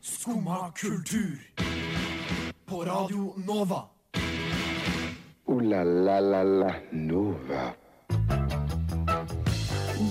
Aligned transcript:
Skumma 0.00 0.72
kultur. 0.76 1.38
På 2.66 2.84
Radio 2.84 3.34
Nova. 3.46 3.82
O-la-la-la-la 5.46 6.74
Nova. 6.92 7.62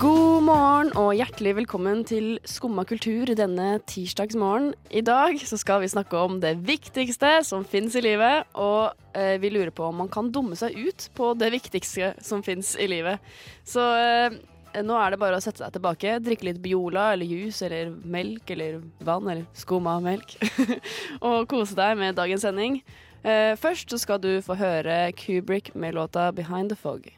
God 0.01 0.43
morgen 0.43 0.91
og 0.97 1.13
hjertelig 1.13 1.55
velkommen 1.59 2.03
til 2.07 2.39
Skumma 2.47 2.83
kultur 2.89 3.29
denne 3.37 3.79
tirsdagsmorgen. 3.85 4.73
I 4.89 5.03
dag 5.05 5.37
så 5.45 5.59
skal 5.61 5.83
vi 5.83 5.91
snakke 5.91 6.17
om 6.17 6.39
det 6.41 6.55
viktigste 6.65 7.43
som 7.45 7.65
fins 7.65 7.95
i 7.95 8.01
livet, 8.01 8.47
og 8.53 8.93
eh, 9.13 9.37
vi 9.41 9.51
lurer 9.53 9.69
på 9.69 9.85
om 9.89 10.01
man 10.01 10.09
kan 10.09 10.31
dumme 10.33 10.57
seg 10.57 10.73
ut 10.77 11.09
på 11.17 11.33
det 11.37 11.51
viktigste 11.53 12.15
som 12.23 12.41
fins 12.43 12.73
i 12.79 12.87
livet. 12.89 13.21
Så 13.67 13.85
eh, 13.97 14.41
nå 14.79 14.97
er 14.97 15.13
det 15.13 15.19
bare 15.21 15.37
å 15.37 15.43
sette 15.43 15.63
seg 15.63 15.75
tilbake, 15.75 16.17
drikke 16.23 16.47
litt 16.47 16.59
Biola 16.63 17.11
eller 17.15 17.27
juice 17.27 17.65
eller 17.67 17.91
melk 18.07 18.51
eller 18.55 18.81
vann 19.03 19.27
eller 19.27 19.45
skumma 19.57 19.97
melk, 20.03 20.37
og 21.27 21.47
kose 21.51 21.77
deg 21.77 21.97
med 21.99 22.19
dagens 22.19 22.45
sending. 22.47 22.81
Eh, 23.21 23.53
først 23.59 23.93
skal 24.01 24.21
du 24.21 24.31
få 24.41 24.55
høre 24.57 25.11
Kubrick 25.13 25.75
med 25.75 25.93
låta 25.95 26.31
'Behind 26.31 26.69
the 26.69 26.77
Fog'. 26.79 27.11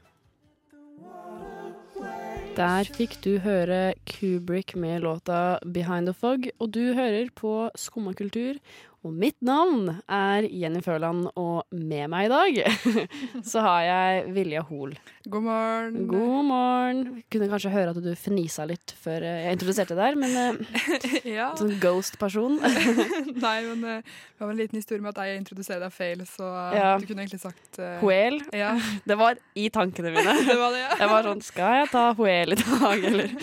Der 2.53 2.85
fikk 2.85 3.15
du 3.23 3.39
høre 3.39 3.93
Kubrick 4.05 4.75
med 4.75 5.01
låta 5.01 5.59
'Behind 5.63 6.05
the 6.05 6.13
Fog', 6.13 6.51
og 6.59 6.71
du 6.71 6.93
hører 6.93 7.29
på 7.35 7.69
Skumma 7.75 8.13
kultur. 8.13 8.59
Og 9.03 9.11
mitt 9.19 9.35
navn 9.43 9.89
er 10.07 10.45
Jenny 10.47 10.79
Føland, 10.79 11.25
og 11.35 11.65
med 11.75 12.07
meg 12.07 12.29
i 12.29 12.31
dag 12.31 12.59
så 13.51 13.59
har 13.65 13.81
jeg 13.83 14.29
Vilja 14.31 14.61
Hoel. 14.63 14.93
God 15.27 15.43
morgen. 15.43 15.97
God 16.07 16.45
morgen. 16.47 17.01
Kunne 17.27 17.49
kanskje 17.51 17.71
høre 17.73 17.91
at 17.91 17.99
du 17.99 18.07
fnisa 18.15 18.63
litt 18.69 18.93
før 19.03 19.25
eh, 19.27 19.41
jeg 19.49 19.57
introduserte 19.57 19.97
deg, 19.99 20.15
men 20.21 20.37
eh, 20.39 21.17
ja. 21.33 21.49
sånn 21.59 21.73
ghost-person. 21.83 22.55
Nei, 22.63 23.57
men 23.73 23.83
eh, 23.91 24.07
det 24.07 24.39
var 24.45 24.53
en 24.53 24.61
liten 24.61 24.79
historie 24.79 25.03
med 25.03 25.11
at 25.17 25.27
jeg 25.27 25.41
introduserer 25.41 25.83
deg 25.83 25.95
feil, 25.97 26.23
så 26.29 26.47
Ja. 26.71 26.93
du 26.95 27.03
kunne 27.09 27.25
egentlig 27.25 27.41
sagt 27.43 27.81
Hoel. 27.99 28.39
Ja, 28.55 28.71
Det 29.03 29.17
var 29.19 29.35
i 29.59 29.67
tankene 29.73 30.13
mine. 30.15 30.37
det 30.47 30.55
var 30.61 30.71
det, 30.77 30.79
ja. 30.85 30.95
Jeg 31.03 31.11
var 31.11 31.27
sånn 31.27 31.43
Skal 31.43 31.81
jeg 31.81 31.91
ta 31.91 32.05
Hoel 32.15 32.55
i 32.55 32.59
dag, 32.61 33.03
eller? 33.11 33.35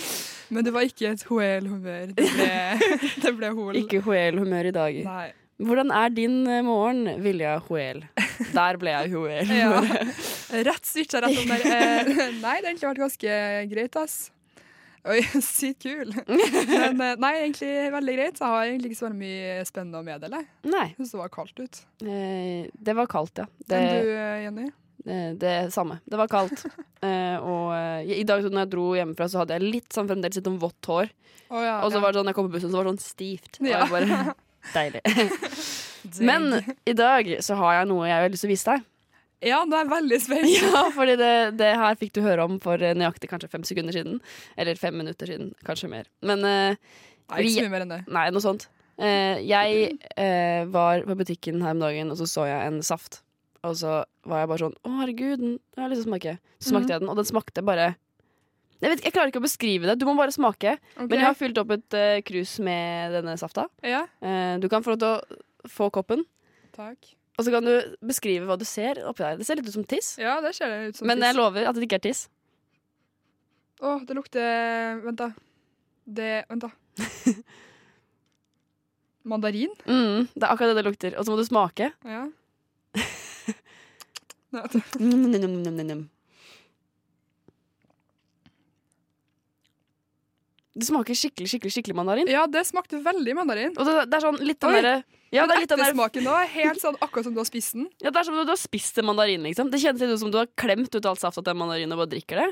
Men 0.51 0.65
det 0.67 0.73
var 0.75 0.89
ikke 0.89 1.13
et 1.13 1.21
hoel-humør. 1.29 2.17
Det 2.17 2.27
ble, 2.33 3.05
det 3.23 3.35
ble 3.37 3.53
hol. 3.61 3.77
Ikke 3.85 4.01
Hoel-humør 4.09 4.71
i 4.73 4.75
dag. 4.75 4.97
Nei. 5.07 5.29
Hvordan 5.61 5.93
er 5.93 6.13
din 6.17 6.41
eh, 6.49 6.63
morgen, 6.65 7.05
Vilja 7.21 7.59
Hoel? 7.69 8.05
Der 8.57 8.79
ble 8.81 8.95
jeg 8.95 9.13
Hoel. 9.13 9.51
Ja. 9.53 9.81
Rett 10.71 10.87
switcha 10.89 11.21
rett 11.23 11.37
om 11.37 11.51
der. 11.53 11.63
Eh, 11.63 12.09
nei, 12.45 12.57
det 12.59 12.65
har 12.65 12.71
egentlig 12.73 12.89
vært 12.89 13.03
ganske 13.05 13.35
greit, 13.71 13.99
ass. 14.01 14.17
Oi, 15.09 15.21
sykt 15.45 15.85
kul. 15.85 16.11
Men 16.27 17.01
eh, 17.01 17.15
nei, 17.21 17.33
egentlig 17.45 17.71
veldig 17.95 18.17
greit. 18.17 18.41
Jeg 18.41 18.53
har 18.55 18.67
egentlig 18.67 18.91
ikke 18.91 18.99
så 18.99 19.07
veldig 19.07 19.21
mye 19.21 19.55
spennende 19.69 20.01
å 20.01 20.07
meddele. 20.09 20.43
Nei. 20.67 20.87
Jeg 20.91 20.99
syns 20.99 21.15
det 21.15 21.23
var 21.23 21.33
kaldt 21.37 21.63
ut. 21.63 21.81
Eh, 22.05 22.67
det 22.89 22.97
var 22.99 23.09
kaldt, 23.13 23.45
ja. 23.45 23.49
Det, 23.61 23.79
Men 23.79 23.95
du, 23.95 24.13
Jenny? 24.45 24.69
eh, 25.07 25.31
det 25.41 25.55
samme. 25.77 26.01
Det 26.05 26.21
var 26.21 26.33
kaldt. 26.33 26.67
Og 27.01 28.11
i 28.13 28.25
dag 28.29 28.45
når 28.45 28.65
jeg 28.65 28.73
dro 28.75 28.91
hjemmefra, 28.99 29.31
så 29.33 29.45
hadde 29.45 29.57
jeg 29.57 29.73
litt 29.79 29.97
sånn 29.97 30.09
fremdeles 30.11 30.41
litt 30.41 30.53
om 30.53 30.61
vått 30.61 30.91
hår. 30.93 31.15
Oh, 31.51 31.63
ja. 31.65 31.81
Og 31.85 31.93
så 31.93 31.99
ja. 31.99 32.05
var 32.05 32.13
det 32.13 32.21
sånn, 32.21 32.33
jeg 32.33 32.37
kom 32.37 32.51
på 32.51 32.59
bussen, 32.59 32.73
så 32.73 32.81
var 32.81 32.89
det 32.89 32.97
sånn 32.97 33.05
stivt. 33.07 33.61
Og 33.63 33.71
jeg 33.71 33.89
bare, 33.91 34.21
Deilig. 34.77 35.03
Men 36.25 36.63
i 36.89 36.95
dag 36.97 37.29
så 37.45 37.57
har 37.61 37.81
jeg 37.81 37.91
noe 37.91 38.09
jeg 38.09 38.25
har 38.25 38.33
lyst 38.33 38.47
til 38.47 38.51
å 38.51 38.55
vise 38.55 38.75
deg. 38.75 38.87
Ja, 39.41 39.63
nå 39.65 39.77
er 39.77 39.87
jeg 39.87 39.93
veldig 39.95 40.19
spent. 40.21 40.51
Ja, 40.75 40.83
fordi 40.93 41.15
det, 41.21 41.33
det 41.61 41.71
her 41.81 41.97
fikk 42.01 42.13
du 42.17 42.21
høre 42.25 42.45
om 42.45 42.59
for 42.63 42.81
nøyaktig 42.81 43.31
kanskje 43.31 43.49
fem 43.53 43.65
sekunder 43.65 43.97
siden. 43.97 44.21
Eller 44.61 44.81
fem 44.81 44.97
minutter 45.01 45.33
siden, 45.33 45.55
kanskje 45.67 45.89
mer. 45.93 46.11
Men 46.25 46.45
uh, 46.45 46.77
Nei, 47.31 47.41
ikke 47.41 47.57
så 47.57 47.65
mye 47.65 47.73
mer 47.73 47.87
enn 47.87 47.95
det. 47.95 48.03
Nei, 48.13 48.27
noe 48.35 48.45
sånt. 48.45 48.69
Uh, 49.01 49.41
jeg 49.41 49.97
uh, 50.13 50.69
var 50.73 51.07
på 51.09 51.17
butikken 51.23 51.65
her 51.65 51.77
om 51.77 51.81
dagen, 51.87 52.13
og 52.13 52.21
så 52.21 52.29
så 52.29 52.47
jeg 52.51 52.69
en 52.69 52.83
saft. 52.85 53.23
Og 53.65 53.77
så 53.81 54.03
var 54.29 54.43
jeg 54.43 54.51
bare 54.53 54.65
sånn 54.65 54.77
Å, 54.77 54.93
herregud, 55.03 55.41
den 55.43 55.57
jeg 55.77 55.93
lyst 55.93 56.03
til 56.03 56.09
å 56.09 56.13
smake. 56.13 56.37
Så 56.61 56.73
smakte 56.75 56.95
jeg 56.95 57.03
den, 57.03 57.13
og 57.13 57.21
den 57.21 57.29
smakte 57.29 57.65
bare 57.65 57.91
jeg, 58.81 58.89
vet, 58.95 59.03
jeg 59.05 59.13
klarer 59.15 59.29
ikke 59.33 59.43
å 59.43 59.45
beskrive 59.45 59.85
det. 59.91 59.97
Du 60.01 60.07
må 60.09 60.15
bare 60.19 60.33
smake. 60.35 60.73
Okay. 60.95 61.07
Men 61.07 61.17
jeg 61.19 61.27
har 61.29 61.37
fylt 61.39 61.59
opp 61.61 61.71
et 61.77 61.91
eh, 61.99 62.21
krus 62.27 62.53
med 62.65 63.13
denne 63.19 63.35
safta. 63.41 63.63
Ja, 63.87 64.03
Uh, 64.25 64.55
du 64.63 64.67
kan 64.73 64.83
få 64.85 64.89
lov 64.95 65.01
til 65.03 65.11
å 65.13 65.17
få 65.71 65.85
koppen, 65.93 66.21
takk. 66.77 66.99
og 67.37 67.43
så 67.45 67.51
kan 67.53 67.65
du 67.65 67.73
beskrive 68.05 68.45
hva 68.49 68.57
du 68.61 68.65
ser 68.69 69.01
oppi 69.09 69.23
der. 69.25 69.35
Det 69.41 69.47
ser 69.49 69.57
litt 69.61 69.69
ut 69.69 69.77
som 69.77 69.85
tiss, 69.89 70.09
Ja, 70.21 70.35
det 70.45 70.53
ser 70.57 70.67
det 70.73 70.79
ut 70.91 70.97
som 71.01 71.07
men 71.09 71.17
tiss. 71.21 71.27
jeg 71.29 71.35
lover 71.39 71.63
at 71.69 71.75
det 71.77 71.85
ikke 71.89 72.01
er 72.01 72.07
tiss. 72.09 72.21
Å, 73.81 73.83
det 74.05 74.13
lukter 74.17 75.01
Vent, 75.07 75.19
da. 75.21 75.29
Det 76.05 76.33
Vent, 76.51 76.63
da. 76.67 76.71
Mandarin? 79.31 79.73
Mm, 79.85 80.29
det 80.35 80.45
er 80.47 80.51
akkurat 80.53 80.71
det 80.73 80.79
det 80.81 80.87
lukter. 80.89 81.11
Og 81.21 81.25
så 81.27 81.33
må 81.33 81.37
du 81.41 81.45
smake. 81.49 81.87
Ja. 82.09 82.23
Nei, 84.51 84.63
Det 90.79 90.87
smaker 90.87 91.17
skikkelig 91.19 91.49
skikkelig, 91.51 91.73
skikkelig 91.75 91.97
mandarin. 91.99 92.29
Ja, 92.31 92.45
det 92.47 92.63
smakte 92.69 93.01
veldig 93.03 93.35
mandarin. 93.35 93.73
Og 93.75 93.89
det, 93.89 93.95
det 94.11 94.19
er 94.21 94.25
sånn 94.27 94.39
litt 94.45 94.61
den 94.63 94.77
derre 94.79 95.01
ja, 95.31 95.45
det 95.47 95.55
er 95.55 95.63
litt 95.63 95.73
ettersmaken 95.77 96.25
nå 96.27 96.33
er 96.35 96.49
helt 96.51 96.81
sånn 96.83 96.97
akkurat 96.99 97.29
som 97.29 97.35
du 97.35 97.39
har 97.39 97.47
spist 97.47 97.77
den. 97.77 97.85
ja, 98.03 98.11
det 98.11 98.19
er 98.19 98.27
som 98.27 98.35
om 98.35 98.43
du 98.43 98.51
har 98.51 98.59
spist 98.59 98.97
en 98.99 99.07
mandarin, 99.07 99.45
liksom. 99.47 99.69
Det 99.71 99.79
kjennes 99.79 100.03
litt 100.03 100.15
ut 100.17 100.23
som 100.25 100.33
du 100.35 100.39
har 100.41 100.49
klemt 100.59 100.91
ut 100.91 101.07
alt 101.07 101.23
safta 101.23 101.39
til 101.39 101.53
den 101.53 101.61
mandarinen 101.61 101.95
og 101.95 102.01
bare 102.03 102.11
drikker 102.17 102.41
det. 102.43 102.49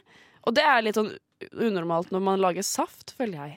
Og 0.46 0.54
det 0.54 0.62
er 0.62 0.84
litt 0.86 0.98
sånn 0.98 1.10
unormalt 1.58 2.12
når 2.14 2.22
man 2.22 2.42
lager 2.42 2.66
saft, 2.66 3.16
føler 3.18 3.40
jeg. 3.40 3.56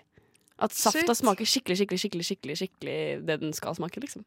At 0.61 0.73
safta 0.73 1.03
Shit. 1.05 1.21
smaker 1.21 1.49
skikkelig, 1.49 1.77
skikkelig, 1.83 2.01
skikkelig, 2.01 2.25
skikkelig, 2.31 2.57
skikkelig 2.63 2.97
det 3.29 3.37
den 3.41 3.53
skal 3.57 3.77
smake, 3.77 4.01
liksom. 4.01 4.25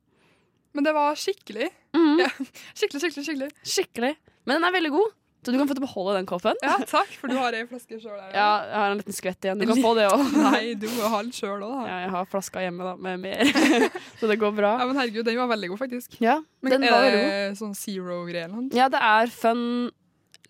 Men 0.74 0.86
det 0.86 0.94
var 0.94 1.18
skikkelig. 1.18 1.68
Mhm. 1.94 2.22
Ja. 2.22 2.30
Skikkelig, 2.78 3.02
skikkelig, 3.02 3.26
skikkelig. 3.26 3.50
Skikkelig. 3.74 4.14
Men 4.46 4.58
den 4.58 4.66
er 4.66 4.74
veldig 4.74 4.90
god, 4.94 5.12
så 5.44 5.52
du 5.52 5.58
kan 5.60 5.68
få 5.68 5.74
til 5.76 5.82
å 5.82 5.86
beholde 5.86 6.14
den 6.16 6.26
koppen. 6.30 6.56
Ja, 6.64 6.74
takk, 6.88 7.10
for 7.20 7.28
du 7.28 7.36
har 7.36 7.52
ei 7.58 7.66
flaske 7.68 7.98
sjøl 8.00 8.16
her. 8.16 8.30
Ja, 8.32 8.46
jeg 8.64 8.78
har 8.80 8.90
en 8.94 9.00
liten 9.02 9.16
skvett 9.16 9.44
igjen. 9.44 9.60
Du 9.60 9.66
kan 9.68 9.82
få 9.84 9.92
det 9.98 10.06
òg. 10.08 10.22
Nei, 10.48 10.62
du 10.80 10.86
må 10.96 11.10
ha 11.12 11.20
den 11.22 11.32
sjøl 11.36 11.60
òg, 11.60 11.74
da. 11.76 11.82
Ja, 11.90 11.98
jeg 12.06 12.12
har 12.16 12.28
flaska 12.32 12.62
hjemme 12.64 12.88
da, 12.88 12.94
med 12.96 13.20
mer, 13.26 13.52
så 14.20 14.30
det 14.30 14.38
går 14.40 14.54
bra. 14.56 14.74
Ja, 14.80 14.86
men 14.88 14.96
herregud, 15.02 15.24
den 15.28 15.36
var 15.42 15.50
veldig 15.52 15.70
god, 15.74 15.82
faktisk. 15.84 16.16
Ja, 16.24 16.38
Men 16.64 16.76
den 16.78 16.88
er 16.88 16.94
var 16.96 17.04
det 17.04 17.12
veldig 17.18 17.32
god. 17.52 17.58
sånn 17.62 17.74
zero-greier 17.84 18.46
eller 18.48 18.56
noe? 18.64 18.70
Ja, 18.74 18.88
det 18.92 19.04
er 19.04 19.34
Fun 19.36 19.66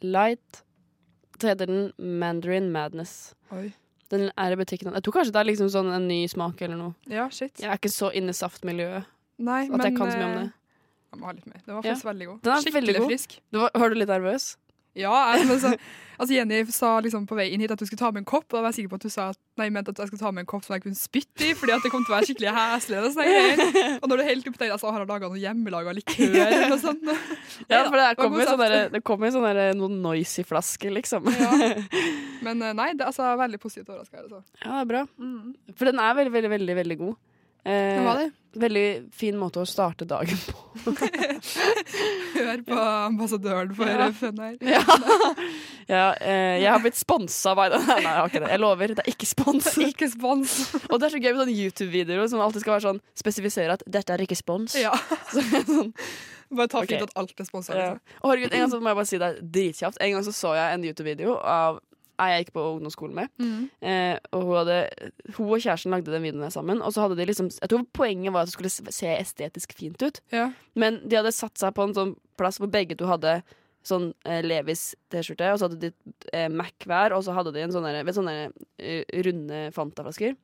Light. 0.05 0.60
Så 1.41 1.49
heter 1.50 1.66
den 1.66 1.88
Mandarin 2.21 2.71
Madness. 2.72 3.34
Oi. 3.53 3.72
Den 4.12 4.28
er 4.38 4.53
i 4.55 4.56
butikken. 4.61 4.93
Jeg 4.94 5.03
tror 5.03 5.15
kanskje 5.16 5.32
det 5.34 5.41
er 5.41 5.49
liksom 5.49 5.71
sånn 5.72 5.88
en 5.93 6.05
ny 6.09 6.21
smak 6.31 6.61
eller 6.62 6.78
noe. 6.78 6.94
Ja, 7.11 7.25
shit. 7.34 7.56
Jeg 7.59 7.66
er 7.72 7.81
ikke 7.81 7.91
så 7.91 8.12
inne 8.15 8.31
i 8.31 8.37
saftmiljøet 8.38 9.09
Nei, 9.43 9.65
at 9.66 9.82
jeg 9.88 9.97
kan 9.97 10.12
så 10.12 10.19
mye 10.21 10.26
om 10.28 10.34
eh, 10.37 10.43
det. 10.44 10.53
Jeg 11.15 11.19
må 11.21 11.26
ha 11.28 11.32
litt 11.34 11.47
mer. 11.50 11.61
Den 11.65 11.72
var 11.75 11.81
Ja. 11.82 11.88
faktisk 11.91 12.06
veldig 12.11 12.26
god. 12.31 12.47
Er 12.55 12.62
Skikkelig 12.62 12.94
god. 13.00 13.09
frisk. 13.11 13.34
Du 13.50 13.59
var, 13.65 13.71
var 13.75 13.91
du 13.91 13.99
litt 13.99 14.12
nervøs? 14.12 14.47
Ja, 14.94 15.12
jeg, 15.34 15.47
men 15.49 15.59
så, 15.59 15.72
altså 16.15 16.37
Jenny 16.37 16.60
sa 16.71 16.93
liksom 17.03 17.25
på 17.27 17.34
vei 17.38 17.49
inn 17.50 17.62
hit 17.65 17.72
at 17.75 17.81
du 17.81 17.87
skulle 17.88 17.99
ta 17.99 18.12
med 18.15 18.22
en 18.22 18.28
kopp, 18.28 18.47
og 18.47 18.56
da 18.56 18.62
var 18.62 18.71
jeg 18.71 18.84
sikker 18.84 18.93
på 18.93 19.00
at 19.00 19.06
du 19.06 19.10
sa 19.10 19.27
at, 19.32 19.41
nei, 19.59 19.66
mente 19.75 19.91
at 19.91 20.03
jeg 20.03 20.12
skulle 20.12 20.22
ta 20.22 20.31
med 20.31 20.44
en 20.44 20.50
kopp 20.53 20.66
som 20.66 20.77
jeg 20.77 20.84
kunne 20.84 20.99
spytte 20.99 21.49
i, 21.49 21.50
fordi 21.59 21.75
at 21.75 21.82
det 21.82 21.91
kom 21.91 22.05
til 22.06 22.15
å 22.15 22.16
være 22.16 22.28
skikkelig 22.31 22.55
heslig. 22.55 23.00
Og, 23.03 24.06
når 24.06 24.22
du 24.22 24.25
helt 24.28 24.49
oppi 24.50 24.62
der, 24.62 24.75
altså, 24.77 24.93
har 24.94 25.03
jeg 25.03 25.10
laga 25.10 25.32
noe 25.32 25.43
hjemmelaga 25.43 25.97
likør 25.99 26.38
eller 26.47 26.66
noe 26.71 26.81
sånt. 26.87 27.05
Ja, 27.66 27.82
for 27.88 27.99
det 27.99 28.06
var 28.06 28.21
kommer 28.22 28.44
jo 28.44 28.49
sånn 28.53 28.62
der, 28.62 28.78
det 28.94 29.03
jo 29.03 29.34
sånn 29.34 29.49
der 29.50 29.78
noen 29.78 30.00
noisy 30.05 30.47
flasker, 30.47 30.94
liksom. 30.94 31.26
Ja. 31.34 31.53
Men 32.47 32.62
eh, 32.62 32.75
nei, 32.76 32.93
det 32.94 33.03
er 33.03 33.11
altså 33.11 33.34
veldig 33.41 33.61
positivt 33.62 33.91
overraska. 33.91 34.22
Altså. 34.22 34.43
Ja, 34.62 34.76
det 34.76 34.82
er 34.84 34.91
bra. 34.94 35.06
Mm. 35.19 35.55
For 35.75 35.91
den 35.91 36.03
er 36.03 36.19
veldig, 36.21 36.34
veldig, 36.38 36.55
veldig, 36.55 36.82
veldig 36.84 36.99
god. 37.03 37.22
Eh, 37.65 37.99
hva 37.99 38.09
var 38.13 38.19
det? 38.23 38.31
Veldig 38.55 38.87
fin 39.11 39.35
måte 39.41 39.59
å 39.59 39.67
starte 39.67 40.07
dagen 40.07 40.39
på. 40.47 40.93
Hør 42.35 42.61
på 42.67 42.77
ambassadøren 42.79 43.73
for 43.75 43.89
Ja. 43.91 44.09
FNR. 44.15 44.59
Ja, 44.63 44.83
ja 45.95 46.05
eh, 46.21 46.61
jeg 46.63 46.69
har 46.71 46.83
blitt 46.85 46.99
sponsa 46.99 47.51
av. 47.57 47.63
Nei, 47.75 47.97
jeg 48.05 48.11
har 48.11 48.29
ikke 48.31 48.43
det. 48.45 48.51
Jeg 48.55 48.63
lover, 48.63 48.95
det 48.95 49.03
er 49.05 49.11
ikke 49.11 49.27
spons. 49.31 49.71
Ikke 49.83 50.09
spons. 50.13 50.55
Og 50.87 51.01
det 51.01 51.09
er 51.09 51.17
så 51.17 51.23
gøy 51.23 51.33
med 51.33 51.41
sånne 51.43 51.57
YouTube-videoer 51.65 52.31
som 52.31 52.45
alltid 52.45 52.63
skal 52.67 52.77
være 52.77 52.87
sånn 52.88 53.03
spesifisere 53.19 53.75
at 53.79 53.83
dette 53.97 54.15
er 54.15 54.23
ikke 54.27 54.38
spons. 54.38 54.77
Ja. 54.79 54.93
Så, 55.33 55.43
sånn, 55.67 55.91
Bare 56.55 56.71
ta 56.71 56.85
fint 56.87 57.03
at 57.09 57.17
alt 57.19 57.35
er 57.41 57.49
sponsa. 57.49 57.75
ja. 57.75 57.88
Liksom. 57.97 58.21
Og 58.23 58.31
herregud, 58.31 58.53
en 58.55 58.62
gang 58.67 58.71
så 58.71 58.79
må 58.85 58.93
jeg 58.93 59.00
bare 59.00 59.11
si 59.11 59.19
det 59.19 59.33
er 59.33 59.43
dritkjapt. 59.56 59.99
En 60.05 60.15
gang 60.15 60.27
så 60.29 60.35
så 60.37 60.55
jeg 60.55 60.77
en 60.79 60.87
YouTube-video 60.87 61.35
av 61.41 61.81
jeg 62.19 62.44
gikk 62.44 62.55
på 62.55 62.66
ungdomsskolen 62.75 63.16
med. 63.16 63.32
Mm. 63.38 63.64
Eh, 63.81 64.14
og 64.37 64.46
hun, 64.46 64.55
hadde, 64.61 64.78
hun 65.37 65.50
og 65.50 65.64
kjæresten 65.64 65.94
lagde 65.94 66.12
den 66.12 66.25
videoen 66.26 66.46
der 66.46 66.55
sammen. 66.55 66.82
Og 66.82 66.94
så 66.94 67.05
hadde 67.05 67.19
de 67.19 67.26
liksom 67.28 67.50
Jeg 67.50 67.70
tror 67.70 67.84
poenget 67.93 68.32
var 68.32 68.44
at 68.44 68.52
det 68.52 68.56
skulle 68.56 68.70
se 68.70 69.11
estetisk 69.16 69.75
fint 69.78 70.02
ut. 70.02 70.20
Ja. 70.34 70.50
Men 70.75 71.02
de 71.05 71.19
hadde 71.20 71.34
satt 71.34 71.58
seg 71.58 71.75
på 71.76 71.88
en 71.88 71.96
sånn 71.96 72.16
plass 72.38 72.61
hvor 72.62 72.70
begge 72.72 72.96
to 72.99 73.08
hadde 73.11 73.40
sånn 73.84 74.11
eh, 74.25 74.40
Levis 74.44 74.93
T-skjorte, 75.12 75.50
og 75.52 75.61
så 75.61 75.69
hadde 75.69 75.82
de 75.82 76.14
eh, 76.32 76.49
Mac 76.52 76.87
hver, 76.88 77.14
og 77.16 77.25
så 77.26 77.34
hadde 77.37 77.52
de 77.55 77.64
en 77.64 77.75
sånn 77.75 77.88
sånne 78.16 78.37
eh, 78.81 79.05
runde 79.26 79.66
Fanta-flasker. 79.76 80.37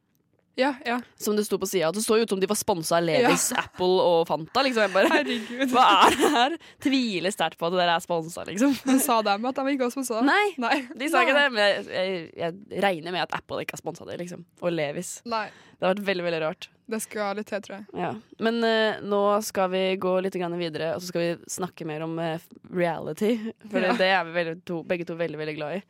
Ja, 0.61 0.71
ja. 0.87 0.99
Som 1.21 1.37
det 1.39 1.47
sto 1.49 1.59
på 1.61 1.69
sida. 1.69 1.91
Det 1.95 2.03
så 2.05 2.19
jo 2.21 2.27
ut 2.27 2.35
som 2.35 2.41
de 2.43 2.49
var 2.51 2.59
sponsa 2.59 2.99
av 2.99 3.07
Levis, 3.07 3.49
Apple 3.59 4.05
og 4.05 4.27
Fanta. 4.29 4.65
Liksom. 4.67 4.93
Bare, 4.95 5.11
Herregud. 5.15 5.65
Hva 5.75 5.87
er 6.07 6.19
det 6.21 6.31
her? 6.37 6.59
Tviler 6.85 7.35
sterkt 7.35 7.59
på 7.61 7.71
at 7.71 7.79
dere 7.79 7.97
er 7.97 8.05
sponsa, 8.05 8.45
liksom. 8.49 8.77
Men 8.89 9.01
sa 9.03 9.21
de 9.27 9.35
at 9.35 9.61
de 9.63 9.75
ikke 9.75 9.89
var 9.89 9.95
sponsa? 9.97 10.21
Nei, 10.27 10.45
Nei. 10.61 10.77
de 11.01 11.09
sa 11.13 11.25
ikke 11.25 11.39
det. 11.39 11.47
Men 11.57 11.65
jeg, 11.65 11.89
jeg, 11.91 12.29
jeg 12.45 12.85
regner 12.87 13.17
med 13.17 13.27
at 13.27 13.35
Apple 13.41 13.65
ikke 13.65 13.79
har 13.79 13.83
sponsa 13.83 14.07
det, 14.09 14.21
liksom. 14.23 14.45
Og 14.61 14.75
Levis. 14.75 15.19
Nei. 15.29 15.49
Det 15.81 15.89
har 15.89 15.95
vært 15.97 16.09
veldig, 16.11 16.25
veldig 16.27 16.41
rart. 16.45 16.69
Det 16.91 16.99
skal 17.01 17.39
litt 17.39 17.49
til, 17.49 17.63
tror 17.65 17.77
jeg. 17.79 17.85
Ja. 17.97 18.11
Men 18.45 18.59
uh, 18.67 18.99
nå 19.07 19.21
skal 19.47 19.71
vi 19.73 19.83
gå 20.03 20.13
litt 20.25 20.37
videre, 20.37 20.95
og 20.97 21.01
så 21.01 21.09
skal 21.09 21.23
vi 21.23 21.31
snakke 21.49 21.87
mer 21.89 22.05
om 22.05 22.19
uh, 22.19 22.37
reality. 22.69 23.37
For 23.71 23.81
Ja. 23.81 23.95
det 23.97 24.11
er 24.13 24.25
vi 24.29 24.45
to, 24.67 24.83
begge 24.85 25.07
to 25.09 25.17
veldig, 25.17 25.39
veldig 25.41 25.57
glad 25.57 25.79
i. 25.79 25.83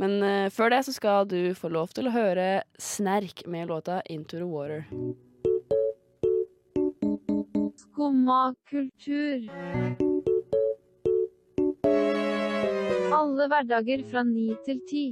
Men 0.00 0.22
uh, 0.24 0.48
før 0.48 0.72
det 0.72 0.84
så 0.86 0.94
skal 0.96 1.26
du 1.28 1.52
få 1.52 1.68
lov 1.68 1.90
til 1.92 2.08
å 2.08 2.14
høre 2.14 2.62
Snerk 2.80 3.44
med 3.44 3.68
låta 3.68 4.00
'Into 4.08 4.38
the 4.40 4.48
Water'. 4.48 4.86
Skumma 7.76 8.54
kultur. 8.70 9.44
Alle 13.12 13.48
hverdager 13.52 14.06
fra 14.08 14.22
ni 14.24 14.54
til 14.64 14.80
ti. 14.88 15.04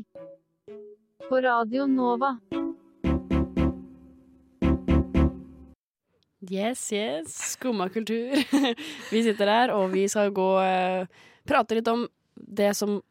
På 1.29 1.43
Radio 1.45 1.85
Nova. 1.85 2.39
Yes, 6.49 6.87
yes. 6.93 7.35
Skumma 7.59 7.91
kultur. 7.93 8.41
vi 9.13 9.23
sitter 9.27 9.53
her, 9.53 9.75
og 9.77 9.93
vi 9.93 10.07
skal 10.09 10.33
gå 10.33 10.49
uh, 10.57 11.05
prate 11.45 11.77
litt 11.77 11.93
om 11.93 12.07
det 12.33 12.73
som 12.79 13.03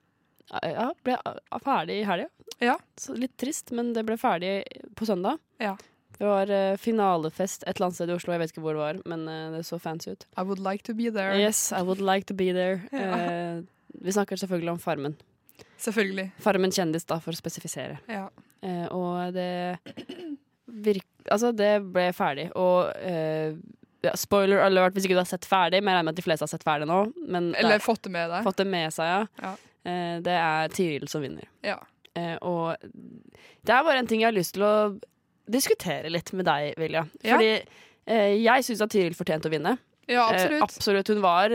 ja, 0.49 0.87
ble 1.03 1.17
ferdig 1.63 2.01
i 2.01 2.07
helga. 2.07 2.29
Ja. 2.63 2.77
Så 2.97 3.13
litt 3.17 3.35
trist, 3.37 3.71
men 3.75 3.93
det 3.93 4.05
ble 4.07 4.17
ferdig 4.19 4.63
på 4.97 5.05
søndag. 5.05 5.41
Ja. 5.61 5.75
Det 6.17 6.25
var 6.25 6.49
uh, 6.49 6.77
finalefest 6.81 7.63
et 7.67 7.75
eller 7.75 7.89
annet 7.89 7.99
sted 7.99 8.09
i 8.09 8.15
Oslo, 8.15 8.33
jeg 8.33 8.41
vet 8.41 8.53
ikke 8.53 8.63
hvor 8.65 8.77
det 8.77 8.81
var, 8.81 9.01
men 9.05 9.27
uh, 9.29 9.53
det 9.53 9.63
så 9.67 9.77
fancy 9.81 10.15
ut. 10.15 10.25
I 10.33 10.45
would 10.47 10.61
like 10.63 10.85
to 10.87 10.95
be 10.97 11.11
there. 11.13 11.37
Yes, 11.37 11.71
I 11.71 11.83
would 11.85 12.01
like 12.01 12.25
to 12.31 12.37
be 12.37 12.51
there. 12.55 12.81
Ja. 12.91 13.57
Uh, 13.57 13.63
vi 14.01 14.13
snakker 14.13 14.37
selvfølgelig 14.37 14.71
om 14.71 14.79
Farmen. 14.79 15.15
Selvfølgelig. 15.81 16.31
Farmen 16.41 16.73
kjendis, 16.73 17.05
da, 17.09 17.19
for 17.21 17.33
å 17.33 17.37
spesifisere. 17.37 17.97
Ja. 18.09 18.27
Og 18.93 19.33
det 19.33 19.77
virk... 20.65 21.05
Altså, 21.31 21.49
det 21.55 21.71
ble 21.93 22.11
ferdig, 22.13 22.49
og 22.57 22.91
ja, 24.05 24.13
Spoiler 24.19 24.61
alert 24.65 24.95
hvis 24.95 25.07
ikke 25.07 25.17
du 25.17 25.21
har 25.23 25.29
sett 25.29 25.47
ferdig, 25.49 25.81
men 25.81 25.91
jeg 25.91 25.97
regner 25.97 26.09
med 26.09 26.15
at 26.17 26.19
de 26.19 26.25
fleste 26.25 26.45
har 26.45 26.51
sett 26.51 26.65
ferdig 26.67 26.87
nå. 26.89 26.99
Men 27.25 27.49
Eller 27.57 27.77
der, 27.77 27.83
fått 27.83 28.03
det 28.05 28.13
med 28.13 28.29
deg. 28.31 28.45
fått 28.45 28.61
det 28.61 28.67
med 28.69 28.93
seg, 28.93 29.09
ja. 29.09 29.47
Ja. 29.47 29.55
Eh, 29.87 30.17
det 30.25 30.35
er 30.35 30.67
Tiril 30.75 31.07
som 31.11 31.23
vinner. 31.23 31.47
Ja. 31.63 31.77
Eh, 32.17 32.35
og 32.41 32.75
det 32.83 33.73
er 33.73 33.83
bare 33.87 34.01
en 34.01 34.07
ting 34.09 34.21
jeg 34.25 34.27
har 34.31 34.35
lyst 34.37 34.55
til 34.57 34.65
å 34.67 34.73
diskutere 35.47 36.09
litt 36.11 36.31
med 36.35 36.45
deg, 36.49 36.73
Vilja. 36.79 37.05
Ja. 37.23 37.37
Fordi 37.37 37.51
eh, 38.07 38.33
jeg 38.43 38.65
syns 38.67 38.81
at 38.83 38.91
Tiril 38.93 39.15
fortjente 39.15 39.47
å 39.47 39.53
vinne. 39.53 39.77
Ja, 40.07 40.29
Eh, 40.31 40.37
absolutt. 40.39 40.63
absolutt. 40.63 41.07
Hun 41.11 41.21
var 41.23 41.51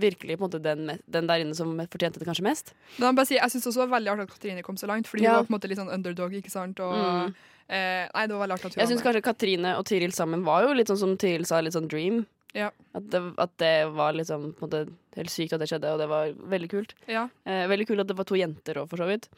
virkelig 0.00 0.38
måte 0.40 0.60
den, 0.64 0.94
den 1.04 1.26
der 1.28 1.42
inne 1.42 1.54
som 1.56 1.74
fortjente 1.92 2.18
det 2.20 2.24
kanskje 2.28 2.44
mest. 2.46 2.72
Men 2.98 3.16
jeg, 3.20 3.26
si, 3.28 3.34
jeg 3.36 3.52
syns 3.52 3.66
også 3.68 3.82
det 3.82 3.88
var 3.90 3.98
veldig 3.98 4.12
artig 4.14 4.24
at 4.28 4.34
Katrine 4.36 4.62
kom 4.64 4.76
så 4.80 4.88
langt, 4.88 5.06
fordi 5.08 5.24
Ja. 5.26 5.34
hun 5.34 5.42
var 5.42 5.48
på 5.48 5.52
en 5.52 5.58
måte 5.58 5.68
litt 5.68 5.78
sånn 5.82 5.92
underdog. 5.92 6.32
ikke 6.32 6.50
sant? 6.50 6.80
Og, 6.80 6.94
Mm. 6.96 7.34
eh, 7.68 8.08
nei, 8.14 8.26
det 8.26 8.34
var 8.36 8.46
veldig 8.46 8.56
artig 8.56 8.66
at 8.70 8.74
hun 8.74 8.80
Jeg 8.80 8.88
syns 8.88 9.02
kanskje 9.04 9.22
Katrine 9.22 9.76
og 9.76 9.84
Tiril 9.84 10.12
sammen 10.16 10.44
var 10.44 10.62
jo 10.64 10.72
litt 10.72 10.88
sånn 10.88 10.98
som 10.98 11.16
Tiril 11.16 11.44
sa, 11.46 11.60
litt 11.60 11.74
sånn 11.76 11.88
dream. 11.88 12.26
Ja. 12.54 12.70
At, 12.94 13.04
det, 13.12 13.20
at 13.38 13.52
det 13.62 13.74
var 13.94 14.12
liksom 14.18 14.52
på 14.58 14.66
en 14.66 14.70
måte 14.70 14.82
helt 15.16 15.30
sykt 15.30 15.52
at 15.54 15.60
det 15.62 15.68
skjedde, 15.70 15.92
og 15.94 15.98
det 16.02 16.08
var 16.10 16.32
veldig 16.50 16.70
kult. 16.72 16.94
Ja. 17.06 17.28
Eh, 17.46 17.66
veldig 17.70 17.86
kult 17.86 18.00
at 18.00 18.08
det 18.10 18.16
var 18.18 18.24
to 18.26 18.34
jenter 18.40 18.80
òg, 18.82 18.88
for 18.90 18.96
så 18.98 19.06
vidt. 19.06 19.28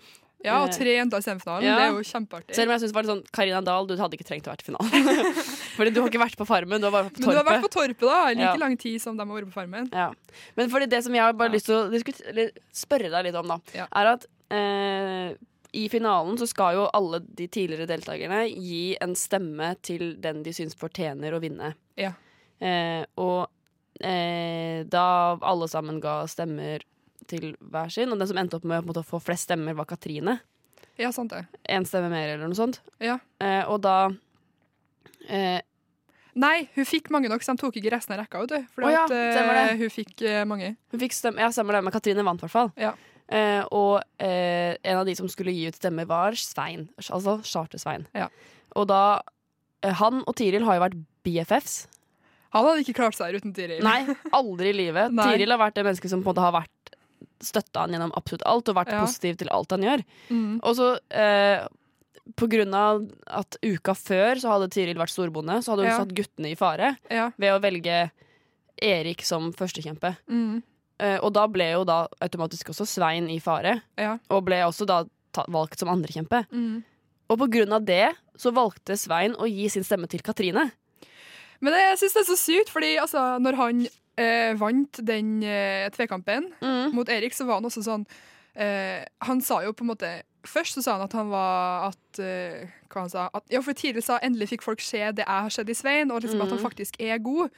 ja, 0.43 0.57
og 0.65 0.73
tre 0.75 0.97
jenter 0.97 1.21
i 1.21 1.23
semifinalen. 1.23 1.63
Ja. 1.69 1.77
Det 1.79 1.85
er 1.85 1.93
jo 1.95 2.07
kjempeartig. 2.09 2.55
Selv 2.57 2.69
om 2.69 2.73
jeg 2.75 2.81
synes 2.83 2.93
det 2.93 2.97
var 2.97 3.05
litt 3.07 3.13
sånn 3.13 3.25
Karina 3.37 3.61
Dahl, 3.63 3.87
du 3.87 3.95
hadde 4.01 4.17
ikke 4.19 4.27
trengt 4.27 4.49
å 4.49 4.51
være 4.51 4.63
til 4.65 4.73
finalen. 4.73 5.37
Fordi 5.77 5.93
du 5.95 6.01
har 6.03 6.09
ikke 6.11 6.23
vært 6.25 6.37
på 6.41 6.47
Farmen, 6.49 6.81
du 6.83 6.89
har 6.89 6.97
vært 6.97 7.13
på 7.15 7.23
Men 7.23 7.29
du 7.31 7.37
har 7.39 7.47
vært 7.47 7.63
Torpet. 7.63 7.69
på 7.69 7.77
Torpet, 7.77 8.09
da. 8.09 8.19
Like 8.33 8.49
Ja. 8.49 8.57
lang 8.65 8.77
tid 8.81 8.99
som 9.05 9.17
de 9.17 9.25
har 9.29 9.37
vært 9.39 9.53
på 9.53 9.57
Farmen. 9.61 9.87
Ja. 9.93 10.09
Men 10.57 10.69
fordi 10.73 10.89
det 10.91 11.05
som 11.05 11.15
jeg 11.15 11.23
har 11.23 11.33
bare 11.33 11.53
Ja. 11.53 11.55
lyst 11.55 11.67
til 11.67 11.77
å 11.77 12.51
spørre 12.73 13.11
deg 13.13 13.25
litt 13.29 13.39
om, 13.39 13.47
da, 13.55 13.61
er 13.87 14.07
at 14.17 14.27
eh, 14.51 15.37
i 15.73 15.87
finalen 15.89 16.37
så 16.37 16.47
skal 16.51 16.75
jo 16.77 16.89
alle 16.93 17.21
de 17.25 17.47
tidligere 17.49 17.87
deltakerne 17.89 18.43
gi 18.53 18.97
en 19.01 19.15
stemme 19.17 19.71
til 19.81 20.17
den 20.21 20.43
de 20.43 20.53
syns 20.53 20.75
fortjener 20.77 21.33
å 21.33 21.41
vinne. 21.41 21.75
Ja. 21.97 22.13
Eh, 22.63 23.03
og 23.19 23.49
eh, 24.05 24.85
da 24.87 25.07
alle 25.43 25.69
sammen 25.71 25.99
ga 26.03 26.23
stemmer 26.31 26.85
til 27.31 27.53
hver 27.59 27.91
sin, 27.93 28.13
og 28.13 28.21
den 28.21 28.31
som 28.31 28.39
endte 28.41 28.59
opp 28.59 28.67
med 28.69 28.87
måte, 28.87 29.03
å 29.03 29.09
få 29.09 29.21
flest 29.23 29.49
stemmer, 29.49 29.77
var 29.79 29.89
Katrine. 29.91 30.39
Ja, 31.01 31.11
sant 31.15 31.33
det. 31.33 31.45
En 31.73 31.87
stemme 31.89 32.11
mer, 32.13 32.35
eller 32.35 32.51
noe 32.51 32.59
sånt. 32.59 32.81
Ja. 33.03 33.19
Eh, 33.43 33.63
og 33.71 33.83
da 33.85 33.97
eh, 35.29 35.61
Nei, 36.33 36.63
hun 36.73 36.87
fikk 36.89 37.11
mange 37.13 37.29
nok, 37.29 37.43
så 37.45 37.53
de 37.53 37.61
tok 37.61 37.75
ikke 37.77 37.91
resten 37.93 38.15
av 38.15 38.23
rekka. 38.23 38.41
Vet 38.41 38.53
du, 38.55 38.69
fordi 38.73 38.89
oh, 38.89 38.93
ja, 38.95 39.03
at, 39.05 39.13
eh, 39.13 39.51
det. 39.53 39.75
hun 39.83 39.91
fikk 39.93 40.23
eh, 40.25 40.45
mange. 40.49 40.71
Hun 40.93 41.03
fikk 41.03 41.17
ja, 41.29 41.51
stemmer 41.53 41.77
det, 41.77 41.83
men 41.85 41.93
Katrine 41.93 42.25
vant 42.25 42.41
i 42.41 42.47
hvert 42.47 42.55
fall. 42.55 42.71
Ja. 42.81 42.95
Eh, 43.33 43.61
og 43.69 44.01
eh, 44.21 44.79
en 44.81 45.01
av 45.03 45.05
de 45.09 45.15
som 45.19 45.29
skulle 45.31 45.53
gi 45.53 45.67
ut 45.69 45.77
stemmer, 45.77 46.09
var 46.09 46.37
Svein. 46.41 46.87
Altså 47.05 47.39
Charter-Svein. 47.45 48.09
Ja. 48.17 48.31
Og 48.77 48.89
da 48.89 49.21
Han 50.01 50.23
og 50.25 50.37
Tiril 50.39 50.65
har 50.65 50.79
jo 50.79 50.85
vært 50.87 50.99
BFFs. 51.27 51.77
Han 52.53 52.65
hadde 52.67 52.83
ikke 52.85 52.95
klart 52.99 53.17
seg 53.17 53.35
uten 53.39 53.53
Tiril. 53.57 53.83
Nei, 53.83 54.07
aldri 54.33 54.71
i 54.73 54.77
livet. 54.77 55.13
Tiril 55.17 55.51
har 55.55 55.59
vært 55.63 55.75
det 55.79 55.85
mennesket 55.87 56.11
som 56.13 56.23
på 56.23 56.31
en 56.31 56.35
måte 56.35 56.45
har 56.45 56.53
vært 56.53 56.97
støtta 57.43 57.81
han 57.87 57.95
gjennom 57.97 58.13
absolutt 58.19 58.45
alt, 58.47 58.69
og 58.69 58.77
vært 58.77 58.93
Ja. 58.93 59.01
positiv 59.05 59.39
til 59.41 59.49
alt 59.51 59.71
han 59.75 59.83
gjør. 59.83 60.03
Mm. 60.31 60.61
Og 60.63 60.77
så 60.79 60.89
eh, 61.11 61.65
på 62.39 62.47
grunn 62.53 62.75
av 62.75 63.01
at 63.27 63.57
uka 63.65 63.95
før 63.99 64.39
så 64.39 64.53
hadde 64.53 64.69
Tiril 64.71 64.95
vært 65.01 65.11
storbonde, 65.15 65.57
så 65.65 65.73
hadde 65.73 65.87
hun 65.87 65.91
Ja. 65.91 65.99
satt 65.99 66.15
guttene 66.15 66.53
i 66.53 66.55
fare 66.55 66.97
Ja. 67.11 67.31
ved 67.39 67.51
å 67.57 67.61
velge 67.63 68.11
Erik 68.83 69.23
som 69.23 69.53
førstekjempe. 69.53 70.17
Mm. 70.31 70.63
Eh, 71.01 71.19
og 71.23 71.33
da 71.35 71.47
ble 71.49 71.73
jo 71.73 71.85
da 71.85 72.07
automatisk 72.21 72.71
også 72.71 72.87
Svein 72.87 73.29
i 73.31 73.39
fare, 73.41 73.81
Ja. 73.99 74.19
og 74.31 74.45
ble 74.45 74.57
også 74.63 74.87
da 74.87 75.05
valgt 75.49 75.79
som 75.79 75.89
andrekjempe. 75.89 76.47
Mm. 76.53 76.85
Og 77.31 77.39
på 77.39 77.49
grunn 77.51 77.73
av 77.73 77.85
det 77.85 78.15
så 78.37 78.53
valgte 78.53 78.97
Svein 78.99 79.35
å 79.35 79.49
gi 79.49 79.69
sin 79.69 79.83
stemme 79.83 80.07
til 80.09 80.21
Katrine. 80.21 80.71
Men 81.63 81.77
jeg 81.79 81.99
syns 82.03 82.17
det 82.17 82.23
er 82.25 82.29
så 82.33 82.37
sykt, 82.41 82.71
fordi 82.75 82.97
altså, 82.99 83.23
når 83.43 83.57
han 83.61 83.81
eh, 84.19 84.53
vant 84.61 84.99
den 85.07 85.37
eh, 85.47 85.87
tvekampen 85.95 86.51
mot 86.93 87.09
Erik, 87.09 87.33
så 87.35 87.47
var 87.47 87.61
han 87.61 87.69
også 87.71 87.85
sånn 87.87 88.05
eh, 88.59 89.05
Han 89.29 89.41
sa 89.41 89.63
jo 89.65 89.73
på 89.73 89.85
en 89.87 89.93
måte 89.95 90.11
Først 90.45 90.75
så 90.75 90.83
sa 90.83 90.97
han 90.99 91.05
at 91.07 91.13
han 91.15 91.29
var 91.31 91.93
at, 91.93 92.19
eh, 92.19 92.65
Hva 92.91 93.05
han 93.05 93.13
sa? 93.13 93.29
At, 93.33 93.45
ja, 93.49 93.61
for 93.63 93.73
tidligere 93.79 94.03
sa 94.03 94.19
endelig 94.27 94.49
fikk 94.51 94.65
folk 94.67 94.83
se 94.83 94.99
det 95.15 95.23
jeg 95.23 95.45
har 95.47 95.55
sett 95.55 95.71
i 95.71 95.77
Svein, 95.79 96.11
og 96.11 96.25
liksom 96.25 96.43
at 96.43 96.51
han 96.51 96.59
Mhm. 96.59 96.67
faktisk 96.67 96.99
er 96.99 97.19
god. 97.23 97.49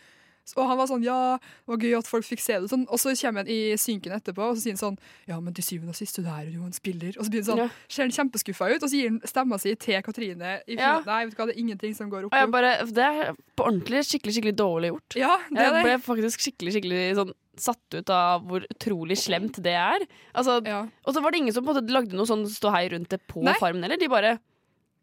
Og 0.56 0.69
han 0.69 0.76
var 0.76 0.88
sånn 0.91 1.05
ja, 1.06 1.38
det 1.41 1.73
var 1.73 1.79
gøy 1.81 1.94
at 1.99 2.08
folk 2.11 2.26
fikk 2.29 2.43
se 2.44 2.58
det. 2.61 2.69
Sånn. 2.69 2.85
Og 2.93 3.00
så 3.00 3.14
kommer 3.17 3.44
han 3.44 3.49
i 3.49 3.75
synken 3.81 4.12
etterpå 4.12 4.44
og 4.50 4.58
så 4.58 4.64
sier 4.67 4.76
han 4.76 4.82
sånn 4.82 4.99
ja, 5.31 5.38
men 5.41 5.55
til 5.56 5.64
syvende 5.64 5.94
og 5.94 5.99
sist, 5.99 6.20
du 6.20 6.29
er 6.29 6.50
jo 6.52 6.67
en 6.67 6.75
spiller. 6.76 7.17
Og 7.17 7.25
så 7.25 7.32
blir 7.32 7.44
han 7.44 7.49
sånn, 7.49 7.79
ser 7.88 8.05
han 8.05 8.12
kjempeskuffa 8.19 8.69
ut, 8.75 8.82
og 8.82 8.91
så 8.93 9.00
gir 9.00 9.08
han 9.08 9.20
stemma 9.25 9.58
si 9.62 9.73
til 9.81 10.02
Katrine. 10.05 10.58
I, 10.69 10.76
Ja. 10.76 10.99
Nei, 11.06 11.23
vet 11.25 11.32
du 11.37 11.41
hva, 11.41 11.46
det 11.49 11.56
er 11.56 11.62
ingenting 11.64 11.94
som 11.96 12.11
går 12.12 12.29
opp. 12.29 12.37
Bare, 12.55 12.75
det 12.85 13.08
er 13.08 13.32
på 13.56 13.64
ordentlig 13.64 14.05
skikkelig 14.05 14.37
skikkelig 14.37 14.56
dårlig 14.61 14.92
gjort. 14.92 15.16
Ja, 15.16 15.38
det 15.50 15.64
Jeg 15.64 15.87
ble 15.88 15.97
faktisk 16.04 16.45
skikkelig 16.45 16.76
skikkelig 16.76 17.02
sånn 17.23 17.33
satt 17.57 17.95
ut 17.95 18.11
av 18.11 18.42
hvor 18.50 18.64
utrolig 18.66 19.16
slemt 19.16 19.62
det 19.62 19.75
er. 19.78 20.04
Altså, 20.35 20.61
Ja. 20.66 20.83
Og 21.07 21.14
så 21.14 21.23
var 21.23 21.30
det 21.30 21.38
ingen 21.40 21.54
som 21.54 21.64
på 21.64 21.71
en 21.71 21.78
måte 21.80 21.92
lagde 21.95 22.12
noe 22.18 22.26
sånn 22.26 22.45
ståhei 22.50 22.90
rundt 22.92 23.09
det 23.09 23.21
på 23.30 23.42
Nei. 23.47 23.54
Farmen 23.61 23.83
heller. 23.87 23.97
De 23.97 24.09
bare 24.09 24.38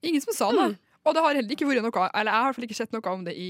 Ingen 0.03 0.21
som 0.21 0.33
sa 0.33 0.51
noe. 0.51 0.71
Mm. 0.71 0.77
Og 1.01 1.15
det 1.17 1.21
har 1.25 1.33
heller 1.33 1.53
ikke 1.55 1.65
vært 1.65 1.81
noe 1.81 2.03
Eller 2.13 2.29
jeg 2.29 2.35
har 2.37 2.43
i 2.43 2.47
hvert 2.51 2.57
fall 2.59 2.65
ikke 2.67 2.77
sett 2.77 2.91
noe 2.93 3.11
om 3.15 3.23
det 3.25 3.33
i, 3.33 3.47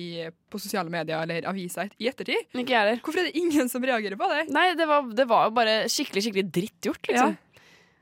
på 0.48 0.60
sosiale 0.62 0.92
medier 0.94 1.20
eller 1.20 1.48
aviser 1.52 1.90
i 2.00 2.08
ettertid. 2.08 2.46
Ikke 2.56 2.72
jeg 2.72 2.80
heller. 2.80 3.02
Hvorfor 3.04 3.20
er 3.20 3.28
det 3.28 3.36
ingen 3.42 3.68
som 3.72 3.84
reagerer 3.84 4.16
på 4.20 4.30
det? 4.32 4.46
Nei, 4.56 4.70
det 4.80 4.88
var, 4.88 5.10
det 5.20 5.26
var 5.28 5.50
jo 5.50 5.56
bare 5.58 5.74
skikkelig 5.92 6.24
skikkelig 6.28 6.46
dritt 6.56 6.88
gjort, 6.88 7.10
liksom. 7.12 7.36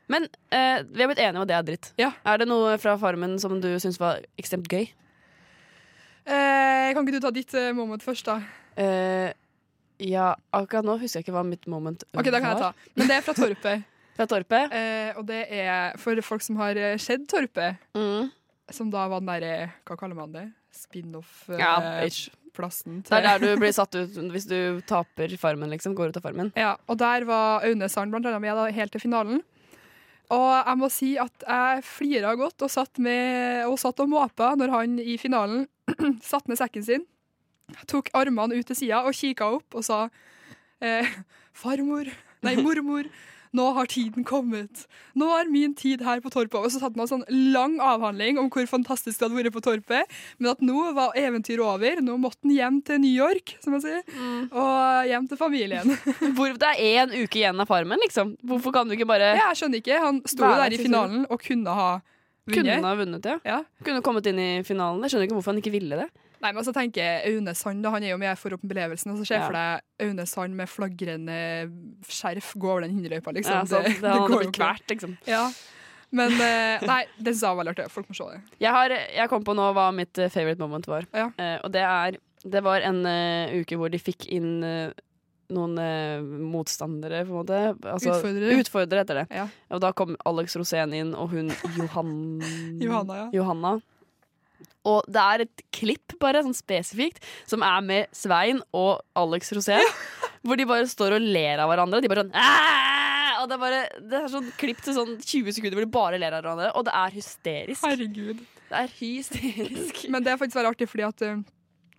Men 0.09 0.25
eh, 0.53 0.83
vi 0.85 1.01
har 1.01 1.09
blitt 1.11 1.21
enige 1.21 1.37
om 1.37 1.45
at 1.45 1.49
det 1.49 1.57
er 1.57 1.65
dritt. 1.67 1.89
Ja. 2.01 2.11
Er 2.29 2.41
det 2.41 2.47
noe 2.49 2.77
fra 2.81 2.95
Farmen 3.01 3.35
som 3.41 3.57
du 3.61 3.67
syns 3.81 3.97
var 4.01 4.21
ekstremt 4.41 4.69
gøy? 4.69 4.87
Eh, 6.29 6.89
kan 6.93 7.01
ikke 7.05 7.17
du 7.17 7.21
ta 7.23 7.31
ditt 7.33 7.53
eh, 7.57 7.71
moment 7.77 8.03
først, 8.05 8.29
da? 8.29 8.39
Eh, 8.79 9.31
ja, 10.05 10.31
akkurat 10.55 10.85
nå 10.87 10.95
husker 11.01 11.19
jeg 11.19 11.25
ikke 11.27 11.35
hva 11.35 11.43
mitt 11.45 11.65
moment 11.69 12.05
var. 12.13 12.21
Ok, 12.21 12.29
da 12.33 12.41
kan 12.41 12.53
jeg 12.53 12.61
ta. 12.61 12.91
Men 12.97 13.09
det 13.09 13.17
er 13.17 13.25
fra 13.25 13.35
Torpet. 13.37 13.87
Fra 14.19 14.25
Torpet? 14.27 14.73
Eh, 14.75 15.13
og 15.15 15.23
det 15.29 15.45
er 15.47 15.93
for 16.01 16.19
folk 16.25 16.43
som 16.43 16.57
har 16.59 16.75
skjedd 16.99 16.99
sett 17.23 17.27
Torpet, 17.31 17.77
Mm. 17.95 18.27
Som 18.75 18.87
da 18.93 19.01
var 19.11 19.19
den 19.21 19.29
derre 19.31 19.53
Hva 19.87 19.95
kaller 19.99 20.17
man 20.17 20.33
det? 20.35 20.45
Spin-off-plassen. 20.75 22.93
Det 23.07 23.15
er 23.17 23.23
der 23.25 23.37
du 23.41 23.49
blir 23.61 23.73
satt 23.73 23.95
ut 23.97 24.13
hvis 24.33 24.47
du 24.49 24.59
taper 24.89 25.27
Farmen, 25.41 25.69
liksom. 25.73 25.95
Går 25.97 26.07
ut 26.11 26.19
av 26.19 26.23
Farmen. 26.25 26.49
Ja, 26.59 26.73
og 26.87 26.95
der 27.01 27.19
var 27.29 27.45
Aune 27.67 27.87
Sand 27.89 28.09
blant 28.13 28.27
annet 28.29 28.43
med 28.43 28.53
da, 28.57 28.63
helt 28.73 28.91
til 28.93 29.01
finalen. 29.03 29.39
Og 30.29 30.49
jeg 30.53 30.77
må 30.77 30.87
si 30.93 31.17
at 31.17 31.33
jeg 31.41 31.81
flira 31.87 32.35
godt 32.37 32.61
og 32.61 32.69
satt, 32.69 32.99
med, 33.01 33.65
og 33.65 33.79
satt 33.81 33.97
og 34.03 34.11
måpa 34.11 34.53
når 34.59 34.69
han 34.75 34.99
i 35.01 35.17
finalen 35.17 35.65
satte 36.21 36.51
ned 36.51 36.59
sekken 36.59 36.83
sin, 36.85 37.03
tok 37.89 38.09
armene 38.17 38.57
ut 38.59 38.67
til 38.69 38.77
sida 38.77 39.01
og 39.05 39.13
kikka 39.17 39.45
opp 39.57 39.75
og 39.77 39.83
sa 39.85 40.09
eh, 40.85 41.05
Farmor, 41.57 42.05
nei, 42.45 42.55
mormor, 42.61 43.05
nå 43.55 43.65
har 43.73 43.87
tiden 43.89 44.25
kommet. 44.27 44.83
Nå 45.17 45.25
er 45.33 45.47
min 45.49 45.71
tid 45.77 46.03
her 46.05 46.19
på 46.21 46.29
Torpet. 46.33 46.59
Og 46.59 46.69
så 46.73 46.81
satt 46.81 46.97
man 46.97 47.07
en 47.07 47.11
sånn 47.11 47.23
lang 47.53 47.79
avhandling 47.81 48.37
om 48.41 48.49
hvor 48.53 48.67
fantastisk 48.69 49.17
det 49.17 49.25
hadde 49.25 49.39
vært 49.39 49.55
på 49.55 49.63
Torpet, 49.65 50.11
men 50.37 50.51
at 50.51 50.61
nå 50.61 50.83
var 50.97 51.17
eventyret 51.17 51.63
over. 51.65 52.01
Nå 52.05 52.17
måtte 52.21 52.43
han 52.45 52.53
hjem 52.53 52.77
til 52.85 53.01
New 53.01 53.15
York, 53.15 53.55
som 53.63 53.73
man 53.73 53.81
sier, 53.83 54.03
og 54.53 55.09
hjem 55.09 55.27
til 55.31 55.41
familien. 55.41 55.95
Hvor 56.37 56.53
det 56.61 56.69
er 56.75 57.03
én 57.05 57.15
uke 57.23 57.41
igjen 57.41 57.59
av 57.61 57.69
Farmen, 57.69 57.99
liksom. 58.05 58.35
Hvorfor 58.45 58.75
kan 58.75 58.89
du 58.89 58.93
ikke 58.97 59.09
bare 59.09 59.33
Ja, 59.33 59.49
jeg 59.49 59.63
skjønner 59.63 59.81
ikke. 59.81 59.99
Han 60.05 60.21
sto 60.29 60.45
er 60.45 60.63
der 60.65 60.77
i 60.77 60.81
finalen 60.81 61.25
og 61.29 61.41
kunne 61.41 61.73
ha 61.75 61.89
kunne 62.49 62.65
vunnet. 62.65 62.85
ha 62.85 62.95
vunnet? 62.97 63.25
Ja. 63.29 63.37
Ja. 63.45 63.59
Kunne 63.85 64.01
kommet 64.05 64.29
inn 64.29 64.39
i 64.41 64.49
finalen. 64.65 65.01
Jeg 65.05 65.13
skjønner 65.13 65.29
ikke 65.29 65.37
hvorfor 65.39 65.53
han 65.53 65.61
ikke 65.61 65.73
ville 65.73 66.03
det. 66.03 66.09
Nei, 66.39 66.53
men 66.55 66.63
så 66.63 66.71
tenker 66.75 67.03
jeg 67.03 67.33
Aune 67.33 67.55
Sand, 67.57 67.87
han 67.91 68.05
er 68.05 68.13
jo 68.13 68.19
med 68.21 68.37
for 68.39 68.55
opplevelsen. 68.55 69.11
Og 69.11 69.19
så 69.19 69.25
ser 69.27 69.35
jeg 69.35 69.41
Ja. 69.43 69.47
for 69.49 69.57
deg 69.59 70.07
Aune 70.07 70.27
Sand 70.29 70.55
med 70.55 70.71
flagrende 70.71 71.39
skjerf 72.07 72.53
gå 72.55 72.69
over 72.71 72.85
den 72.85 72.95
hinderløypa, 72.95 73.33
liksom. 73.35 73.59
Ja, 73.59 73.65
sant. 73.67 73.89
Det, 73.89 73.99
det, 73.99 74.13
det 74.13 74.31
går 74.31 74.47
jo 74.47 74.53
kvært, 74.55 74.87
liksom. 74.93 75.17
Ja. 75.27 75.49
Men 76.15 76.33
eh, 76.41 76.87
nei, 76.89 77.03
det 77.21 77.35
sa 77.37 77.51
veldig 77.57 77.75
artig. 77.75 77.89
Folk 77.93 78.09
må 78.09 78.17
se 78.17 78.29
det. 78.31 78.39
Jeg, 78.63 78.71
har, 78.73 78.95
jeg 79.13 79.29
kom 79.29 79.43
på 79.45 79.53
nå 79.57 79.67
hva 79.77 79.89
mitt 79.93 80.17
eh, 80.17 80.31
favorite 80.33 80.61
moment 80.61 80.87
var. 80.89 81.05
Ja. 81.13 81.29
Uh, 81.37 81.57
og 81.67 81.69
det 81.75 81.85
er 81.85 82.17
Det 82.39 82.63
var 82.63 82.81
en 82.87 83.03
uh, 83.03 83.51
uke 83.59 83.77
hvor 83.77 83.91
de 83.91 83.99
fikk 83.99 84.25
inn 84.31 84.63
uh, 84.63 84.89
noen 85.53 85.75
motstandere, 86.45 87.23
på 87.25 87.33
en 87.33 87.39
måte. 87.41 87.59
Altså, 87.83 88.13
Utfordrere. 88.13 88.57
Utfordrere 88.61 89.03
heter 89.03 89.17
det. 89.23 89.27
Ja. 89.33 89.47
Og 89.73 89.81
da 89.81 89.89
kom 89.97 90.13
Alex 90.29 90.55
Rosén 90.57 90.93
inn, 90.93 91.15
og 91.17 91.33
hun 91.33 91.49
Johan... 91.79 92.11
Johanna, 92.77 93.23
ja. 93.23 93.29
Johanna. 93.33 93.71
Og 94.89 95.03
det 95.11 95.21
er 95.21 95.43
et 95.45 95.63
klipp, 95.75 96.15
bare, 96.21 96.43
sånn 96.45 96.55
spesifikt, 96.57 97.23
som 97.49 97.63
er 97.65 97.83
med 97.85 98.15
Svein 98.15 98.61
og 98.75 99.03
Alex 99.19 99.53
Rosén. 99.55 99.83
hvor 100.45 100.59
de 100.59 100.67
bare 100.69 100.87
står 100.89 101.17
og 101.17 101.25
ler 101.35 101.59
av 101.61 101.69
hverandre. 101.71 102.01
De 102.03 102.11
bare 102.11 102.25
sånn! 102.25 102.35
Og 103.39 103.45
det 103.47 103.55
er 103.55 103.61
bare 103.61 103.83
Det 104.03 104.17
er 104.17 104.31
sånn 104.31 104.49
klipp 104.59 104.81
til 104.83 104.95
sånn 104.97 105.13
20 105.19 105.55
sekunder 105.55 105.77
hvor 105.77 105.85
de 105.85 105.93
bare 105.93 106.19
ler 106.19 106.35
av 106.35 106.43
hverandre, 106.43 106.73
og 106.75 106.87
det 106.87 106.95
er 106.95 107.15
hysterisk. 107.15 107.85
Herregud. 107.85 108.41
Det 108.69 108.81
er 108.83 108.91
hysterisk. 108.99 110.03
Men 110.11 110.25
det 110.25 110.33
er 110.33 110.41
faktisk 110.41 110.59
veldig 110.59 110.73
artig, 110.75 110.89
fordi 110.91 111.07
at 111.07 111.25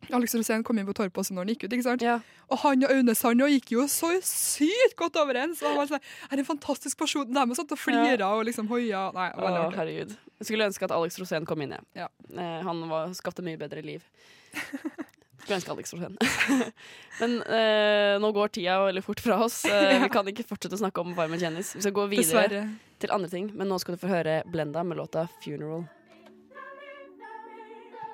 Alex 0.08 0.34
Rosén 0.34 0.64
kom 0.66 0.78
inn 0.80 0.86
på 0.88 0.94
Torp 0.96 1.18
også 1.20 1.34
når 1.36 1.44
han 1.44 1.52
gikk 1.52 1.66
ut. 1.66 1.74
ikke 1.76 1.86
sant? 1.86 2.04
Ja. 2.04 2.16
Og 2.50 2.62
han 2.64 2.86
og 2.86 2.94
Aune 2.94 3.14
Sand 3.14 3.44
gikk 3.52 3.74
jo 3.76 3.84
så 3.90 4.10
sykt 4.26 4.96
godt 4.98 5.18
overens. 5.20 5.60
Og 5.62 5.70
han 5.70 5.78
var 5.82 5.90
sånn, 5.92 6.08
er 6.30 6.42
en 6.42 6.48
fantastisk 6.48 6.98
person. 6.98 7.28
De 7.30 7.58
satt 7.58 7.76
og 7.76 7.80
flira 7.80 8.32
og 8.38 8.46
liksom 8.48 8.70
hoia. 8.72 9.08
Nei, 9.16 9.28
veldig 9.36 9.62
artig. 9.66 9.78
herregud. 9.82 10.16
Jeg 10.40 10.48
skulle 10.48 10.70
ønske 10.70 10.88
at 10.88 10.96
Alex 10.96 11.20
Rosén 11.20 11.46
kom 11.48 11.62
inn, 11.62 11.76
jeg. 11.76 11.86
Ja. 12.00 12.08
Eh, 12.32 12.58
han 12.66 12.82
var, 12.90 13.12
skapte 13.18 13.44
mye 13.46 13.60
bedre 13.60 13.84
liv. 13.86 14.06
Skulle 15.40 15.56
ønske 15.56 15.72
Alex 15.72 15.94
Rosén. 15.94 16.16
Men 17.20 17.38
eh, 17.44 18.16
nå 18.20 18.32
går 18.36 18.52
tida 18.56 18.80
veldig 18.84 19.04
fort 19.04 19.22
fra 19.24 19.38
oss. 19.46 19.62
Eh, 19.68 20.00
vi 20.04 20.10
kan 20.12 20.28
ikke 20.32 20.44
fortsette 20.48 20.76
å 20.76 20.82
snakke 20.82 21.04
om 21.04 21.14
Farmen 21.16 21.40
kjendis. 21.40 21.74
Vi 21.78 21.84
skal 21.86 21.96
gå 21.96 22.04
videre 22.12 22.44
Dessverre. 22.44 22.66
til 23.00 23.14
andre 23.16 23.32
ting, 23.32 23.48
men 23.56 23.70
nå 23.72 23.78
skal 23.80 23.96
du 23.96 24.02
få 24.02 24.10
høre 24.12 24.42
Blenda 24.52 24.84
med 24.84 25.00
låta 25.00 25.28
'Funeral'. 25.40 25.88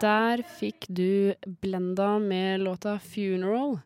Der 0.01 0.43
fikk 0.59 0.85
du 0.93 1.35
Blenda 1.63 2.19
med 2.19 2.61
låta 2.61 2.99
'Funeral'. 2.99 3.79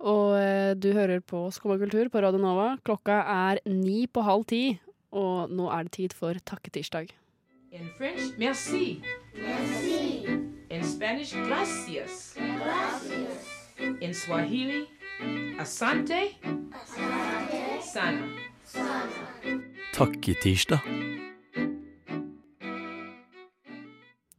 Og 0.00 0.36
eh, 0.36 0.74
du 0.74 0.92
hører 0.92 1.20
på 1.20 1.50
Skummakultur 1.50 2.08
på 2.10 2.20
Radio 2.20 2.40
Nova. 2.42 2.76
Klokka 2.84 3.22
er 3.22 3.60
ni 3.66 4.06
på 4.06 4.24
halv 4.26 4.44
ti, 4.50 4.80
og 5.12 5.50
nå 5.50 5.70
er 5.70 5.86
det 5.86 5.92
tid 5.92 6.12
for 6.12 6.34
takketirsdag. 6.34 7.14
In 7.70 7.88
French, 7.98 8.34
merci. 8.38 9.00
Merci. 9.34 10.26
In 10.70 10.82
Spanish, 10.82 11.34
gracias. 11.34 12.34
Gracias. 12.36 13.70
In 14.00 14.14
Swahili, 14.14 14.84
asante. 15.58 16.34
Asante. 16.74 17.62
Sana. 17.82 18.26
Takketirsdag. 19.94 21.33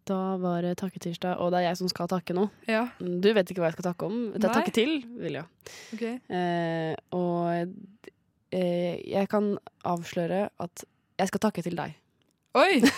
Da 0.05 0.37
var 0.37 0.61
det 0.61 0.75
takketirsdag, 0.77 1.39
og 1.41 1.49
det 1.53 1.61
er 1.63 1.67
jeg 1.71 1.77
som 1.79 1.89
skal 1.89 2.09
takke 2.11 2.35
nå. 2.37 2.43
Ja, 2.69 2.83
Du 2.99 3.25
vet 3.33 3.49
ikke 3.49 3.63
hva 3.63 3.71
jeg 3.71 3.77
skal 3.79 3.87
takke 3.89 4.05
om. 4.05 4.17
Det 4.35 4.45
er 4.45 4.53
takke 4.53 4.73
til, 4.75 4.99
Vilja. 5.17 5.45
ok. 5.95 6.03
Eh, 6.29 6.91
og 7.17 7.71
eh, 8.53 9.01
jeg 9.01 9.29
kan 9.31 9.55
avsløre 9.83 10.43
at 10.61 10.85
jeg 11.17 11.31
skal 11.31 11.41
takke 11.47 11.63
til 11.65 11.77
deg. 11.79 11.95
Oi! 12.55 12.81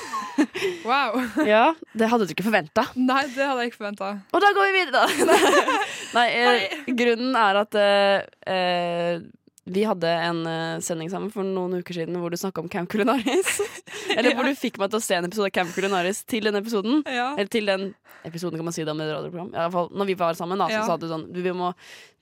Wow. 0.85 1.15
Ja, 1.49 1.71
Det 1.97 2.07
hadde 2.11 2.27
du 2.27 2.31
ikke 2.35 2.43
forventa. 2.45 2.83
Nei, 2.93 3.23
det 3.33 3.41
hadde 3.41 3.63
jeg 3.63 3.71
ikke 3.71 3.79
forventa. 3.79 4.09
Og 4.37 4.43
da 4.43 4.51
går 4.53 4.67
vi 4.67 4.83
videre, 4.83 5.07
da! 5.25 5.37
Nei, 6.17 6.25
eh, 6.37 6.75
grunnen 6.99 7.33
er 7.41 7.57
at 7.63 7.77
eh, 7.81 8.27
eh, 8.53 9.23
vi 9.67 9.83
hadde 9.83 10.07
en 10.07 10.38
eh, 10.47 10.79
sending 10.86 11.09
sammen 11.12 11.31
for 11.33 11.43
noen 11.43 11.77
uker 11.81 11.97
siden 11.97 12.15
hvor 12.21 12.31
du 12.31 12.38
snakka 12.39 12.62
om 12.63 12.69
Camp 12.71 12.88
Culinaris. 12.91 13.57
Eller 14.15 14.33
hvor 14.38 14.47
du 14.47 14.53
fikk 14.55 14.77
meg 14.79 14.91
til 14.93 15.01
å 15.01 15.03
se 15.03 15.17
en 15.19 15.27
episode 15.27 15.50
av 15.50 15.55
Camp 15.57 15.74
Culinaris 15.75 16.21
til 16.29 16.47
den 16.47 16.55
episoden. 16.59 17.01
Ja. 17.05 17.33
Eller 17.36 17.51
til 17.51 17.67
den 17.67 17.88
episoden, 18.27 18.57
kan 18.59 18.67
man 18.67 18.75
si 18.75 18.86
det 18.88 18.93
om 18.93 19.01
et 19.03 19.12
radioprogram. 19.12 19.50
I 19.53 19.59
alle 19.65 19.74
fall, 19.75 19.89
når 19.91 20.09
vi 20.12 20.15
var 20.19 20.38
sammen, 20.39 20.59
da, 20.63 20.69
så 20.71 20.79
Ja. 20.79 20.86
sa 20.88 20.95
du 21.01 21.07
sånn 21.12 21.25
du, 21.33 21.41
vi 21.43 21.51
må, 21.55 21.74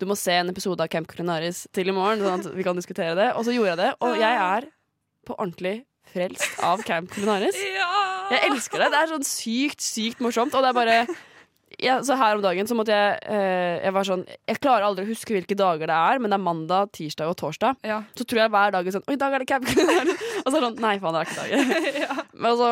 du 0.02 0.06
må 0.10 0.18
se 0.18 0.34
en 0.42 0.50
episode 0.50 0.82
av 0.82 0.90
Camp 0.94 1.08
Culinaris 1.12 1.66
til 1.74 1.90
i 1.90 1.96
morgen, 1.96 2.24
sånn 2.26 2.42
at 2.46 2.50
vi 2.58 2.66
kan 2.66 2.76
diskutere 2.82 3.14
det. 3.18 3.30
Og 3.38 3.46
så 3.48 3.54
gjorde 3.56 3.76
jeg 3.76 3.82
det. 3.84 3.92
Og 4.06 4.18
jeg 4.20 4.42
er 4.50 4.68
på 5.26 5.38
ordentlig 5.38 5.76
frelst 6.14 6.60
av 6.66 6.82
Camp 6.86 7.14
Culinaris. 7.14 7.58
ja. 7.78 7.92
Jeg 8.34 8.42
elsker 8.50 8.82
det. 8.82 8.90
Det 8.90 9.00
er 9.04 9.10
sånn 9.14 9.26
sykt, 9.30 9.82
sykt 9.86 10.22
morsomt. 10.26 10.54
Og 10.58 10.64
det 10.66 10.70
er 10.74 10.78
bare 10.78 10.98
ja, 11.84 11.98
så 12.04 12.16
Her 12.20 12.38
om 12.38 12.44
dagen 12.44 12.68
så 12.70 12.76
måtte 12.78 12.96
jeg 12.96 13.20
eh, 13.32 13.84
Jeg 13.84 13.94
var 13.96 14.08
sånn 14.08 14.24
Jeg 14.48 14.60
klarer 14.64 14.86
aldri 14.88 15.06
å 15.06 15.10
huske 15.10 15.36
hvilke 15.36 15.58
dager 15.60 15.90
det 15.92 15.98
er, 15.98 16.22
men 16.22 16.32
det 16.32 16.38
er 16.40 16.44
mandag, 16.46 16.92
tirsdag 16.96 17.32
og 17.32 17.38
torsdag. 17.42 17.80
Ja. 17.88 18.02
Så 18.16 18.28
tror 18.28 18.44
jeg 18.46 18.54
hver 18.54 18.76
dag 18.76 18.88
er 18.88 18.96
sånn 18.96 19.06
Oi, 19.08 19.18
i 19.18 19.22
dag 19.22 19.36
er 19.36 19.44
det 19.46 19.62
Culinaris. 19.70 20.26
Og 20.44 20.50
så 20.50 20.56
er 20.56 20.60
det 20.60 20.68
sånn 20.70 20.82
Nei, 20.86 20.96
faen, 21.04 21.16
det 21.16 21.22
er 21.22 21.30
ikke 21.30 21.42
dager. 21.44 22.26
Men 22.46 22.60
så, 22.62 22.72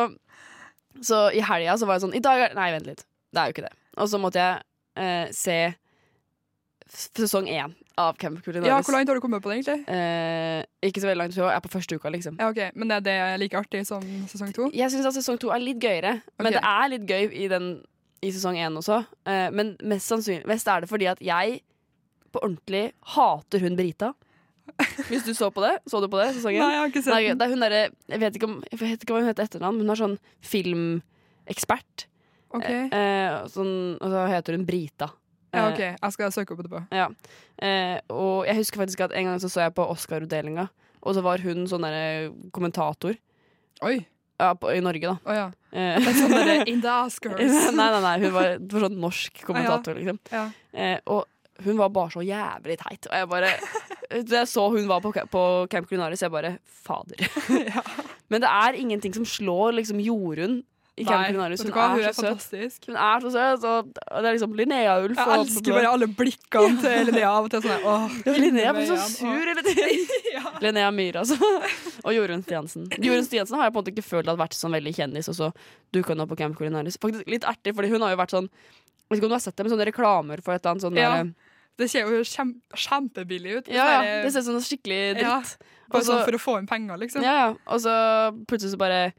så 1.12 1.22
i 1.34 1.44
helga 1.44 1.78
så 1.80 1.88
var 1.90 1.98
jeg 1.98 2.06
sånn 2.06 2.18
I 2.18 2.24
dag 2.24 2.48
er 2.48 2.58
Nei, 2.58 2.68
vent 2.76 2.90
litt. 2.92 3.06
Det 3.34 3.42
er 3.42 3.50
jo 3.50 3.56
ikke 3.56 3.66
det. 3.66 3.74
Og 3.98 4.10
så 4.10 4.20
måtte 4.22 4.42
jeg 4.42 5.02
eh, 5.04 5.32
se 5.34 5.58
sesong 6.94 7.48
én 7.50 7.72
av 7.98 8.14
Camp 8.18 8.42
Culinaris. 8.42 8.68
ja, 8.68 8.80
hvor 8.82 8.94
langt 8.94 9.08
har 9.08 9.18
du 9.18 9.22
kommet 9.22 9.42
på 9.42 9.50
det, 9.50 9.60
egentlig? 9.60 9.86
Eh, 9.90 10.88
ikke 10.88 11.02
så 11.02 11.08
veldig 11.08 11.20
langt, 11.22 11.36
jeg 11.38 11.46
er 11.46 11.62
på 11.62 11.70
første 11.72 11.98
uka, 11.98 12.10
liksom. 12.10 12.36
Ja, 12.40 12.50
ok, 12.50 12.74
Men 12.74 12.90
er 12.90 13.02
det 13.04 13.16
like 13.40 13.58
artig 13.58 13.84
som 13.86 14.02
sesong 14.30 14.52
to? 14.54 14.68
Jeg 14.74 14.90
syns 14.90 15.06
at 15.10 15.16
sesong 15.18 15.38
to 15.42 15.52
er 15.54 15.62
litt 15.62 15.82
gøyere, 15.82 16.16
men 16.38 16.54
det 16.54 16.62
er 16.62 16.88
litt 16.90 17.06
gøy 17.08 17.28
i, 17.30 17.48
den, 17.50 17.68
i 18.22 18.30
sesong 18.32 18.56
én 18.56 18.76
også. 18.78 19.00
Eh, 19.26 19.50
men 19.50 19.76
mest 19.82 20.06
sannsynlig 20.08 20.46
mest 20.46 20.68
er 20.68 20.80
det 20.84 20.88
fordi 20.88 21.06
at 21.10 21.18
jeg 21.20 21.62
på 22.32 22.40
ordentlig 22.42 22.92
hater 23.14 23.60
hun 23.60 23.76
Brita. 23.76 24.12
Hvis 25.10 25.24
du 25.26 25.34
så 25.36 25.50
på 25.52 25.60
det? 25.60 25.74
Så 25.86 26.00
du 26.00 26.08
på 26.08 26.16
det? 26.18 26.30
Sesongen? 26.34 26.62
Nei, 26.64 26.70
jeg 26.72 26.80
har 26.80 26.88
ikke 26.88 27.02
sett 27.04 27.12
Nei, 27.14 27.34
det 27.36 27.44
er 27.44 27.50
hun 27.52 27.60
derre 27.60 27.82
Jeg 28.08 28.20
vet 28.22 28.38
ikke, 28.38 28.48
om, 28.48 28.54
jeg 28.72 28.80
vet 28.80 29.02
ikke 29.04 29.12
hva 29.12 29.20
hun 29.20 29.28
heter 29.28 29.44
etternavn, 29.44 29.76
men 29.76 29.84
hun 29.84 29.92
er 29.92 30.00
sånn 30.00 30.16
filmekspert. 30.40 32.06
Ok. 32.54 32.64
Eh, 32.70 33.36
sånn, 33.52 33.74
og 34.00 34.08
så 34.14 34.24
heter 34.30 34.56
hun 34.58 34.66
Brita. 34.68 35.10
Ja, 35.54 35.68
Eh, 35.68 35.68
ok, 35.70 35.78
Jeg 36.02 36.12
skal 36.16 36.32
søke 36.34 36.50
opp 36.56 36.64
etterpå. 36.64 36.80
ja. 36.90 37.08
Eh, 37.62 38.00
og 38.10 38.44
jeg 38.46 38.56
husker 38.56 38.80
faktisk 38.80 39.04
at 39.04 39.12
en 39.14 39.24
gang 39.28 39.38
så 39.38 39.46
så 39.48 39.60
jeg 39.62 39.74
på 39.76 39.84
Oscar-utdelinga, 39.88 40.68
og 41.02 41.14
så 41.14 41.22
var 41.22 41.38
hun 41.38 41.66
sånn 41.70 41.82
der 41.86 42.32
kommentator. 42.50 43.14
Oi. 43.82 44.00
Ja, 44.44 44.54
på, 44.60 44.70
I 44.74 44.80
Norge, 44.84 45.12
da. 45.12 45.16
Oh, 45.24 45.36
ja. 45.36 45.46
Eh, 45.74 46.08
sånn 46.20 46.34
der, 46.34 46.52
In 46.70 46.82
the 46.84 46.92
Oscars. 47.04 47.40
nei, 47.74 47.88
nei, 47.96 48.02
nei, 48.04 48.16
hun 48.24 48.34
var, 48.34 48.56
var 48.72 48.86
sånn 48.86 48.98
norsk 49.02 49.40
kommentator, 49.48 49.96
liksom. 49.98 50.20
Ja. 50.32 50.44
Eh, 50.72 50.98
og 51.10 51.24
hun 51.64 51.78
var 51.78 51.90
bare 51.94 52.10
så 52.10 52.22
jævlig 52.26 52.78
teit. 52.80 53.06
Og 53.06 53.14
jeg 53.14 53.30
bare 53.30 53.50
Da 54.10 54.40
jeg 54.40 54.50
så 54.50 54.68
hun 54.74 54.88
var 54.90 55.02
på, 55.04 55.12
på 55.30 55.42
Camp 55.70 55.88
Culinaris, 55.90 56.22
jeg 56.22 56.32
bare 56.34 56.56
Fader. 56.84 57.20
Men 58.30 58.42
det 58.42 58.50
er 58.50 58.78
ingenting 58.78 59.14
som 59.16 59.26
slår 59.28 59.76
liksom 59.78 60.00
Jorunn 60.02 60.62
i 60.96 61.02
Camp 61.04 61.18
Nei, 61.18 61.30
Culinaris. 61.32 61.62
Hun 61.64 61.72
hun 61.74 62.00
er 62.04 62.12
så 62.14 62.32
søt. 62.38 62.84
Hun 62.86 62.96
er 62.96 63.20
så 63.24 63.30
søt, 63.34 63.64
og 63.66 63.88
det 64.22 64.28
er 64.28 64.36
liksom 64.36 64.52
Linnea 64.54 64.92
Ulf. 65.02 65.16
Jeg 65.18 65.26
og- 65.26 65.40
elsker 65.46 65.72
bare 65.74 65.90
alle 65.90 66.06
blikkene 66.06 66.80
til 66.80 67.06
Linnea 67.08 67.30
av 67.32 67.44
og 67.44 67.50
til. 67.50 67.62
Sånn, 67.64 67.82
åh, 67.82 68.04
Ja, 68.26 68.32
Linnea 68.38 68.72
blir 68.76 68.86
så 68.86 68.98
sur 69.10 69.42
hele 69.50 69.62
tiden. 69.66 70.06
Linnea 70.62 70.90
Myhre, 70.94 71.24
altså. 71.24 71.34
Og 72.04 72.12
Jorunn 72.14 72.44
Stiansen. 72.46 72.86
Jorunn 73.02 73.26
Stiansen 73.26 73.56
har 73.58 73.66
jeg 73.66 73.74
på 73.74 73.78
en 73.80 73.82
måte 73.84 73.94
ikke 73.94 74.06
følt 74.06 74.26
hadde 74.30 74.38
vært 74.38 74.54
sånn 74.54 74.70
veldig 74.76 74.94
kjendis, 74.94 75.28
og 75.28 75.34
så 75.40 75.50
dukka 75.92 76.14
hun 76.14 76.20
opp 76.26 76.30
på 76.30 76.38
Camp 76.38 76.56
Culinaris. 76.58 76.96
Faktisk 77.02 77.26
litt 77.26 77.42
artig, 77.44 77.74
fordi 77.74 77.90
hun 77.90 78.00
har 78.06 78.14
jo 78.14 78.20
vært 78.22 78.30
sånn 78.36 78.46
Jeg 78.48 79.10
vet 79.10 79.18
ikke 79.18 79.26
om 79.26 79.34
du 79.34 79.34
har 79.36 79.44
sett 79.44 79.56
det, 79.56 79.64
men 79.66 79.72
sånne 79.74 79.86
reklamer 79.90 80.40
for 80.42 80.54
et 80.54 80.62
eller 80.64 80.70
annet 80.76 80.82
sånn 80.86 80.96
Ja, 80.96 81.10
der- 81.24 81.34
Det 81.76 81.90
ser 81.90 82.06
jo 82.06 82.22
kjem, 82.22 82.54
kjempebillig 82.72 83.56
ut. 83.58 83.68
ja, 83.68 83.84
ja, 83.84 83.98
Sånn 83.98 84.22
det 84.22 84.32
ser 84.32 84.40
ut 84.40 84.44
som 84.46 84.54
noe 84.54 84.62
skikkelig 84.62 85.00
Ja, 85.20 85.40
dritt. 85.42 85.56
Bare 85.90 86.00
Også, 86.00 86.06
sånn 86.14 86.24
for 86.24 86.32
å 86.38 86.40
få 86.40 86.58
inn 86.60 86.66
penger, 86.70 86.96
liksom. 87.02 87.22
Ja, 87.22 87.34
ja. 87.48 87.54
Og 87.66 87.80
så 87.82 87.92
plutselig 88.46 88.70
så 88.72 88.78
bare 88.78 89.12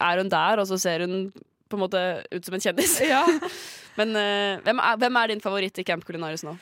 er 0.00 0.22
hun 0.22 0.32
der, 0.32 0.62
og 0.62 0.66
så 0.70 0.76
ser 0.80 1.04
hun 1.06 1.30
på 1.68 1.76
en 1.76 1.84
måte 1.84 2.02
ut 2.32 2.44
som 2.44 2.56
en 2.56 2.64
kjendis. 2.64 2.98
Ja. 3.12 3.24
Men 3.98 4.14
uh, 4.14 4.60
hvem, 4.62 4.78
er, 4.78 4.98
hvem 5.02 5.16
er 5.18 5.26
din 5.32 5.42
favoritt 5.42 5.78
i 5.82 5.84
Camp 5.86 6.04
Culinaris 6.06 6.44
nå? 6.46 6.52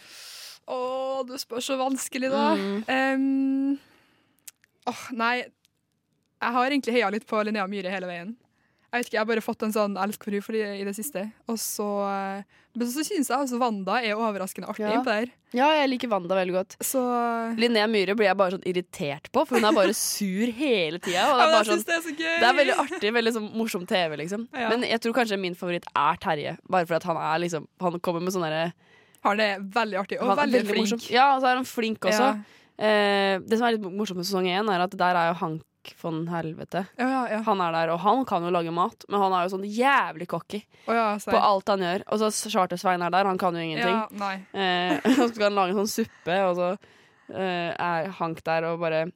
Å, 0.72 0.78
du 1.28 1.34
spør 1.38 1.60
så 1.60 1.76
vanskelig, 1.76 2.30
da. 2.32 2.46
Mm. 2.56 2.78
Um, 2.88 3.76
åh, 4.88 5.02
nei. 5.20 5.34
Jeg 6.40 6.56
har 6.56 6.70
egentlig 6.70 6.94
heia 6.96 7.10
litt 7.12 7.28
på 7.28 7.42
Linnea 7.44 7.68
Myhre 7.68 7.92
hele 7.92 8.08
veien. 8.08 8.32
Jeg 8.92 9.00
vet 9.02 9.08
ikke, 9.08 9.16
jeg 9.16 9.20
har 9.20 9.28
bare 9.28 9.42
fått 9.44 9.62
en 9.66 9.72
sånn 9.74 9.96
elsk 10.00 10.22
for 10.24 10.32
henne 10.32 10.76
i, 10.80 10.84
det 10.86 10.94
siste. 10.96 11.22
Og 11.50 11.58
så, 11.60 11.86
eh, 12.06 12.42
men 12.76 12.88
så 12.92 13.02
syns 13.04 13.28
jeg 13.28 13.36
altså 13.36 13.58
Wanda 13.60 13.96
er 14.04 14.14
overraskende 14.16 14.68
artig 14.70 14.84
Ja. 14.86 15.02
her. 15.02 15.26
Ja, 15.56 15.68
jeg 15.80 15.90
liker 15.90 16.08
Wanda 16.12 16.34
veldig 16.36 16.54
godt. 16.54 16.76
Så 16.84 17.00
Linnea 17.58 17.86
Myhre 17.90 18.14
blir 18.16 18.28
jeg 18.28 18.36
bare 18.36 18.54
sånn 18.56 18.64
irritert 18.68 19.30
på, 19.32 19.44
for 19.46 19.56
hun 19.58 19.64
er 19.68 19.72
bare 19.76 19.94
sur 19.96 20.46
hele 20.52 20.98
tida. 21.02 21.24
Ja, 21.26 21.48
jeg 21.58 21.66
sånn 21.66 21.84
det 21.84 21.96
er 21.96 22.02
så 22.04 22.14
gøy! 22.16 22.34
Det 22.40 22.48
er 22.50 22.58
veldig 22.60 22.76
artig, 22.84 23.12
veldig 23.18 23.32
sånn 23.36 23.48
morsom 23.56 23.86
TV, 23.86 24.16
liksom. 24.22 24.48
Ja. 24.54 24.68
Men 24.72 24.82
jeg 24.88 25.00
tror 25.00 25.16
kanskje 25.18 25.38
min 25.40 25.54
favoritt 25.58 25.86
er 25.94 26.16
Terje. 26.22 26.56
Bare 26.70 26.86
fordi 26.86 27.10
han 27.10 27.16
er 27.16 27.38
liksom 27.46 27.66
Han 27.80 28.00
kommer 28.00 28.20
med 28.22 28.32
sånne 28.36 28.50
derre 28.52 28.72
Han 29.24 29.40
er 29.40 29.58
veldig 29.60 29.98
artig, 30.04 30.20
og 30.22 30.30
er 30.38 30.42
veldig, 30.44 30.66
flink. 30.68 30.84
morsom. 30.86 31.10
Ja, 31.10 31.34
og 31.34 31.42
så 31.42 31.50
er 31.50 31.56
han 31.58 31.64
flink 31.66 31.98
også. 32.06 32.28
Ja. 32.36 32.36
Eh, 32.78 33.38
det 33.40 33.56
som 33.58 33.66
er 33.66 33.76
litt 33.78 33.86
morsomt 33.88 34.20
med 34.20 34.26
sesong 34.28 34.46
én, 34.46 34.68
er 34.70 34.84
at 34.84 34.92
der 34.96 35.16
er 35.16 35.32
jo 35.32 35.38
Hank 35.40 35.62
Von 36.00 36.24
Helvete. 36.30 36.84
Ja, 36.98 37.08
ja, 37.10 37.22
ja. 37.34 37.40
Han 37.46 37.60
er 37.64 37.74
der, 37.76 37.92
og 37.94 38.00
han 38.04 38.24
kan 38.28 38.44
jo 38.46 38.52
lage 38.54 38.72
mat, 38.74 39.06
men 39.08 39.22
han 39.22 39.34
er 39.36 39.46
jo 39.46 39.54
sånn 39.56 39.66
jævlig 39.68 40.28
cocky 40.30 40.60
oh, 40.86 40.94
ja, 40.94 41.06
på 41.22 41.38
alt 41.38 41.72
han 41.72 41.84
gjør. 41.86 42.06
Og 42.10 42.22
så 42.22 42.50
Charter-Svein 42.54 43.04
er 43.06 43.14
der, 43.14 43.28
han 43.30 43.40
kan 43.40 43.56
jo 43.56 43.64
ingenting. 43.64 44.00
Ja. 44.18 44.32
Eh, 44.52 45.06
så 45.18 45.28
skal 45.30 45.48
han 45.50 45.58
lage 45.60 45.76
en 45.76 45.82
sånn 45.84 45.94
suppe, 45.94 46.40
og 46.48 46.58
så 46.58 46.72
eh, 47.34 47.70
er 47.72 48.10
Hank 48.18 48.42
der 48.46 48.70
og 48.70 48.82
bare 48.82 49.06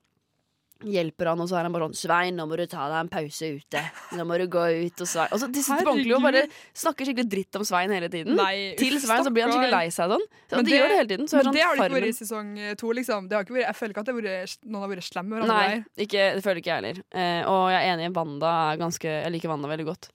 hjelper 0.81 1.27
han, 1.29 1.41
og 1.41 1.49
så 1.51 1.59
er 1.59 1.63
han 1.69 1.73
bare 1.73 1.89
sånn 1.89 1.97
'Svein, 2.01 2.35
nå 2.37 2.47
må 2.49 2.57
du 2.57 2.65
ta 2.67 2.89
deg 2.89 3.01
en 3.05 3.09
pause 3.13 3.43
ute. 3.57 3.83
Nå 4.17 4.25
må 4.25 4.39
du 4.39 4.47
gå 4.49 4.63
ut 4.87 5.01
og 5.01 5.07
Svein 5.09 5.29
Og 5.33 5.39
så 5.41 5.47
De 5.53 5.63
sitter 5.63 5.85
på 5.85 5.93
ordentlig 5.93 6.15
og 6.17 6.23
bare 6.23 6.43
snakker 6.75 7.05
skikkelig 7.07 7.29
dritt 7.31 7.57
om 7.57 7.65
Svein 7.65 7.91
hele 7.91 8.09
tiden. 8.09 8.35
Nei, 8.37 8.75
Til 8.79 8.99
Svein 9.01 9.25
så 9.25 9.31
blir 9.33 9.43
han 9.45 9.53
skikkelig 9.53 9.71
lei 9.71 9.87
seg 9.91 10.09
sånn. 10.11 10.25
Så 10.51 10.57
Men 10.57 10.65
de 10.65 10.71
det- 10.71 10.81
gjør 10.81 10.89
det 10.89 10.97
hele 11.01 11.09
tiden. 11.09 11.27
Så 11.29 11.45
Men 11.45 11.53
det 11.53 11.63
har 11.63 11.77
det 11.77 11.79
ikke 11.79 11.91
Farmen- 11.91 12.03
vært 12.03 12.09
i 12.09 12.25
sesong 12.25 12.59
eh, 12.59 12.75
to, 12.75 12.87
liksom. 12.93 13.29
Det 13.29 13.35
har 13.37 13.45
ikke 13.45 13.57
vært, 13.59 13.67
jeg 13.67 13.77
føler 13.77 13.93
ikke 13.93 14.01
at 14.01 14.15
vært, 14.15 14.57
noen 14.67 14.81
har 14.83 14.89
vært 14.97 15.09
slemme 15.13 15.29
med 15.29 15.43
hverandre 15.43 15.69
Nei, 15.69 15.85
ikke, 16.07 16.35
det 16.35 16.43
føler 16.43 16.57
ikke 16.63 16.73
jeg 16.73 16.79
heller. 16.83 17.03
Eh, 17.13 17.43
og 17.49 17.71
jeg 17.71 17.81
er 17.89 17.97
enig, 17.99 18.15
Wanda 18.17 18.73
er 18.73 18.77
ganske 18.79 19.03
Jeg 19.05 19.33
liker 19.33 19.49
Wanda 19.49 19.69
veldig 19.69 19.87
godt. 19.87 20.09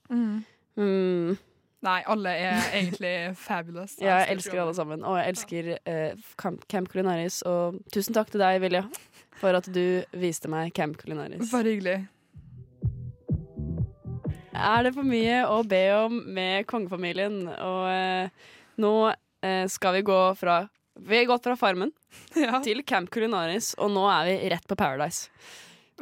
Mm, 0.78 1.38
Nei, 1.86 2.02
alle 2.08 2.30
er 2.30 2.62
egentlig 2.74 3.36
fabulous. 3.48 3.96
ja, 4.02 4.24
jeg 4.26 4.38
elsker 4.38 4.60
alle 4.60 4.74
sammen. 4.74 5.04
Og 5.06 5.18
jeg 5.20 5.28
elsker 5.36 5.78
eh, 5.86 6.14
Camp, 6.42 6.68
Camp 6.68 6.90
Culinaris. 6.90 7.44
Og 7.46 7.78
tusen 7.94 8.14
takk 8.16 8.32
til 8.32 8.40
deg, 8.42 8.60
Vilja, 8.64 8.82
for 9.40 9.58
at 9.58 9.68
du 9.72 10.04
viste 10.16 10.50
meg 10.52 10.74
Camp 10.76 10.98
Culinaris. 11.00 11.50
Bare 11.52 11.74
hyggelig. 11.74 11.98
Er 14.56 14.86
det 14.88 14.94
for 14.96 15.04
mye 15.04 15.42
å 15.52 15.60
be 15.68 15.84
om 15.98 16.22
med 16.36 16.66
kongefamilien? 16.70 17.42
Og 17.52 17.82
eh, 17.92 18.48
nå 18.82 18.94
eh, 19.12 19.66
skal 19.72 19.98
vi 19.98 20.06
gå 20.08 20.20
fra 20.40 20.62
Vi 20.96 21.18
har 21.20 21.28
gått 21.28 21.44
fra 21.44 21.58
Farmen 21.60 21.92
Ja, 22.40 22.62
til 22.64 22.84
Camp 22.88 23.12
Culinaris, 23.12 23.74
og 23.76 23.92
nå 23.92 24.06
er 24.08 24.30
vi 24.30 24.52
rett 24.56 24.68
på 24.68 24.78
Paradise. 24.80 25.28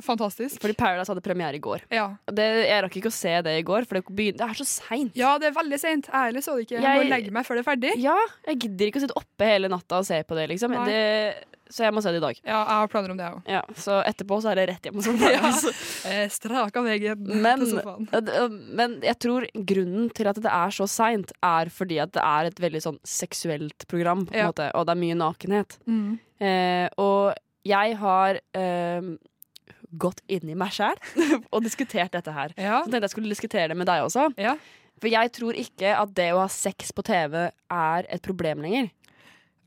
Fantastisk. 0.01 0.59
Fordi 0.61 0.73
Paradise 0.79 1.11
hadde 1.11 1.21
premiere 1.21 1.55
i 1.55 1.59
går. 1.63 1.81
Ja. 1.93 2.15
Det, 2.25 2.47
jeg 2.67 2.83
rakk 2.83 2.97
ikke 2.97 3.11
å 3.11 3.17
se 3.19 3.35
det 3.45 3.59
i 3.59 3.63
går, 3.67 3.85
for 3.85 3.99
det, 3.99 4.05
begyn- 4.09 4.37
det 4.37 4.47
er 4.49 4.53
så 4.57 4.65
seint. 4.65 5.13
ja, 5.15 5.37
det 5.37 5.51
er 5.51 5.57
veldig 5.59 5.79
sent. 5.79 6.09
Ærlig 6.09 6.43
så 6.43 6.55
det 6.57 6.65
ikke. 6.67 6.81
Jeg 6.81 6.83
Jeg- 6.83 7.03
må 7.05 7.09
legge 7.09 7.31
meg 7.31 7.45
før 7.45 7.55
det 7.59 7.67
er 7.67 7.71
ferdig. 7.75 7.93
Ja, 8.01 8.17
jeg 8.47 8.59
gidder 8.59 8.87
ikke 8.87 8.97
å 9.01 9.05
sitte 9.07 9.17
oppe 9.17 9.45
hele 9.45 9.67
natta 9.69 9.97
og 9.97 10.05
se 10.05 10.23
på 10.23 10.35
det, 10.35 10.49
liksom. 10.49 10.71
Det, 10.85 11.35
så 11.73 11.83
jeg 11.85 11.93
må 11.93 12.01
se 12.03 12.11
det 12.11 12.17
i 12.21 12.25
dag. 12.25 12.39
Ja, 12.45 12.59
jeg 12.65 12.75
har 12.77 12.87
planer 12.87 13.11
om 13.11 13.17
det 13.17 13.25
òg. 13.25 13.41
Ja, 13.49 13.61
så 13.73 14.03
etterpå 14.05 14.41
så 14.43 14.51
er 14.51 14.55
det 14.55 14.67
rett 14.69 14.83
hjem 14.83 14.97
og 14.97 15.03
sånn. 15.03 15.17
Ja. 15.33 15.51
Straka 16.29 16.29
strak 16.29 16.75
av 16.77 16.83
Men, 17.17 17.59
til 17.59 17.71
sofaen. 17.79 18.59
men 18.75 18.99
jeg 19.01 19.17
tror 19.19 19.47
grunnen 19.55 20.11
til 20.13 20.27
at 20.27 20.35
det 20.35 20.51
er 20.51 20.69
så 20.69 20.85
seint, 20.87 21.31
er 21.41 21.69
fordi 21.73 21.99
at 22.03 22.11
det 22.13 22.21
er 22.21 22.45
et 22.51 22.55
veldig 22.61 22.81
sånn 22.81 22.99
seksuelt 23.03 23.87
program, 23.87 24.25
på 24.27 24.33
en 24.35 24.39
Ja. 24.39 24.51
måte, 24.51 24.71
og 24.75 24.85
det 24.85 24.91
er 24.97 25.01
mye 25.01 25.17
nakenhet. 25.17 25.77
Mm. 25.87 26.19
Eh, 26.41 26.89
og 26.97 27.33
jeg 27.65 27.95
har 27.97 28.39
eh, 28.53 29.01
gått 29.99 30.23
inn 30.31 30.49
i 30.49 30.57
meg 30.57 30.73
sjæl 30.75 30.97
og 31.53 31.63
diskutert 31.65 32.15
dette 32.15 32.33
her. 32.33 32.55
Ja. 32.57 32.81
Så 32.83 32.91
tenkte 32.91 33.07
jeg 33.09 33.15
skulle 33.15 33.33
diskutere 33.33 33.71
det 33.71 33.77
med 33.79 33.89
deg 33.89 34.05
også. 34.07 34.29
Ja. 34.41 34.57
For 35.01 35.11
jeg 35.11 35.31
tror 35.35 35.57
ikke 35.59 35.95
at 35.99 36.11
det 36.17 36.29
å 36.33 36.43
ha 36.43 36.49
sex 36.51 36.93
på 36.95 37.05
TV 37.05 37.47
er 37.49 38.09
et 38.13 38.23
problem 38.25 38.61
lenger. 38.63 38.91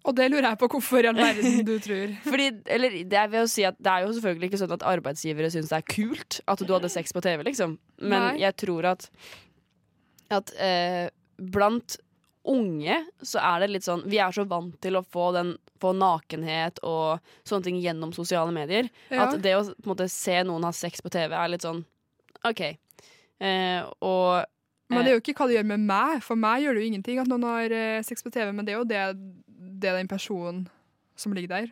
Og 0.07 0.15
det 0.15 0.29
lurer 0.31 0.53
jeg 0.53 0.59
på 0.61 0.69
hvorfor 0.71 1.03
i 1.03 1.11
all 1.11 1.19
verden 1.19 1.65
du 1.67 1.75
tror. 1.87 2.13
Fordi, 2.27 2.47
eller 2.77 2.95
det 3.11 3.19
er 3.19 3.51
si 3.51 3.67
at 3.67 3.79
det 3.83 3.91
er 3.91 4.07
jo 4.07 4.15
selvfølgelig 4.15 4.53
ikke 4.53 4.61
sånn 4.63 4.77
at 4.77 4.87
arbeidsgivere 4.87 5.51
syns 5.51 5.73
det 5.73 5.81
er 5.81 5.89
kult 5.91 6.39
at 6.47 6.63
du 6.63 6.71
hadde 6.71 6.93
sex 6.93 7.15
på 7.15 7.23
TV, 7.25 7.43
liksom. 7.49 7.75
Men 7.99 8.31
Nei. 8.31 8.37
jeg 8.45 8.59
tror 8.63 8.93
at 8.95 9.11
at 10.33 10.51
eh, 10.59 11.07
blant 11.39 11.99
unge 12.49 12.99
så 13.23 13.41
er 13.43 13.63
det 13.63 13.69
litt 13.73 13.87
sånn 13.87 14.05
Vi 14.09 14.21
er 14.23 14.35
så 14.35 14.47
vant 14.49 14.77
til 14.83 14.99
å 14.99 15.05
få 15.05 15.31
den 15.37 15.55
få 15.83 15.93
nakenhet 15.97 16.81
og 16.87 17.23
sånne 17.47 17.67
ting 17.67 17.79
gjennom 17.83 18.13
sosiale 18.17 18.53
medier. 18.55 18.89
Ja. 19.11 19.27
At 19.27 19.41
det 19.45 19.55
å 19.57 19.65
på 19.69 19.85
en 19.85 19.93
måte 19.93 20.09
se 20.13 20.39
noen 20.47 20.65
ha 20.65 20.73
sex 20.73 21.05
på 21.05 21.13
TV 21.13 21.37
er 21.37 21.51
litt 21.53 21.67
sånn 21.67 21.83
OK. 22.47 22.63
Eh, 22.67 23.83
og 24.01 24.47
Men 24.89 25.03
det 25.03 25.11
er 25.11 25.17
jo 25.17 25.23
ikke 25.25 25.37
hva 25.41 25.49
det 25.51 25.59
gjør 25.59 25.69
med 25.75 25.85
meg. 25.89 26.23
For 26.25 26.39
meg 26.39 26.65
gjør 26.65 26.77
det 26.77 26.85
jo 26.85 26.93
ingenting 26.93 27.21
at 27.21 27.31
noen 27.31 27.47
har 27.49 27.75
eh, 27.75 28.05
sex 28.07 28.25
på 28.25 28.33
TV, 28.33 28.53
men 28.55 28.67
det 28.67 28.75
er 28.75 28.81
jo 28.81 28.89
det, 28.89 29.03
det 29.83 29.91
er 29.91 30.01
den 30.01 30.11
personen 30.11 30.65
som 31.19 31.35
ligger 31.37 31.57
der. 31.57 31.71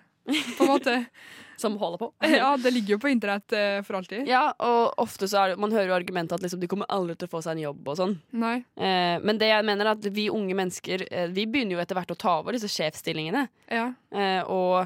På 0.58 0.66
en 0.66 0.72
måte. 0.74 0.98
Som 1.60 1.76
holder 1.80 1.98
på. 1.98 2.10
Ja, 2.34 2.56
det 2.60 2.70
ligger 2.74 2.96
jo 2.96 3.00
på 3.04 3.10
internett 3.12 3.52
eh, 3.52 3.80
for 3.86 3.98
alltid. 4.00 4.28
Ja, 4.28 4.48
og 4.58 4.98
ofte 5.02 5.28
så 5.30 5.42
er 5.42 5.52
det, 5.52 5.60
man 5.62 5.74
hører 5.74 5.92
jo 5.92 5.96
argumentet 5.96 6.36
at 6.38 6.44
liksom, 6.44 6.60
de 6.62 6.70
kommer 6.70 6.90
aldri 6.92 7.16
til 7.18 7.28
å 7.28 7.34
få 7.34 7.42
seg 7.44 7.56
en 7.56 7.64
jobb 7.66 7.92
og 7.92 7.98
sånn. 8.00 8.16
Nei. 8.42 8.56
Eh, 8.76 9.16
men 9.22 9.38
det 9.40 9.52
jeg 9.52 9.66
mener 9.68 9.86
er 9.86 9.94
at 9.94 10.08
vi 10.14 10.26
unge 10.32 10.56
mennesker 10.58 11.06
eh, 11.10 11.28
Vi 11.34 11.46
begynner 11.50 11.76
jo 11.76 11.84
etter 11.84 11.98
hvert 11.98 12.14
å 12.14 12.18
ta 12.18 12.38
over 12.40 12.56
disse 12.56 12.70
sjefsstillingene. 12.72 13.46
Ja. 13.70 13.86
Eh, 14.14 14.42
og 14.50 14.84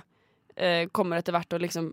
eh, 0.57 0.85
kommer 0.93 1.23
etter 1.23 1.37
hvert 1.37 1.57
å 1.57 1.63
liksom 1.63 1.93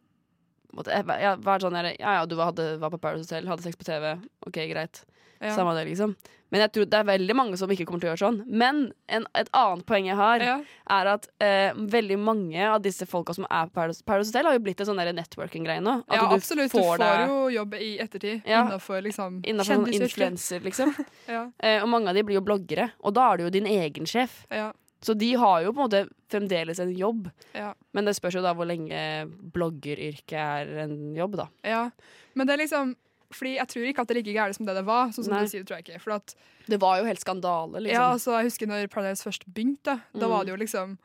måtte, 0.76 0.94
eh, 0.94 1.16
ja, 1.24 1.36
være 1.40 1.68
sånn 1.68 1.80
Ja 1.96 2.20
ja, 2.20 2.24
du 2.28 2.36
var, 2.38 2.52
hadde, 2.52 2.76
var 2.82 2.94
på 2.94 3.02
Paradise 3.02 3.30
Hotel, 3.30 3.50
hadde 3.52 3.66
sex 3.66 3.80
på 3.80 3.88
TV. 3.88 4.16
OK, 4.48 4.60
greit. 4.72 5.06
Ja. 5.42 5.56
Samme 5.56 5.74
det, 5.78 5.86
liksom. 5.90 6.16
Men 6.54 6.62
jeg 6.62 6.72
tror 6.76 6.86
det 6.88 6.98
er 7.00 7.08
veldig 7.10 7.36
mange 7.36 7.58
som 7.58 7.72
ikke 7.74 7.88
kommer 7.90 8.00
til 8.04 8.08
å 8.08 8.12
gjøre 8.14 8.22
sånn. 8.22 8.38
Men 8.48 8.78
en, 9.12 9.26
et 9.36 9.50
annet 9.58 9.86
poeng 9.90 10.06
jeg 10.08 10.16
har, 10.16 10.44
Ja. 10.46 10.54
er 10.96 11.10
at 11.16 11.26
eh, 11.44 11.74
veldig 11.74 12.18
mange 12.22 12.68
av 12.70 12.78
disse 12.86 13.06
folka 13.10 13.34
som 13.36 13.48
er 13.50 13.66
på 13.68 13.74
Paradise, 13.80 14.04
Paradise 14.06 14.30
Hotel, 14.32 14.46
har 14.46 14.54
jo 14.54 14.64
blitt 14.64 14.80
en 14.80 14.90
sånn 14.92 15.02
networking-greie 15.18 15.82
nå. 15.84 15.98
At 16.08 16.16
ja, 16.20 16.30
du 16.30 16.36
absolutt. 16.38 16.72
Du 16.72 16.78
får 16.78 17.02
det... 17.02 17.12
jo 17.28 17.42
jobb 17.58 17.76
i 17.82 17.90
ettertid 18.00 18.42
Ja. 18.48 18.62
innenfor 18.64 19.02
liksom 19.04 19.42
innafor 19.44 19.82
sånn 19.82 19.94
influenser, 19.98 20.64
liksom. 20.64 20.94
Ja. 21.36 21.48
Eh, 21.60 21.82
og 21.82 21.90
mange 21.90 22.10
av 22.14 22.16
de 22.16 22.24
blir 22.24 22.38
jo 22.40 22.46
bloggere, 22.46 22.92
og 23.04 23.14
da 23.18 23.32
er 23.34 23.38
du 23.38 23.48
jo 23.50 23.54
din 23.58 23.68
egen 23.68 24.06
sjef. 24.06 24.46
Ja. 24.54 24.72
Så 25.06 25.14
de 25.18 25.34
har 25.38 25.62
jo 25.62 25.74
på 25.74 25.82
en 25.82 25.90
måte 25.90 26.06
fremdeles 26.32 26.80
en 26.82 26.94
jobb. 26.96 27.28
Ja. 27.54 27.74
Men 27.94 28.06
det 28.08 28.16
spørs 28.18 28.38
jo 28.40 28.42
da 28.46 28.54
hvor 28.58 28.66
lenge 28.66 29.28
bloggeryrket 29.54 30.38
er 30.40 30.72
en 30.86 31.16
jobb, 31.18 31.36
da. 31.42 31.50
ja. 31.68 31.90
Men 32.36 32.48
det 32.48 32.56
er 32.56 32.64
liksom 32.66 32.96
fordi 33.34 33.56
jeg 33.58 33.68
tror 33.72 33.86
ikke 33.90 34.02
at 34.02 34.08
det 34.08 34.16
er 34.16 34.20
like 34.22 34.34
gærent 34.38 34.56
som 34.60 34.66
det 34.68 34.76
det 34.76 34.86
var. 34.86 35.10
Sånn 35.16 35.26
som 35.26 35.34
Nei. 35.34 35.44
du 35.46 35.50
sier, 35.50 35.64
tror 35.66 35.80
jeg 35.80 35.86
ikke. 35.88 36.02
For 36.04 36.12
at, 36.20 36.36
Det 36.70 36.80
var 36.82 37.00
jo 37.00 37.06
helt 37.10 37.20
skandale, 37.24 37.82
liksom. 37.82 37.96
ja, 37.98 38.12
altså, 38.14 38.32
jeg 38.38 38.52
husker 38.52 38.68
når 38.68 38.88
Paradise 38.94 39.24
først 39.26 39.46
begynte, 39.54 39.84
da, 39.84 40.00
da 40.14 40.26
Mm. 40.28 40.32
var 40.32 40.44
det 40.46 40.52
jo 40.52 40.62
liksom 40.62 40.98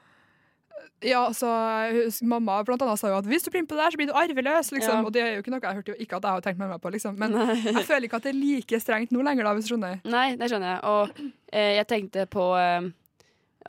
ja, 1.05 1.27
altså, 1.27 1.49
husker, 1.93 2.27
Mamma 2.29 2.63
blant 2.65 2.83
annet 2.83 2.99
sa 3.01 3.09
jo 3.09 3.17
at 3.19 3.25
hvis 3.29 3.43
du 3.45 3.51
blir 3.51 3.63
med 3.63 3.69
på 3.69 3.77
det 3.77 3.85
der, 3.85 3.91
så 3.91 3.97
blir 4.01 4.07
du 4.09 4.13
arveløs. 4.17 4.71
Liksom. 4.73 4.97
Ja. 5.01 5.05
Og 5.05 5.13
det 5.13 5.23
er 5.23 5.31
jo 5.35 5.41
ikke 5.43 5.51
noe 5.53 5.61
jeg 5.65 5.77
hørte 5.79 5.93
jo 5.93 5.97
ikke 6.01 6.17
at 6.17 6.25
jeg 6.25 6.31
har 6.37 6.41
tenkt 6.45 6.59
meg 6.61 6.69
med 6.69 6.81
på. 6.81 6.91
Liksom. 6.93 7.17
Men 7.21 7.33
Nei. 7.33 7.57
jeg 7.65 7.85
føler 7.89 8.05
ikke 8.09 8.17
at 8.21 8.23
det 8.29 8.33
er 8.35 8.39
like 8.41 8.81
strengt 8.81 9.13
nå 9.13 9.23
lenger, 9.25 9.45
da, 9.45 9.53
hvis 9.57 9.69
du 9.69 9.75
skjønner. 9.75 10.01
Nei, 10.05 10.37
det 10.37 10.49
skjønner 10.51 10.75
jeg. 10.75 10.81
Og 10.85 11.33
eh, 11.53 11.73
jeg 11.81 11.87
tenkte 11.89 12.27
på 12.33 12.47
eh, 12.57 12.91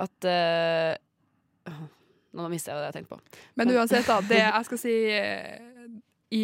at 0.07 0.27
eh, 0.27 0.95
Nå 2.31 2.47
mister 2.47 2.71
jeg 2.71 2.79
hva 2.79 2.87
jeg 2.87 2.95
tenkte 2.95 3.15
på. 3.17 3.39
Men 3.59 3.73
uansett, 3.75 4.07
da, 4.07 4.19
det 4.23 4.39
jeg 4.45 4.67
skal 4.69 4.79
si 4.79 4.95
eh, 5.11 5.59
i 6.31 6.43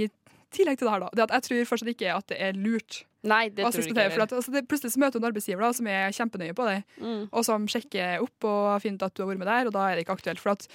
tillegg 0.56 0.78
til 0.80 0.88
det 0.88 0.94
her, 0.94 1.00
da, 1.06 1.10
det 1.16 1.24
at 1.28 1.34
jeg 1.38 1.44
tror 1.48 1.70
fortsatt 1.72 1.90
ikke 1.94 2.14
at 2.16 2.28
det 2.32 2.38
er 2.42 2.54
lurt 2.58 3.02
Nei, 3.28 3.50
det 3.52 3.66
å 3.66 3.72
tror 3.74 3.84
jeg 3.84 3.92
ikke. 3.92 4.12
For 4.14 4.24
at, 4.24 4.32
altså, 4.38 4.52
det, 4.54 4.62
plutselig 4.72 4.94
så 4.94 5.00
møter 5.02 5.20
du 5.20 5.26
en 5.26 5.32
arbeidsgiver 5.32 5.60
da, 5.66 5.72
som 5.76 5.88
er 5.92 6.14
kjempenøye 6.16 6.54
på 6.56 6.68
det, 6.70 6.78
Mm. 7.02 7.26
og 7.32 7.44
som 7.44 7.66
sjekker 7.68 8.22
opp 8.24 8.46
og 8.48 8.82
finner 8.82 8.96
ut 9.02 9.04
at 9.10 9.14
du 9.18 9.24
har 9.24 9.32
vært 9.34 9.42
med 9.42 9.48
der, 9.52 9.68
og 9.68 9.74
da 9.76 9.88
er 9.90 9.96
det 9.98 10.06
ikke 10.06 10.16
aktuelt. 10.16 10.40
For 10.40 10.54
at 10.54 10.68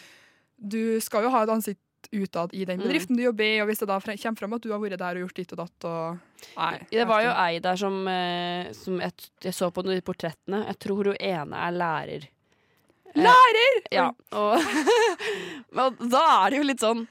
du 0.60 1.00
skal 1.00 1.22
jo 1.24 1.30
ha 1.32 1.42
et 1.46 1.48
ansikt 1.54 1.80
utad 2.12 2.52
i 2.52 2.64
den 2.66 2.80
Mm. 2.80 2.84
bedriften 2.88 3.16
du 3.16 3.22
jobber 3.22 3.44
i, 3.46 3.60
og 3.62 3.68
hvis 3.70 3.78
det 3.80 3.88
da 3.88 3.96
kommer 4.02 4.36
fram 4.38 4.52
at 4.58 4.60
du 4.66 4.68
har 4.72 4.80
vært 4.82 4.98
der 4.98 5.16
og 5.16 5.22
gjort 5.24 5.34
ditt 5.38 5.52
og 5.54 5.58
datt 5.62 5.84
og 5.88 6.18
Nei. 6.58 6.78
Det 6.90 7.06
var 7.08 7.22
jo 7.22 7.30
ei 7.30 7.58
der 7.62 7.76
som, 7.76 7.96
eh, 8.08 8.72
som 8.74 8.98
jeg, 9.00 9.12
jeg 9.40 9.54
så 9.54 9.70
på 9.72 9.84
de 9.86 10.00
portrettene. 10.02 10.66
Jeg 10.66 10.78
tror 10.82 11.04
hun 11.04 11.16
ene 11.20 11.54
er 11.56 11.72
lærer. 11.72 12.28
Lærer! 13.14 13.28
Lærer! 13.30 13.80
Ja, 13.92 14.10
og, 14.32 14.58
og 15.78 15.98
da 16.10 16.22
er 16.44 16.50
det 16.50 16.58
jo 16.58 16.68
litt 16.68 16.80
sånn 16.82 17.06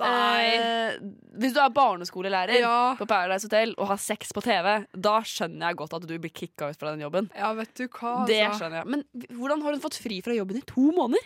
Nei. 0.00 0.46
eh, 0.56 0.98
Hvis 1.40 1.52
du 1.56 1.60
er 1.62 1.70
barneskolelærer 1.76 2.58
Ja. 2.60 2.94
på 2.98 3.06
Paradise 3.06 3.46
Hotel 3.48 3.74
og 3.78 3.88
har 3.92 3.96
sex 4.02 4.32
på 4.32 4.42
TV, 4.42 4.86
da 4.96 5.18
skjønner 5.22 5.68
jeg 5.70 5.76
godt 5.76 5.94
at 6.00 6.06
du 6.08 6.18
blir 6.18 6.32
kicka 6.32 6.70
ut 6.70 6.76
fra 6.80 6.90
den 6.94 7.00
jobben. 7.06 7.30
ja, 7.36 7.52
vet 7.54 7.74
du 7.74 7.86
hva, 7.88 8.26
Det 8.26 8.40
altså. 8.46 8.64
skjønner 8.64 8.82
jeg. 8.82 8.86
Men 8.86 9.04
hvordan 9.38 9.62
har 9.62 9.72
hun 9.76 9.80
fått 9.80 10.00
fri 10.00 10.20
fra 10.22 10.34
jobben 10.34 10.56
i 10.58 10.64
to 10.66 10.90
måneder? 10.96 11.24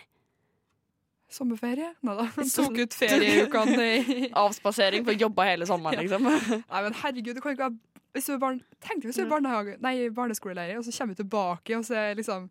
Sommerferie? 1.35 1.89
Nei 2.05 2.15
da. 2.19 2.27
Tok 2.37 2.77
ut 2.83 2.93
ferieukene 2.95 3.87
i 4.13 4.29
Avspasering 4.37 5.03
for 5.07 5.15
å 5.15 5.19
jobbe 5.25 5.47
hele 5.47 5.65
sommeren, 5.67 6.05
liksom. 6.05 6.27
Nei, 6.71 6.81
men 6.85 6.93
herregud, 7.01 7.35
du 7.35 7.41
kan 7.43 7.55
ikke 7.57 7.69
ha 7.71 7.75
hvis 8.15 8.29
du 8.29 8.35
er 8.37 8.39
barn, 8.39 8.61
Tenk 8.79 9.01
deg 9.01 9.09
hvis 9.09 9.17
du 9.19 9.23
er 9.25 9.31
barnehage, 9.33 9.73
barneskolelærer, 10.15 10.77
og 10.79 10.85
så 10.87 10.93
kommer 10.95 11.17
du 11.17 11.23
tilbake, 11.23 11.75
og 11.75 11.83
så 11.83 11.97
er 11.99 12.13
liksom 12.15 12.45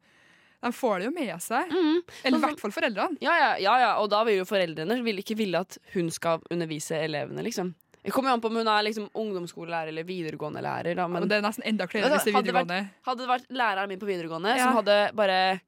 De 0.64 0.72
får 0.72 0.98
det 1.02 1.06
jo 1.10 1.12
med 1.14 1.42
seg. 1.44 1.68
Mm. 1.70 1.98
Eller 2.00 2.24
i 2.24 2.30
Sånn 2.32 2.44
hvert 2.48 2.60
fall 2.64 2.72
foreldrene. 2.74 3.18
Ja, 3.20 3.34
ja, 3.36 3.48
ja, 3.60 3.74
ja, 3.84 3.90
og 4.00 4.08
da 4.12 4.22
vil 4.24 4.38
jo 4.40 4.46
foreldrene 4.48 4.96
vil 5.04 5.20
ikke 5.20 5.36
ville 5.36 5.60
at 5.60 5.76
hun 5.92 6.08
skal 6.14 6.40
undervise 6.50 6.96
elevene, 7.04 7.44
liksom. 7.44 7.74
Det 8.04 8.12
kommer 8.12 8.28
jo 8.32 8.34
an 8.36 8.40
på 8.44 8.48
om 8.50 8.56
hun 8.60 8.68
er 8.68 8.82
liksom 8.84 9.06
ungdomsskolelærer 9.16 9.88
eller 9.92 10.04
videregående 10.04 10.60
lærer. 10.64 10.96
Da, 10.96 11.06
Men 11.08 11.22
men 11.24 11.28
det 11.30 11.38
er 11.38 11.44
nesten 11.46 11.64
enda 11.68 11.86
kledelig 11.88 12.10
hvis 12.16 12.24
det 12.24 12.32
er 12.32 12.36
vært- 12.36 12.48
videregående. 12.48 12.90
hadde 13.06 13.18
det 13.22 13.28
vært 13.30 13.46
læreren 13.60 13.88
min 13.88 14.00
på 14.02 14.08
videregående 14.10 14.56
Ja. 14.56 14.64
som 14.66 14.74
hadde 14.80 14.98
bare 15.14 15.60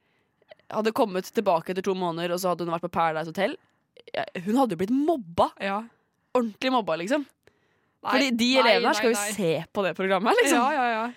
Hadde 0.69 0.91
kommet 0.93 1.25
tilbake 1.33 1.71
etter 1.71 1.83
to 1.87 1.95
måneder, 1.95 2.33
og 2.35 2.41
så 2.43 2.49
hadde 2.51 2.65
hun 2.67 2.73
vært 2.75 2.83
på 2.83 2.91
Paradise 2.91 3.27
Hotel 3.31 3.57
ja, 4.13 4.25
Hun 4.45 4.57
hadde 4.57 4.75
jo 4.75 4.81
blitt 4.83 4.91
mobba. 4.91 5.51
Ja. 5.63 5.85
Ordentlig 6.35 6.73
mobba, 6.73 6.97
liksom. 6.99 7.25
Nei, 8.03 8.11
Fordi 8.13 8.31
de 8.37 8.49
elevene 8.59 8.87
her 8.91 8.95
skal 8.99 9.13
jo 9.13 9.21
se 9.33 9.65
på 9.73 9.83
det 9.87 9.95
programmet, 9.97 10.35
liksom. 10.43 10.59
Ja, 10.59 10.73
ja, 10.73 10.87
ja. 10.91 11.13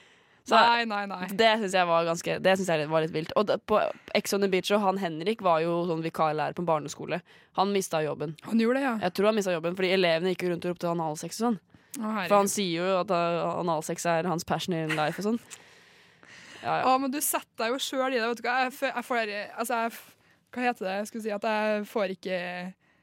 Så- 0.49 0.57
Nei, 0.57 0.83
nei, 0.89 1.03
nei. 1.05 1.27
Det 1.29 1.49
syns 1.61 1.75
jeg 1.77 1.85
var 1.85 2.05
ganske 2.07 2.35
Det 2.41 2.53
synes 2.57 2.69
jeg 2.73 2.89
var 2.89 3.03
litt 3.05 3.13
vilt. 3.13 3.31
Og 3.37 3.51
på 3.69 3.79
Ex 4.17 4.33
on 4.33 4.41
the 4.41 4.49
Beach 4.49 4.71
og 4.73 4.81
han 4.81 4.97
Henrik 4.97 5.43
var 5.45 5.61
jo 5.61 5.83
sånn 5.85 6.01
vikarlærer 6.01 6.57
på 6.57 6.63
en 6.65 6.69
barneskole. 6.69 7.21
Han 7.59 7.73
mista 7.75 8.01
jobben. 8.01 8.35
Han 8.47 8.59
gjorde 8.61 8.79
det, 8.81 8.85
ja. 8.87 8.95
Jeg 9.05 9.13
tror 9.13 9.29
han 9.29 9.37
mista 9.37 9.53
jobben 9.53 9.77
fordi 9.77 9.93
elevene 9.93 10.33
gikk 10.33 10.47
rundt 10.49 10.65
og 10.65 10.73
ropte 10.73 10.89
analsex 10.89 11.39
og 11.41 11.45
sånn. 11.51 11.59
Å, 11.99 12.27
For 12.27 12.35
han 12.37 12.47
sier 12.51 12.85
jo 12.85 12.99
at 13.01 13.11
uh, 13.13 13.59
analsex 13.61 14.05
er 14.09 14.27
hans 14.29 14.43
passion 14.45 14.73
in 14.77 14.95
life 14.97 15.21
og 15.21 15.31
sånn. 15.31 15.39
Ja, 16.59 16.73
ja. 16.81 16.87
Å, 16.91 16.97
men 16.99 17.11
du 17.13 17.21
setter 17.23 17.55
deg 17.61 17.69
jo 17.71 17.77
sjøl 17.79 18.11
i 18.11 18.17
det. 18.19 18.25
Vet 18.27 18.41
du 18.41 18.43
hva? 18.43 18.55
Jeg, 18.65 18.73
jeg 18.83 19.05
får 19.07 19.29
altså, 19.31 19.77
jeg, 19.85 19.93
Hva 20.51 20.65
heter 20.65 20.85
det? 20.89 20.95
Jeg 20.97 21.07
skulle 21.07 21.23
si 21.23 21.31
at 21.31 21.45
jeg 21.47 21.85
får 21.87 22.13
ikke 22.17 22.39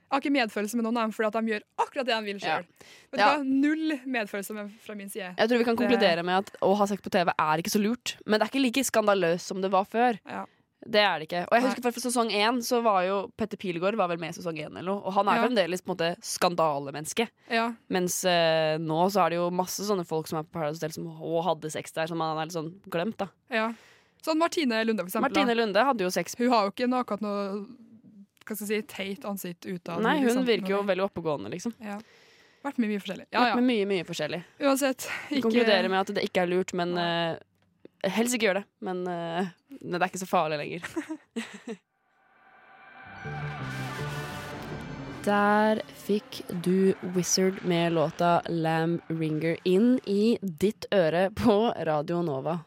Jeg 0.07 0.14
har 0.14 0.23
ikke 0.23 0.35
medfølelse 0.37 0.79
med 0.79 0.85
noen 0.87 0.97
av 1.01 1.07
dem 1.09 1.14
fordi 1.16 1.31
de 1.40 1.53
gjør 1.53 1.62
akkurat 1.83 2.07
det 2.07 2.14
de 2.16 2.27
vil 2.31 2.40
sjøl. 2.42 2.66
Ja. 3.16 3.19
Ja. 3.19 3.31
Null 3.42 3.97
medfølelse 4.07 4.55
med, 4.55 4.71
fra 4.85 4.95
min 4.95 5.09
side. 5.11 5.33
Jeg 5.37 5.49
tror 5.51 5.59
vi 5.59 5.64
kan 5.66 5.77
konkludere 5.79 6.23
med 6.23 6.45
at 6.45 6.53
å 6.62 6.75
ha 6.79 6.87
sex 6.87 7.03
på 7.03 7.11
TV 7.11 7.33
er 7.35 7.62
ikke 7.62 7.73
så 7.75 7.81
lurt. 7.83 8.16
Men 8.27 8.38
det 8.38 8.47
er 8.47 8.53
ikke 8.55 8.62
like 8.69 8.85
skandaløst 8.87 9.51
som 9.51 9.61
det 9.64 9.73
var 9.75 9.85
før. 9.90 10.21
Ja. 10.31 10.45
Det 10.87 11.01
er 11.03 11.19
det 11.19 11.27
ikke. 11.27 11.40
Og 11.51 11.57
jeg 11.57 11.64
husker 11.64 11.83
for, 11.83 11.97
for 11.97 12.05
sesong 12.05 12.29
én 12.31 12.61
så 12.62 12.79
var 12.85 13.01
jo 13.09 13.14
Petter 13.35 13.59
Pilgaard 13.59 13.97
var 13.99 14.07
vel 14.12 14.21
med 14.23 14.31
i 14.31 14.37
sesong 14.38 14.55
én 14.61 14.69
eller 14.71 14.87
noe. 14.92 15.01
Og 15.03 15.16
han 15.16 15.27
er 15.33 15.40
Ja. 15.40 15.47
fremdeles 15.49 15.83
på 15.83 15.90
en 15.90 15.97
måte 15.97 16.11
skandalemenneske. 16.23 17.27
Ja. 17.51 17.73
Mens 17.90 18.21
eh, 18.29 18.77
nå 18.79 19.01
så 19.11 19.25
er 19.25 19.31
det 19.35 19.40
jo 19.40 19.49
masse 19.51 19.83
sånne 19.88 20.07
folk 20.07 20.29
som 20.31 20.38
er 20.38 20.47
på 20.47 20.55
Paradise 20.61 20.79
Hotel 20.79 20.95
som 20.95 21.09
òg 21.19 21.42
hadde 21.49 21.73
sex 21.75 21.90
der, 21.97 22.07
som 22.07 22.21
man 22.23 22.37
er 22.38 22.47
litt 22.47 22.55
sånn 22.55 22.71
glemt, 22.92 23.19
da. 23.19 23.29
ja. 23.51 23.73
Sånn 24.27 24.38
Martine 24.40 24.81
Lunde, 24.83 25.05
for 25.05 25.11
eksempel. 25.11 25.31
Martine. 25.31 25.55
Lunde 25.55 25.83
hadde 25.87 26.03
jo 26.03 26.09
sex. 26.11 26.35
Hun 26.38 26.49
har 26.51 26.64
jo 26.66 26.73
ikke 26.73 26.87
noe, 26.90 27.03
akkurat 27.05 27.21
noe 27.23 27.66
hva 28.47 28.57
skal 28.57 28.71
jeg 28.71 28.85
si, 28.85 28.87
teit 28.93 29.27
ansikt 29.29 29.67
utad. 29.67 30.03
Nei, 30.05 30.19
hun 30.21 30.31
liksom. 30.31 30.47
virker 30.47 30.77
jo 30.77 30.85
veldig 30.87 31.05
oppegående, 31.09 31.53
liksom. 31.53 31.75
ja. 31.83 31.99
Vært 32.67 32.79
med 32.83 32.91
mye 32.91 33.03
forskjellig. 33.03 33.27
Ja, 33.31 33.43
ja. 33.51 33.55
med 33.59 33.67
mye, 33.69 33.87
mye 33.87 34.05
forskjellig. 34.07 34.41
Uansett. 34.59 35.07
Ikke... 35.29 35.45
konkluderer 35.47 35.87
med 35.93 36.01
at 36.01 36.15
det 36.17 36.25
ikke 36.27 36.43
er 36.43 36.51
lurt, 36.51 36.75
men 36.79 36.97
uh, 36.99 37.37
Helst 38.07 38.37
ikke 38.37 38.47
gjør 38.49 38.59
det, 38.61 38.67
men 38.87 38.99
uh, 39.09 39.49
det 39.81 39.99
er 39.99 40.07
ikke 40.09 40.23
så 40.23 40.29
farlig 40.31 40.59
lenger. 40.61 40.81
Der 45.27 45.81
fikk 46.07 46.45
du 46.63 46.95
Wizard 47.17 47.65
med 47.67 47.97
låta 47.97 48.43
Lamb 48.47 49.01
Ringer 49.11 49.57
inn 49.67 49.99
i 50.07 50.39
ditt 50.41 50.87
øre 50.95 51.31
på 51.35 51.75
Radio 51.89 52.23
Nova. 52.23 52.61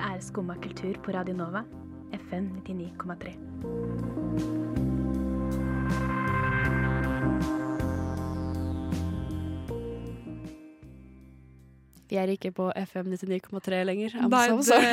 Dette 0.00 0.14
er 0.16 0.20
Skumma 0.24 0.54
kultur 0.56 0.94
på 1.04 1.12
Radio 1.12 1.34
Nova, 1.36 1.60
FM 2.16 2.46
99,3. 2.64 3.32
Vi 12.08 12.16
er 12.16 12.32
ikke 12.32 12.50
på 12.56 12.70
FM 12.72 13.12
99,3 13.12 13.82
lenger. 13.84 14.16
I'm 14.16 14.32
Nei, 14.32 14.48
so 14.48 14.80
det, 14.80 14.88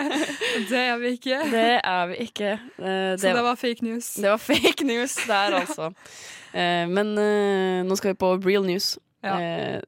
det 0.70 0.78
er 0.86 0.96
vi 0.98 1.12
ikke. 1.18 1.42
det 1.58 1.80
er 1.84 2.06
vi 2.06 2.14
ikke. 2.24 2.56
Det, 2.78 3.20
Så 3.20 3.36
det 3.36 3.44
var 3.44 3.54
fake 3.54 3.84
news. 3.84 4.14
Det 4.14 4.30
var 4.30 4.36
fake 4.36 4.84
news 4.84 5.16
der, 5.26 5.60
altså. 5.60 5.92
Eh, 6.50 6.88
men 6.90 7.12
eh, 7.18 7.84
nå 7.86 7.94
skal 7.94 8.10
vi 8.10 8.16
på 8.18 8.32
real 8.42 8.64
news. 8.66 8.98
Ja. 9.22 9.78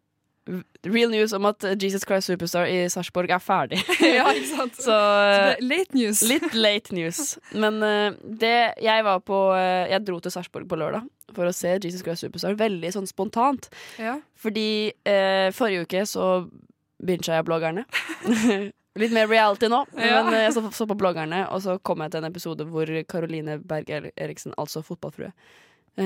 Real 0.83 1.11
news 1.13 1.31
om 1.37 1.45
at 1.47 1.63
Jesus 1.79 2.03
Christ 2.03 2.27
Superstar 2.27 2.67
i 2.67 2.89
Sarpsborg 2.91 3.31
er 3.31 3.39
ferdig. 3.39 3.79
ja, 4.03 4.25
ikke 4.35 4.49
sant? 4.57 4.75
Så 4.75 4.89
Så 4.91 4.97
eh, 4.97 5.61
late 5.63 5.95
news. 5.95 6.23
litt 6.27 6.55
late 6.59 6.95
news. 6.97 7.21
Men 7.55 7.79
uh, 7.83 8.17
det 8.27 8.75
Jeg 8.83 9.05
var 9.07 9.21
på 9.23 9.39
uh, 9.55 9.87
Jeg 9.93 10.03
dro 10.09 10.19
til 10.25 10.35
Sarpsborg 10.35 10.67
på 10.69 10.79
lørdag 10.81 11.07
for 11.33 11.47
å 11.49 11.55
se 11.55 11.77
Jesus 11.79 12.03
Christ 12.03 12.27
Superstar. 12.27 12.59
Veldig 12.59 12.91
sånn 12.93 13.07
spontant. 13.09 13.71
Ja. 14.03 14.19
Fordi 14.37 14.67
uh, 15.07 15.49
forrige 15.55 15.87
uke 15.87 16.03
så 16.11 16.27
bincha 17.03 17.39
jeg 17.39 17.47
bloggerne. 17.47 17.87
Litt 19.01 19.15
mer 19.15 19.31
reality 19.31 19.71
nå, 19.73 19.85
Ja. 19.97 20.19
men 20.27 20.35
jeg 20.37 20.53
så, 20.53 20.61
så 20.75 20.85
på 20.91 20.99
bloggerne, 21.01 21.47
og 21.49 21.63
så 21.65 21.79
kom 21.81 22.03
jeg 22.05 22.13
til 22.13 22.21
en 22.21 22.29
episode 22.29 22.67
hvor 22.69 22.91
Caroline 23.09 23.55
Berg 23.65 23.89
Eriksen, 24.21 24.53
altså 24.61 24.83
fotballfrue, 24.85 25.31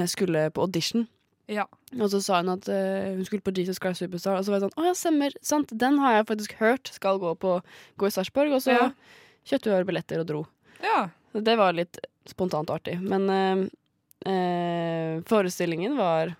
skulle 0.07 0.44
på 0.55 0.62
audition. 0.62 1.09
Ja. 1.49 1.65
Og 2.01 2.09
så 2.11 2.19
sa 2.25 2.41
hun 2.41 2.49
at 2.57 2.67
uh, 2.69 3.15
hun 3.15 3.25
skulle 3.29 3.45
på 3.47 3.53
Jesus 3.55 3.79
Christ 3.83 4.03
Superstar, 4.03 4.35
og 4.41 4.45
så 4.47 4.51
var 4.51 4.59
jeg 4.59 4.65
sånn 4.67 4.81
Å 4.83 4.87
ja, 4.89 4.95
stemmer, 4.99 5.37
sant, 5.47 5.71
den 5.79 5.99
har 6.03 6.17
jeg 6.17 6.27
faktisk 6.33 6.57
hørt 6.59 6.91
skal 6.91 7.21
gå, 7.23 7.35
på, 7.39 7.53
gå 8.01 8.09
i 8.09 8.15
Sarpsborg. 8.15 8.51
Og 8.57 8.65
så 8.65 8.75
Ja. 8.75 8.89
kjøpte 9.47 9.77
vi 9.77 9.87
billetter 9.93 10.21
og 10.25 10.27
dro. 10.33 10.41
ja. 10.83 11.09
Så 11.37 11.43
det 11.45 11.53
var 11.61 11.75
litt 11.77 11.99
spontant 12.25 12.71
artig. 12.73 12.95
Men 13.05 13.29
uh, 13.29 13.67
uh, 14.27 15.23
forestillingen 15.29 15.97
var 15.99 16.33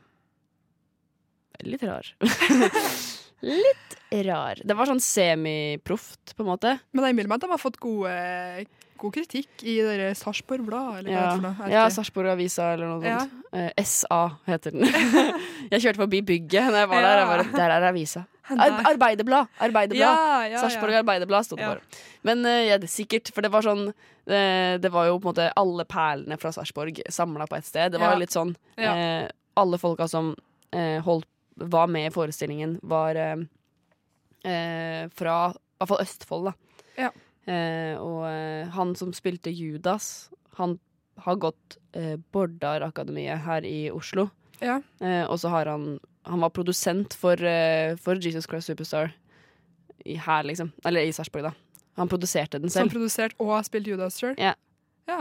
litt 1.63 1.83
rar. 1.85 2.09
litt 3.43 3.97
rar. 4.27 4.61
Det 4.65 4.77
var 4.77 4.87
sånn 4.89 5.03
semiproft, 5.03 6.35
på 6.37 6.45
en 6.45 6.51
måte. 6.51 6.79
Men 6.93 7.05
jeg 7.05 7.15
innbiller 7.15 7.29
meg 7.33 7.41
at 7.41 7.47
de 7.47 7.51
har 7.53 7.61
fått 7.63 7.79
gode, 7.83 8.13
god 9.01 9.13
kritikk 9.17 9.65
i 9.69 9.75
Sarpsborg 10.17 10.65
Blad. 10.67 11.03
Eller 11.03 11.13
hva 11.13 11.25
Ja, 11.27 11.35
det 11.67 11.67
er 11.67 11.75
ja. 11.75 11.89
Sarpsborg 11.93 12.31
Avisa 12.33 12.73
eller 12.75 12.87
noe 12.95 13.05
Ja. 13.05 13.19
sånt. 13.21 13.45
Eh, 13.53 13.71
SA 13.85 14.23
heter 14.47 14.73
den. 14.73 14.87
jeg 15.73 15.81
kjørte 15.83 16.01
forbi 16.05 16.23
bygget 16.23 16.73
da 16.73 16.85
jeg 16.85 16.89
var 16.89 17.03
der. 17.03 17.19
Jeg 17.19 17.29
bare, 17.33 17.47
der 17.57 17.71
er 17.77 17.89
avisa. 17.91 18.25
Ar. 18.51 18.77
Arbeiderblad! 18.93 19.49
Arbeiderblad. 19.59 19.99
Ja, 19.99 20.43
ja, 20.47 20.59
Sarpsborg 20.63 20.93
ja. 20.95 21.01
Arbeiderblad 21.03 21.45
sto 21.49 21.57
det 21.57 21.65
Ja. 21.67 21.75
bare. 21.75 22.03
Men 22.23 22.45
eh, 22.47 22.67
ja, 22.71 22.79
det 22.79 22.87
er 22.89 22.95
sikkert, 22.95 23.33
for 23.35 23.43
det 23.43 23.51
var 23.53 23.63
sånn 23.67 23.89
eh, 23.91 24.79
Det 24.79 24.91
var 24.95 25.07
jo 25.09 25.19
på 25.19 25.29
en 25.29 25.35
måte 25.35 25.49
alle 25.57 25.85
perlene 25.85 26.39
fra 26.39 26.53
Sarpsborg 26.55 27.03
samla 27.11 27.47
på 27.51 27.57
ett 27.59 27.67
sted. 27.67 27.93
Det 27.93 27.99
var 28.01 28.13
Ja. 28.13 28.15
jo 28.15 28.21
litt 28.23 28.31
sånn 28.35 28.55
Ja. 28.79 28.95
eh, 28.95 29.29
Alle 29.57 29.79
folka 29.79 30.07
som 30.09 30.37
eh, 30.73 31.01
holdt, 31.03 31.27
var 31.57 31.87
med 31.89 32.09
i 32.11 32.15
forestillingen, 32.15 32.79
var 32.83 33.17
eh, 33.17 33.37
eh, 34.45 35.09
fra 35.17 35.37
i 35.53 35.79
hvert 35.81 35.91
fall 35.91 36.03
Østfold, 36.05 36.51
da. 36.51 36.55
Ja. 36.97 37.11
Eh, 37.53 37.95
og 38.01 38.25
eh, 38.31 38.69
han 38.75 38.95
som 38.99 39.13
spilte 39.17 39.53
Judas, 39.53 40.31
han 40.57 40.79
har 41.25 41.37
gått 41.41 41.77
eh, 41.97 42.17
Bordar-akademiet 42.33 43.45
her 43.47 43.65
i 43.69 43.91
Oslo. 43.93 44.29
Ja. 44.61 44.81
Eh, 45.05 45.25
og 45.29 45.39
så 45.41 45.51
har 45.53 45.69
han 45.69 45.99
Han 46.27 46.41
var 46.43 46.51
produsent 46.51 47.15
for, 47.15 47.37
for 48.03 48.19
Jesus 48.19 48.49
Christ 48.51 48.67
Superstar 48.67 49.13
i, 50.05 50.17
her, 50.17 50.43
liksom. 50.43 50.73
Eller 50.85 51.07
i 51.07 51.13
Sarpsborg, 51.15 51.45
da. 51.45 51.53
Han 52.01 52.09
produserte 52.11 52.59
den 52.59 52.69
Som 52.69 52.89
selv. 52.89 52.97
produsert 52.97 53.37
og 53.39 53.53
har 53.53 53.63
spilt 53.63 53.87
Judas 53.87 54.19
sjøl. 54.19 54.35
Ja. 54.37 54.57
ja. 55.07 55.21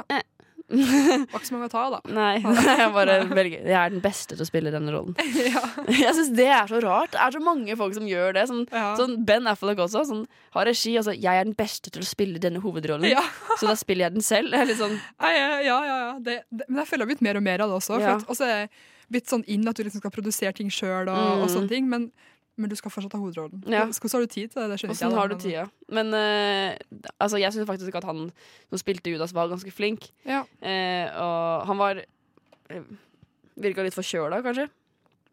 Eh. 0.66 0.78
Var 1.32 1.40
ikke 1.40 1.46
så 1.48 1.54
mange 1.54 1.68
å 1.68 1.72
ta 1.72 1.82
av, 1.86 1.94
da. 1.94 2.14
Nei, 2.18 2.40
jeg 2.42 2.88
bare 2.96 3.18
velger 3.30 3.68
Jeg 3.70 3.76
er 3.78 3.92
den 3.94 4.02
beste 4.02 4.34
til 4.34 4.42
å 4.42 4.48
spille 4.48 4.72
denne 4.74 4.94
rollen. 4.96 5.14
ja. 5.54 5.62
Jeg 5.92 6.16
syns 6.18 6.32
det 6.38 6.48
er 6.50 6.66
så 6.72 6.80
rart. 6.84 7.12
Det 7.14 7.22
er 7.22 7.36
så 7.38 7.42
mange 7.46 7.76
folk 7.78 7.94
som 7.98 8.08
gjør 8.10 8.34
det. 8.40 8.48
Sånn, 8.50 8.64
Ja. 8.74 8.88
sånn 8.98 9.20
Ben 9.28 9.46
Affleck 9.52 9.78
også. 9.86 10.02
Sånn, 10.10 10.26
har 10.58 10.66
regi. 10.66 10.96
Altså, 10.98 11.14
jeg 11.14 11.42
er 11.42 11.46
den 11.46 11.54
beste 11.60 11.94
til 11.94 12.02
å 12.02 12.10
spille 12.10 12.42
denne 12.42 12.64
hovedrollen, 12.64 13.06
Ja. 13.12 13.22
så 13.60 13.70
da 13.70 13.76
spiller 13.78 14.08
jeg 14.08 14.18
den 14.18 14.26
selv. 14.26 14.58
Sånn 14.76 14.98
ja, 15.22 15.32
ja, 15.62 15.62
ja, 15.62 15.80
ja. 15.86 16.12
Det, 16.20 16.40
det, 16.52 16.66
men 16.70 16.82
jeg 16.82 16.90
føler 16.90 17.06
jeg 17.06 17.08
har 17.08 17.14
blitt 17.14 17.26
mer 17.30 17.38
og 17.38 17.44
mer 17.46 17.62
av 17.66 17.70
det 17.70 17.78
også. 17.82 18.00
For 18.00 18.12
at, 18.16 18.28
også 18.34 18.50
det 18.50 18.70
blitt 19.14 19.30
sånn 19.30 19.44
inn 19.54 19.68
at 19.70 19.78
du 19.78 19.84
liksom 19.86 20.02
skal 20.02 20.12
produsere 20.16 20.54
ting 20.58 20.72
sjøl 20.74 21.06
og, 21.06 21.14
Mm. 21.16 21.44
og 21.46 21.50
sånne 21.54 21.70
ting. 21.70 21.86
Men, 21.92 22.10
men 22.58 22.70
du 22.72 22.76
skal 22.80 22.92
fortsatt 22.94 23.14
ha 23.14 23.20
hovedrollen. 23.20 23.64
Ja. 23.68 23.84
Hvordan 23.90 24.14
har 24.16 24.22
du 24.26 24.32
tid 24.32 24.52
til 24.54 24.62
det? 24.62 24.68
Det 24.72 24.78
skjønner 24.80 24.96
Åssen 24.96 25.18
har 25.18 25.28
du 25.28 25.36
tid, 25.36 25.52
ja. 25.58 25.66
Men 25.92 26.14
uh, 26.14 26.78
altså, 27.20 27.38
jeg 27.42 27.52
syns 27.56 27.68
faktisk 27.68 27.96
at 28.00 28.08
han 28.08 28.30
som 28.70 28.80
spilte 28.80 29.12
Judas, 29.12 29.34
var 29.36 29.50
ganske 29.52 29.74
flink. 29.76 30.08
Ja. 30.24 30.44
Uh, 30.64 31.06
og 31.26 31.68
han 31.72 31.78
var 31.82 32.00
uh, 32.72 32.82
Virka 33.60 33.84
litt 33.84 33.96
forkjøla, 33.96 34.42
kanskje. 34.44 34.70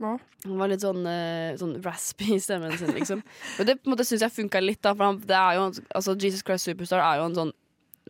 Ja. 0.03 0.17
Han 0.49 0.59
var 0.59 0.71
litt 0.73 0.83
sånn, 0.83 1.03
uh, 1.07 1.55
sånn 1.59 1.77
raspy 1.85 2.33
i 2.35 2.41
stemmen 2.43 2.75
sin, 2.79 2.91
liksom. 2.95 3.23
Men 3.59 3.67
det 3.69 3.79
på 3.81 3.87
en 3.91 3.95
måte 3.95 4.07
syns 4.09 4.23
jeg 4.27 4.35
funka 4.35 4.61
litt, 4.63 4.83
da. 4.83 4.95
For 4.99 5.07
han, 5.13 5.21
det 5.27 5.39
er 5.39 5.59
jo, 5.61 5.69
altså, 5.95 6.15
Jesus 6.19 6.43
Christ 6.47 6.67
Superstar 6.67 7.03
er 7.07 7.21
jo 7.23 7.29
en 7.31 7.39
sånn 7.39 7.53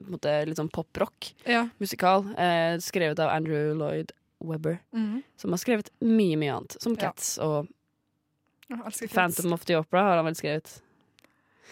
på 0.03 0.09
en 0.09 0.15
måte, 0.17 0.31
litt 0.49 0.57
sånn 0.59 0.71
poprock-musikal. 0.73 2.25
Eh, 2.41 2.79
skrevet 2.83 3.21
av 3.23 3.29
Andrew 3.31 3.75
Lloyd 3.77 4.11
Webber, 4.43 4.81
Mhm. 4.97 5.23
som 5.37 5.53
har 5.53 5.59
skrevet 5.59 5.91
mye, 6.01 6.37
mye 6.41 6.55
annet. 6.57 6.77
Som. 6.83 6.97
Cats 6.97 7.39
og. 7.39 7.69
Phantom 9.13 9.53
of 9.53 9.67
the 9.69 9.77
Opera 9.81 10.07
har 10.09 10.21
han 10.21 10.29
vel 10.31 10.39
skrevet. 10.39 10.79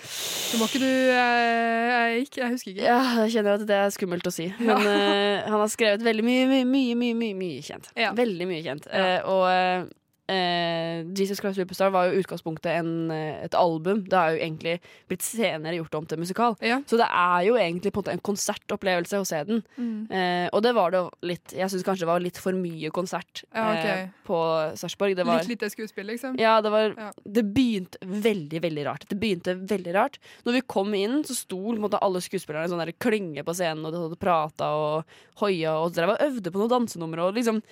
Så 0.00 0.58
må 0.58 0.66
ikke 0.66 0.80
du 0.82 0.88
eh, 0.88 2.16
Jeg, 2.16 2.26
jeg 2.36 2.52
husker 2.54 2.72
ikke. 2.72 2.84
Ja, 2.86 2.98
jeg 3.22 3.34
kjenner 3.36 3.58
at 3.58 3.66
det 3.68 3.76
er 3.76 3.92
skummelt 3.94 4.26
å 4.26 4.32
si. 4.34 4.48
Men 4.58 4.86
eh, 4.88 5.46
han 5.46 5.60
har 5.60 5.70
skrevet 5.70 6.04
veldig 6.04 6.24
mye, 6.26 6.46
mye, 6.50 6.94
mye, 6.96 7.14
mye, 7.14 7.36
mye, 7.38 7.62
kjent. 7.64 7.90
Ja. 7.98 8.14
Veldig 8.16 8.48
mye 8.50 8.62
kjent. 8.64 8.88
Ja. 8.90 9.20
Eh, 9.20 9.28
og 9.28 9.90
eh, 10.30 11.02
Jesus 11.16 11.40
Christ 11.40 11.58
Superstar 11.58 11.90
var 11.94 12.08
jo 12.08 12.20
utgangspunktet 12.20 12.70
en, 12.78 13.10
eh, 13.10 13.44
et 13.44 13.54
album. 13.58 14.04
Det 14.08 14.16
har 14.16 14.34
jo 14.34 14.42
egentlig 14.44 14.76
blitt 15.10 15.24
senere 15.26 15.76
gjort 15.76 15.96
om 15.98 16.06
til 16.06 16.20
musikal. 16.22 16.56
Ja. 16.64 16.80
Så 16.86 16.98
det 17.00 17.08
er 17.08 17.46
jo 17.48 17.56
egentlig 17.58 17.92
på 17.92 18.00
en 18.00 18.04
måte 18.04 18.14
en 18.14 18.24
konsertopplevelse 18.30 19.20
å 19.20 19.26
se 19.28 19.42
den. 19.48 19.62
Mm. 19.76 20.10
Eh, 20.10 20.46
og 20.52 20.62
det 20.62 20.74
var 20.76 20.94
det 20.94 21.02
litt 21.26 21.54
Jeg 21.56 21.70
syns 21.72 21.84
kanskje 21.86 22.04
det 22.04 22.10
var 22.12 22.22
litt 22.22 22.38
for 22.38 22.56
mye 22.56 22.90
konsert 22.94 23.44
Ja, 23.50 23.66
okay. 23.72 24.04
eh, 24.04 24.08
på 24.26 24.38
Sarpsborg. 24.78 25.16
Litt 25.18 25.50
lite 25.50 25.70
skuespill, 25.72 26.06
liksom. 26.12 26.38
ja, 26.38 26.60
det 26.60 26.70
var 26.70 26.94
Ja. 26.96 27.10
Det 27.24 27.44
begynte 27.54 27.98
veldig, 28.02 28.60
veldig 28.62 28.86
rart. 28.86 29.06
Det 29.08 29.18
begynte 29.18 29.54
veldig 29.54 29.94
rart 29.94 30.18
Når 30.44 30.52
vi 30.52 30.60
kom 30.66 30.94
inn, 30.94 31.22
så 31.24 31.34
sto 31.36 31.74
måte, 31.80 31.98
alle 32.00 32.20
skuespillerne 32.20 32.68
sånn 32.68 32.82
der 32.82 32.92
klynge 32.92 33.44
på 33.44 33.54
scenen, 33.56 33.84
og 33.86 33.92
de 33.92 34.02
hadde 34.02 34.20
prata 34.20 34.70
og 34.76 35.04
hoia 35.40 35.78
og 35.80 35.94
drev 35.94 36.14
og 36.14 36.24
øvde 36.26 36.52
på 36.52 36.60
noen 36.60 36.72
dansenumre 36.74 37.26
og 37.28 37.38
liksom 37.38 37.62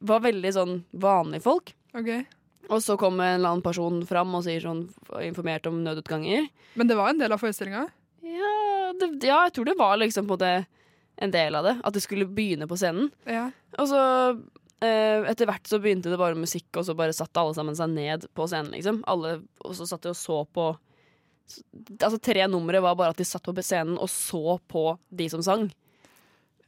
var 0.00 0.22
veldig 0.24 0.52
sånn 0.56 0.74
vanlige 0.96 1.44
folk. 1.44 1.74
Ok. 1.96 2.10
Og 2.70 2.82
så 2.84 2.96
kom 3.00 3.18
en 3.18 3.38
eller 3.40 3.54
annen 3.54 3.64
person 3.64 4.02
fram 4.06 4.34
og 4.38 4.44
sier 4.46 4.62
sånn 4.62 4.84
informert 5.24 5.66
om 5.66 5.80
nødutganger. 5.82 6.46
Men 6.78 6.90
det 6.90 6.98
var 6.98 7.10
en 7.10 7.22
del 7.22 7.34
av 7.34 7.40
forestillinga? 7.42 7.86
Ja, 8.22 8.52
det, 9.00 9.08
ja, 9.26 9.40
jeg 9.48 9.56
tror 9.56 9.66
det 9.70 9.78
var 9.80 9.96
liksom 9.98 10.28
på 10.30 10.36
det 10.38 10.54
en 11.20 11.32
del 11.34 11.56
av 11.58 11.66
det. 11.66 11.74
At 11.84 11.96
det 11.96 12.02
skulle 12.04 12.28
begynne 12.30 12.68
på 12.70 12.78
scenen. 12.78 13.10
Ja. 13.28 13.48
Og 13.80 13.90
så 13.90 14.02
eh, 14.84 15.26
etter 15.30 15.48
hvert 15.50 15.66
så 15.68 15.80
begynte 15.82 16.12
det 16.12 16.20
bare 16.20 16.38
musikk, 16.38 16.68
og 16.78 16.86
så 16.86 16.94
bare 16.98 17.16
satte 17.16 17.42
alle 17.42 17.56
sammen 17.58 17.76
seg 17.78 17.90
ned 17.92 18.28
på 18.36 18.46
scenen, 18.50 18.70
liksom. 18.76 19.02
Alle, 19.10 19.40
og 19.64 19.74
så 19.76 19.88
satt 19.90 20.06
de 20.06 20.14
og 20.14 20.20
så 20.20 20.44
på 20.54 20.70
Altså 21.50 22.20
tre 22.22 22.44
numre 22.46 22.78
var 22.78 22.94
bare 22.94 23.10
at 23.10 23.18
de 23.18 23.24
satt 23.26 23.42
på 23.42 23.62
scenen 23.66 23.96
og 23.98 24.06
så 24.06 24.54
på 24.70 24.84
de 25.10 25.24
som 25.32 25.40
sang. 25.42 25.64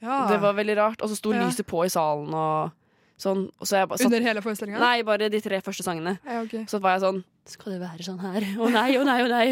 ja. 0.02 0.24
Det 0.26 0.40
var 0.42 0.56
veldig 0.58 0.74
rart. 0.74 1.04
Og 1.04 1.12
så 1.12 1.14
sto 1.20 1.30
lyset 1.30 1.62
på 1.70 1.85
i 1.87 1.92
salen 1.92 2.35
og 2.35 2.72
sånn. 3.20 3.46
Så 3.62 3.75
satt, 3.75 4.01
Under 4.07 4.20
hele 4.25 4.42
forestillinga? 4.44 4.81
Nei, 4.83 5.03
bare 5.07 5.29
de 5.31 5.40
tre 5.40 5.61
første 5.61 5.85
sangene. 5.87 6.18
Ja, 6.27 6.42
okay. 6.42 6.64
Så 6.70 6.81
var 6.83 6.96
jeg 6.96 7.05
sånn 7.07 7.22
Skal 7.46 7.72
det 7.75 7.81
være 7.83 8.05
sånn 8.07 8.20
her? 8.22 8.44
Å 8.62 8.70
nei, 8.70 8.90
å 8.96 9.05
nei, 9.05 9.18
å 9.25 9.29
nei. 9.29 9.46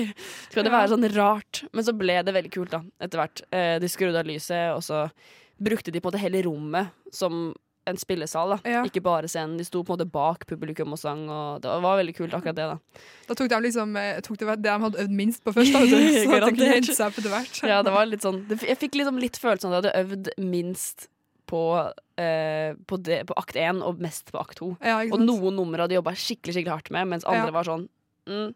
Skal 0.50 0.62
det 0.64 0.70
Ja. 0.70 0.78
være 0.78 0.92
sånn 0.94 1.08
rart? 1.16 1.64
Men 1.72 1.84
så 1.84 1.96
ble 1.96 2.22
det 2.22 2.34
veldig 2.34 2.52
kult, 2.54 2.70
da, 2.70 2.82
etter 3.00 3.18
hvert. 3.18 3.42
Eh, 3.52 3.78
de 3.82 3.88
skrudde 3.90 4.18
av 4.20 4.26
lyset, 4.26 4.70
og 4.76 4.82
så 4.82 5.10
brukte 5.60 5.90
de 5.92 6.00
på 6.00 6.06
en 6.08 6.12
måte 6.12 6.22
hele 6.22 6.42
rommet 6.46 6.90
som 7.12 7.52
en 7.86 7.96
spillesal, 7.96 8.50
da. 8.54 8.70
Ja. 8.70 8.82
Ikke 8.84 9.02
bare 9.02 9.26
scenen. 9.26 9.56
De 9.58 9.64
sto 9.64 9.82
på 9.82 9.90
en 9.90 9.98
måte 9.98 10.10
bak 10.12 10.46
publikum 10.46 10.92
og 10.92 10.98
sang, 11.00 11.24
og 11.28 11.62
det 11.62 11.68
var 11.82 11.98
veldig 11.98 12.14
kult, 12.14 12.32
akkurat 12.36 12.54
det, 12.54 12.66
da. 12.70 12.78
Da 13.26 13.34
tok 13.34 13.48
de 13.48 13.60
liksom 13.66 13.96
eh, 13.96 14.20
tok 14.20 14.36
det, 14.38 14.46
det 14.46 14.62
de 14.62 14.78
hadde 14.84 14.98
øvd 15.04 15.10
minst 15.10 15.42
på 15.42 15.52
først, 15.56 15.72
vet 15.72 15.90
så 15.90 16.40
det 16.44 16.52
kunne 16.54 16.68
hente 16.76 16.94
seg 16.94 17.10
etter 17.10 17.30
hvert. 17.32 17.62
Ja, 17.66 17.82
det 17.82 17.90
var 17.92 18.06
litt 18.06 18.22
sånn 18.22 18.44
Jeg 18.48 18.78
fikk 18.78 19.00
liksom 19.00 19.18
litt 19.18 19.40
følelsen 19.40 19.72
av 19.72 19.80
at 19.80 19.88
de 19.88 19.90
hadde 19.90 20.04
øvd 20.04 20.30
minst 20.38 21.08
på, 21.50 21.60
eh, 22.22 22.76
på, 22.86 22.98
det, 23.02 23.24
på 23.28 23.34
akt 23.40 23.58
én 23.58 23.82
og 23.82 23.98
mest 24.02 24.30
på 24.32 24.38
akt 24.40 24.60
to. 24.62 24.72
Ja, 24.86 25.00
Og 25.10 25.18
noen 25.24 25.56
numre 25.58 25.82
hadde 25.84 25.98
jobba 25.98 26.14
skikkelig 26.14 26.54
skikkelig 26.56 26.76
hardt 26.76 26.92
med, 26.94 27.10
mens 27.16 27.26
andre 27.26 27.50
Ja. 27.50 27.56
var 27.58 27.66
sånn 27.66 27.88
mm, 28.30 28.54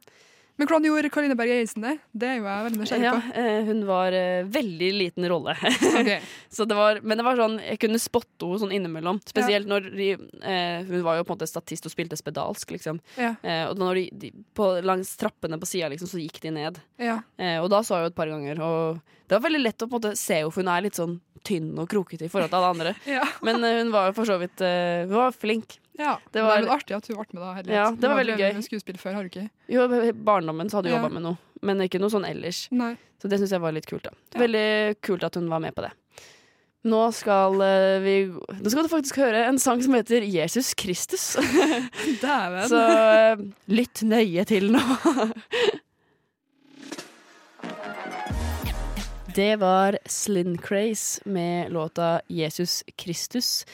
Men 0.57 0.69
hvordan 0.69 0.87
gjorde 0.87 1.11
Karine 1.11 1.35
Berg 1.38 1.51
Eriksen 1.51 1.83
det? 1.83 1.97
Det 2.14 2.29
er 2.31 2.37
jo 2.38 2.45
jeg 2.47 2.64
veldig 2.69 2.81
nysgjerrig 2.81 3.07
ja, 3.09 3.12
på. 3.14 3.43
Ja, 3.43 3.55
Hun 3.67 3.81
var 3.88 4.14
eh, 4.14 4.47
veldig 4.55 4.90
liten 5.01 5.29
rolle. 5.33 5.57
Okay. 6.05 6.19
Så 6.51 6.64
det 6.69 6.75
var, 6.77 6.99
men 7.07 7.19
det 7.19 7.25
var 7.25 7.38
sånn, 7.38 7.55
jeg 7.62 7.79
kunne 7.81 7.99
spotte 8.03 8.47
henne 8.47 8.61
sånn 8.61 8.73
innimellom. 8.75 9.21
Spesielt 9.29 9.69
når 9.71 9.87
de, 9.95 10.09
eh, 10.43 10.85
Hun 10.88 11.05
var 11.07 11.19
jo 11.19 11.25
på 11.25 11.33
en 11.33 11.38
måte 11.38 11.49
statist 11.49 11.87
og 11.87 11.95
spilte 11.95 12.19
spedalsk, 12.19 12.75
liksom. 12.75 12.99
Ja. 13.21 13.35
Eh, 13.43 13.64
og 13.71 13.79
når 13.81 14.01
de, 14.01 14.05
de, 14.25 14.33
på, 14.55 14.69
langs 14.85 15.14
trappene 15.21 15.59
på 15.61 15.69
sida 15.71 15.90
liksom, 15.93 16.11
så 16.11 16.21
gikk 16.21 16.40
de 16.45 16.55
ned. 16.55 16.81
Ja. 17.03 17.21
Eh, 17.38 17.57
og 17.62 17.71
da 17.73 17.83
så 17.87 17.99
jeg 17.99 18.09
jo 18.09 18.12
et 18.12 18.19
par 18.19 18.31
ganger. 18.31 18.61
Og 18.64 19.01
det 19.25 19.38
var 19.38 19.47
veldig 19.47 19.62
lett 19.62 19.87
å 19.87 19.88
på 19.88 19.95
en 19.95 20.03
måte 20.03 20.19
se 20.21 20.40
henne, 20.43 20.53
for 20.53 20.64
hun 20.64 20.75
er 20.75 20.85
litt 20.85 20.99
sånn 21.01 21.17
tynn 21.45 21.73
og 21.79 21.88
krokete 21.90 22.27
i 22.27 22.33
forhold 22.33 22.53
til 22.53 22.61
alle 22.61 22.75
andre. 22.75 22.95
Ja. 23.14 23.25
Men 23.47 23.62
eh, 23.64 23.81
hun 23.83 23.93
var 23.95 24.11
jo 24.11 24.19
for 24.19 24.29
så 24.29 24.38
vidt 24.40 24.62
eh, 24.64 25.05
Hun 25.09 25.17
var 25.19 25.35
flink. 25.37 25.79
Ja. 25.98 26.16
Det 26.24 26.33
Det 26.33 26.42
var- 26.42 26.62
var 26.66 26.76
artig 26.78 26.96
at 26.96 27.07
hun 27.07 27.16
ble 27.16 27.26
med 27.33 27.42
da. 27.42 27.54
Herlighet. 27.54 27.74
Ja, 27.74 27.90
det 27.90 28.09
var 28.11 28.16
veldig 28.24 28.37
gøy. 28.38 28.62
skuespill 28.62 28.96
før, 28.98 29.14
har 29.14 29.22
du 29.22 29.28
ikke? 29.30 29.50
Jo, 29.68 29.88
barndommen 30.12 30.68
så 30.70 30.76
hadde 30.80 30.90
hun 30.90 30.96
Ja. 30.96 31.02
jobba 31.02 31.12
med 31.14 31.22
noe, 31.22 31.38
men 31.62 31.78
ikke 31.80 32.00
noe 32.00 32.11
sånn 32.11 32.24
ellers. 32.28 32.68
Nei. 32.70 32.96
Så 33.22 33.28
det 33.28 33.38
syns 33.40 33.50
jeg 33.50 33.61
var 33.61 33.72
litt 33.72 33.87
kult. 33.87 34.02
da 34.02 34.11
Ja. 34.35 34.40
Veldig 34.46 35.00
kult 35.00 35.22
at 35.24 35.35
hun 35.35 35.48
var 35.48 35.61
med 35.61 35.74
på 35.74 35.83
det. 35.83 35.92
Nå 36.85 37.14
skal 37.14 37.54
eh, 37.62 37.98
vi 38.00 38.26
Nå 38.28 38.68
skal 38.70 38.83
du 38.83 38.88
faktisk 38.90 39.16
høre 39.16 39.46
en 39.48 39.59
sang 39.59 39.80
som 39.83 39.94
heter 39.94 40.20
'Jesus 40.20 40.74
Kristus'. 40.74 41.37
Dæven. 42.20 42.68
Så 42.68 42.76
eh, 42.76 43.37
lytt 43.68 44.02
nøye 44.04 44.44
til 44.44 44.70
nå. 44.70 45.33
Det 49.35 49.57
var 49.59 49.96
Slin 50.07 50.59
Craze 50.59 51.20
med 51.24 51.72
låta 51.72 52.20
'Jesus 52.28 52.85
Kristus'. 52.98 53.64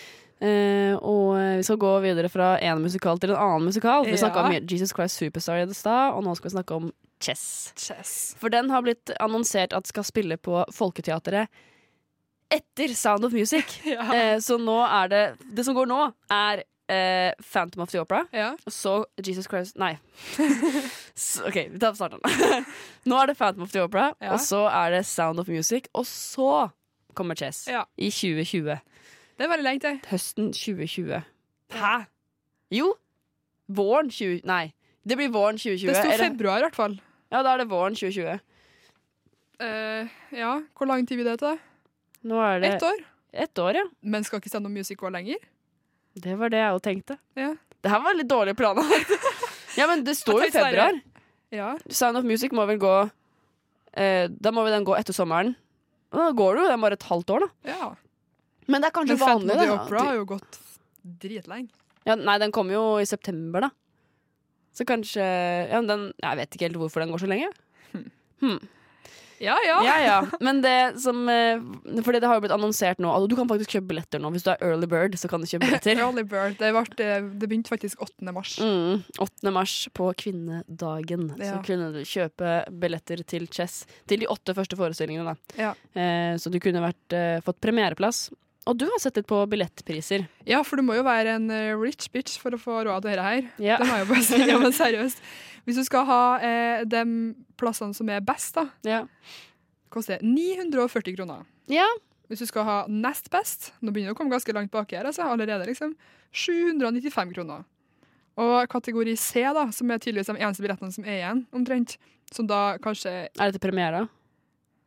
Eh, 0.40 0.94
og 0.96 1.36
vi 1.58 1.62
skal 1.66 1.76
gå 1.76 1.92
videre 2.00 2.30
fra 2.32 2.54
en 2.64 2.80
musikal 2.82 3.18
til 3.20 3.34
en 3.34 3.36
annen 3.36 3.66
musikal. 3.68 4.06
Vi 4.06 4.16
Ja. 4.16 4.30
om 4.40 4.52
Jesus 4.52 4.94
Christ 4.96 5.16
Superstar 5.20 5.62
i 5.62 5.66
det 5.66 5.76
stad, 5.76 6.14
og 6.14 6.24
nå 6.24 6.34
skal 6.36 6.50
vi 6.50 6.54
snakke 6.56 6.74
om 6.74 6.92
Chess. 7.20 7.72
Chess. 7.76 8.34
For 8.40 8.48
den 8.48 8.70
har 8.70 8.80
blitt 8.82 9.10
annonsert 9.20 9.74
at 9.76 9.86
skal 9.86 10.04
spille 10.04 10.38
på 10.40 10.64
Folketeatret 10.72 11.48
etter 12.50 12.94
Sound 12.94 13.24
of 13.24 13.32
Music. 13.32 13.80
Ja. 13.84 14.00
uh, 14.34 14.40
så 14.40 14.56
nå 14.58 14.78
er 14.88 15.08
det 15.08 15.24
Det 15.56 15.64
som 15.66 15.74
går 15.76 15.86
nå, 15.86 16.00
er 16.32 16.62
uh, 16.90 17.32
Phantom 17.52 17.82
of 17.82 17.90
the 17.92 18.00
Opera. 18.00 18.24
ja. 18.32 18.54
Og 18.66 18.72
så 18.72 19.04
Jesus 19.26 19.46
Christ 19.46 19.76
Nei. 19.78 19.98
Så, 21.14 21.44
OK, 21.46 21.56
vi 21.70 21.78
tar 21.78 21.92
starten. 21.92 22.20
nå 23.04 23.16
er 23.20 23.26
det 23.26 23.36
Phantom 23.36 23.62
of 23.62 23.72
the 23.72 23.82
Opera, 23.84 24.14
og 24.32 24.40
så 24.40 24.62
er 24.72 24.90
det 24.96 25.04
Sound 25.06 25.38
of 25.40 25.48
Music, 25.48 25.84
og 25.92 26.06
så 26.08 26.70
kommer 27.14 27.34
Chess 27.36 27.66
i 27.98 28.08
2020. 28.10 28.78
Det 29.40 29.46
er 29.46 29.52
veldig 29.54 29.64
lenge 29.64 29.80
til. 29.80 29.94
Høsten 30.10 30.48
2020. 30.52 31.22
Hæ? 31.72 31.90
Jo. 32.76 32.90
Våren 33.72 34.10
20... 34.12 34.42
Nei. 34.44 34.66
Det 35.00 35.16
blir 35.16 35.30
våren 35.32 35.56
2020. 35.56 35.86
Det 35.88 35.94
sto 35.96 36.16
februar, 36.20 36.58
i 36.60 36.64
hvert 36.66 36.76
fall. 36.76 36.96
Ja, 37.32 37.40
da 37.40 37.54
er 37.54 37.62
det 37.62 37.70
våren 37.70 37.96
2020. 37.96 38.34
Eh, 39.64 40.10
ja, 40.36 40.50
hvor 40.76 40.90
lang 40.90 41.06
tid 41.08 41.22
blir 41.22 41.30
det 41.30 41.38
til? 41.40 41.56
Nå 42.28 42.42
er 42.44 42.60
det 42.60 42.74
Ett 42.74 42.84
år? 42.84 43.00
Ett 43.32 43.62
år, 43.64 43.78
ja. 43.80 43.86
Men 44.02 44.28
skal 44.28 44.42
ikke 44.42 44.52
Stand 44.52 44.68
noe 44.68 44.74
Music 44.74 45.00
gå 45.00 45.08
lenger? 45.08 45.40
Det 46.20 46.36
var 46.36 46.52
det 46.52 46.60
jeg 46.60 46.76
òg 46.76 46.84
tenkte. 46.84 47.16
Ja. 47.40 47.54
Det 47.80 47.94
her 47.94 48.04
var 48.04 48.20
litt 48.20 48.28
dårlig 48.28 48.54
planer. 48.60 48.92
ja, 49.80 49.88
men 49.88 50.04
det 50.04 50.18
står 50.20 50.50
jo 50.50 50.50
februar. 50.58 51.00
Ja. 51.48 51.70
Sound 51.88 52.20
of 52.20 52.28
Music 52.28 52.52
må 52.52 52.68
vel 52.68 52.76
gå 52.78 52.92
eh, 53.96 54.28
Da 54.28 54.52
må 54.52 54.68
vel 54.68 54.76
den 54.76 54.84
gå 54.84 55.00
etter 55.00 55.16
sommeren. 55.16 55.56
Og 56.12 56.20
da 56.26 56.28
går 56.36 56.60
det 56.60 56.66
jo 56.66 56.70
den 56.74 56.84
bare 56.84 57.00
et 57.00 57.08
halvt 57.08 57.36
år, 57.38 57.48
da. 57.48 57.72
ja. 57.72 57.90
Men 58.68 58.82
det 58.82 58.90
er 58.90 58.96
kanskje 58.98 59.16
Men 59.18 59.24
vanlig, 59.26 59.56
Fat 59.56 59.66
da. 59.66 59.76
Opera 59.78 60.02
har 60.08 60.18
jo 60.20 60.24
gått 60.34 60.58
dritlenge. 61.22 61.70
Ja, 62.08 62.14
nei, 62.16 62.38
den 62.40 62.52
kom 62.52 62.70
jo 62.72 62.98
i 63.00 63.06
september, 63.08 63.60
da. 63.68 63.70
Så 64.76 64.84
kanskje 64.86 65.24
Ja, 65.70 65.80
den 65.82 66.12
Jeg 66.22 66.36
vet 66.38 66.54
ikke 66.54 66.68
helt 66.68 66.78
hvorfor 66.80 67.02
den 67.02 67.10
går 67.12 67.24
så 67.24 67.28
lenge. 67.30 67.48
Hmm. 68.40 68.60
Ja, 69.40 69.54
ja. 69.64 69.78
Ja, 69.84 69.96
ja. 70.04 70.16
Men 70.44 70.60
det 70.60 71.00
som 71.00 71.22
eh, 71.32 71.60
Fordi 72.04 72.20
det 72.20 72.28
har 72.28 72.36
jo 72.36 72.42
blitt 72.44 72.52
annonsert 72.52 73.00
nå. 73.00 73.08
Altså, 73.08 73.28
du 73.32 73.36
kan 73.38 73.48
faktisk 73.48 73.72
kjøpe 73.72 73.88
billetter 73.94 74.20
nå. 74.20 74.30
Hvis 74.34 74.44
du 74.44 74.50
er 74.52 74.60
early 74.64 74.88
bird, 74.90 75.16
så 75.16 75.30
kan 75.32 75.40
du 75.40 75.48
kjøpe 75.48 75.64
billetter. 75.64 75.96
Early 76.04 76.24
Bird. 76.28 76.58
Det, 76.60 76.70
ble, 76.76 77.06
det 77.40 77.48
begynte 77.48 77.72
faktisk 77.72 78.02
8. 78.04 78.34
mars. 78.36 78.58
Mm, 78.60 79.00
8. 79.16 79.52
mars 79.56 79.76
på 79.96 80.10
kvinnedagen 80.20 81.30
Ja. 81.40 81.54
så 81.54 81.62
kunne 81.64 81.88
du 81.96 82.02
kjøpe 82.04 82.52
billetter 82.84 83.24
til 83.24 83.48
Chess 83.48 83.86
til 84.08 84.20
de 84.20 84.28
åtte 84.28 84.54
første 84.56 84.76
forestillingene. 84.76 85.32
Da. 85.32 85.56
Ja. 85.56 85.72
Eh, 85.96 86.36
så 86.40 86.52
du 86.52 86.60
kunne 86.60 86.84
vært, 86.84 87.16
eh, 87.16 87.40
fått 87.44 87.60
premiereplass. 87.64 88.26
Og 88.68 88.76
du 88.76 88.84
har 88.90 88.98
sett 89.00 89.16
litt 89.16 89.26
på 89.30 89.38
billettpriser. 89.48 90.26
Ja, 90.46 90.60
for 90.66 90.76
du 90.76 90.84
må 90.84 90.94
jo 90.98 91.04
være 91.06 91.38
en 91.38 91.46
eh, 91.50 91.70
rich 91.80 92.10
bitch 92.12 92.36
for 92.42 92.52
å 92.54 92.58
få 92.60 92.82
råd 92.84 93.02
til 93.06 93.14
dette 93.14 93.24
her. 93.24 93.46
Ja. 93.58 93.78
Det 93.80 93.86
må 93.88 93.94
jeg 93.96 94.04
jo 94.04 94.10
bare 94.12 94.26
si, 94.26 94.40
ja, 94.50 94.58
men 94.60 94.74
seriøst. 94.76 95.22
Hvis 95.64 95.78
du 95.80 95.84
skal 95.88 96.04
ha 96.08 96.20
eh, 96.44 96.82
de 96.88 97.02
plassene 97.60 97.96
som 97.96 98.08
er 98.12 98.20
best, 98.24 98.54
da, 98.58 98.66
Ja. 98.86 99.00
koster 99.90 100.18
det 100.20 100.28
940 100.28 101.16
kroner. 101.16 101.46
ja. 101.72 101.88
Hvis 102.30 102.44
du 102.44 102.46
skal 102.46 102.62
ha 102.62 102.74
nest 102.86 103.26
best, 103.34 103.72
nå 103.82 103.90
begynner 103.90 104.12
du 104.12 104.14
å 104.14 104.18
komme 104.20 104.30
ganske 104.30 104.52
langt 104.54 104.70
baki 104.70 104.94
her, 104.94 105.08
altså, 105.08 105.24
allerede, 105.26 105.64
liksom, 105.66 105.96
795 106.30 107.32
kroner. 107.34 107.64
Og 108.38 108.68
kategori 108.70 109.16
C, 109.18 109.42
da, 109.50 109.64
som 109.74 109.90
er 109.90 109.98
tydeligvis 109.98 110.30
de 110.30 110.36
eneste 110.38 110.62
billettene 110.62 110.94
som 110.94 111.08
er 111.10 111.16
igjen, 111.16 111.40
omtrent, 111.58 111.96
som 112.30 112.46
da 112.46 112.76
kanskje 112.78 113.10
Er 113.34 113.50
dette 113.50 113.58
premiere? 113.58 114.04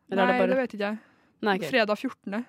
Eller 0.08 0.24
Nei, 0.24 0.30
det 0.32 0.38
det 0.38 0.46
bare 0.46 0.60
vet 0.62 0.78
ikke 0.78 0.86
jeg. 0.88 1.02
Nei, 1.44 1.58
okay. 1.60 1.74
Fredag 1.74 2.00
14. 2.00 2.46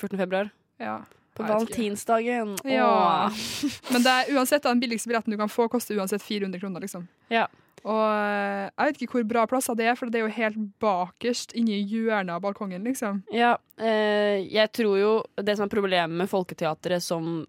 14. 0.00 0.18
februar? 0.20 0.50
Ja. 0.80 0.98
På 1.36 1.44
Jeg 1.44 1.52
valentinsdagen. 1.52 2.56
Ja. 2.66 3.30
Men 3.92 4.02
det 4.04 4.12
er 4.16 4.30
uansett 4.34 4.64
den 4.66 4.80
billigste 4.82 5.08
billetten 5.10 5.30
du 5.34 5.38
kan 5.38 5.48
få, 5.52 5.68
koster 5.70 5.98
uansett 6.00 6.22
400 6.24 6.58
kroner, 6.62 6.82
liksom. 6.82 7.06
Ja. 7.30 7.46
Og 7.80 8.00
eh, 8.12 8.66
jeg 8.68 8.90
vet 8.90 8.98
ikke 9.06 9.14
hvor 9.20 9.28
bra 9.30 9.44
plasser 9.48 9.76
det 9.78 9.86
er, 9.88 9.96
for 9.96 10.10
det 10.12 10.20
er 10.20 10.26
jo 10.26 10.34
helt 10.36 10.58
bakerst 10.82 11.54
inni 11.56 11.78
hjørnet 11.88 12.34
av 12.34 12.42
balkongen, 12.44 12.84
liksom. 12.84 13.22
Ja, 13.32 13.54
eh, 13.80 14.42
jeg 14.52 14.68
tror 14.76 14.98
jo 15.00 15.12
Det 15.40 15.54
som 15.56 15.64
er 15.64 15.72
problemet 15.72 16.18
med 16.18 16.28
Folketeatret 16.28 17.00
som 17.04 17.46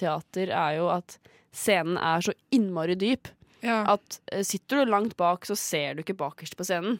teater, 0.00 0.48
er 0.48 0.78
jo 0.78 0.86
at 0.94 1.18
scenen 1.54 1.98
er 2.00 2.24
så 2.24 2.32
innmari 2.54 2.96
dyp 2.96 3.28
Ja. 3.60 3.82
at 3.92 4.20
eh, 4.32 4.40
sitter 4.46 4.84
du 4.84 4.90
langt 4.94 5.18
bak, 5.20 5.44
så 5.44 5.56
ser 5.56 5.94
du 5.94 6.00
ikke 6.04 6.16
bakerst 6.16 6.56
på 6.56 6.64
scenen. 6.64 6.96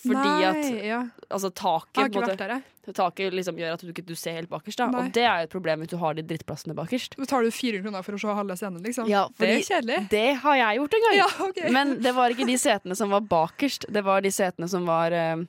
Fordi 0.00 0.14
Nei, 0.14 0.44
at 0.46 0.84
ja. 0.86 1.00
altså, 1.28 1.50
Jeg 1.50 1.58
taket, 1.60 1.96
har 1.98 2.08
ikke 2.08 2.20
måte, 2.20 2.30
vært 2.30 2.38
der, 2.44 2.54
jeg. 2.54 2.62
Taket 2.96 3.34
liksom 3.36 3.58
gjør 3.60 3.76
at 3.76 3.84
du 3.84 3.92
ikke 3.92 4.04
du 4.06 4.14
ser 4.18 4.38
helt 4.38 4.50
bakerst. 4.50 4.82
Og 4.84 5.10
det 5.14 5.24
er 5.24 5.42
jo 5.42 5.48
et 5.48 5.54
problem 5.54 5.84
hvis 5.84 5.92
du 5.92 5.96
har 6.00 6.16
de 6.18 6.24
drittplassene 6.26 6.76
bakerst. 6.78 7.16
Betaler 7.20 7.50
du 7.50 7.56
400 7.56 7.86
kroner 7.86 8.06
for 8.06 8.18
å 8.18 8.22
se 8.22 8.36
halve 8.40 8.58
scenen, 8.60 8.82
liksom. 8.86 9.08
Ja, 9.10 9.26
det 9.40 9.52
er 9.54 9.64
kjedelig. 9.66 10.02
Det 10.12 10.26
har 10.44 10.60
jeg 10.60 10.80
gjort 10.80 10.98
en 10.98 11.06
gang. 11.06 11.16
Ja, 11.20 11.30
okay. 11.48 11.72
Men 11.74 11.96
det 12.04 12.14
var 12.16 12.34
ikke 12.34 12.48
de 12.48 12.58
setene 12.60 12.98
som 12.98 13.14
var 13.14 13.26
bakerst, 13.30 13.88
det 13.88 14.04
var 14.06 14.24
de 14.24 14.32
setene 14.34 14.68
som 14.70 14.86
var 14.88 15.14
eh, 15.16 15.44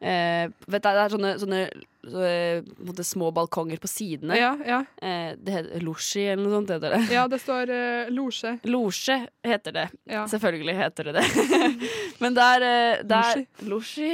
eh, 0.00 0.50
vet 0.66 0.82
du, 0.82 0.88
Det 0.88 1.04
er 1.04 1.14
sånne, 1.14 1.32
sånne, 1.40 1.60
så, 2.00 2.26
på 2.88 3.04
små 3.04 3.30
balkonger 3.36 3.80
på 3.80 3.88
sidene. 3.90 4.36
ja, 4.38 4.54
ja. 4.66 4.80
Eh, 5.02 5.34
det 5.36 5.56
heter 5.56 5.84
Losji 5.84 6.24
eller 6.26 6.44
noe 6.44 6.58
sånt. 6.58 6.72
heter 6.74 6.96
det 6.96 7.14
ja, 7.14 7.26
det 7.28 7.40
står 7.42 7.72
uh, 7.72 8.12
losje. 8.14 8.54
Losje 8.64 9.18
heter 9.44 9.76
det. 9.76 9.88
Ja. 10.08 10.24
Selvfølgelig 10.30 10.76
heter 10.78 11.10
det 11.10 11.18
det. 11.18 11.26
Men 12.22 12.34
der, 12.34 12.64
er 12.70 13.02
der 13.04 13.44
Losji. 13.68 14.10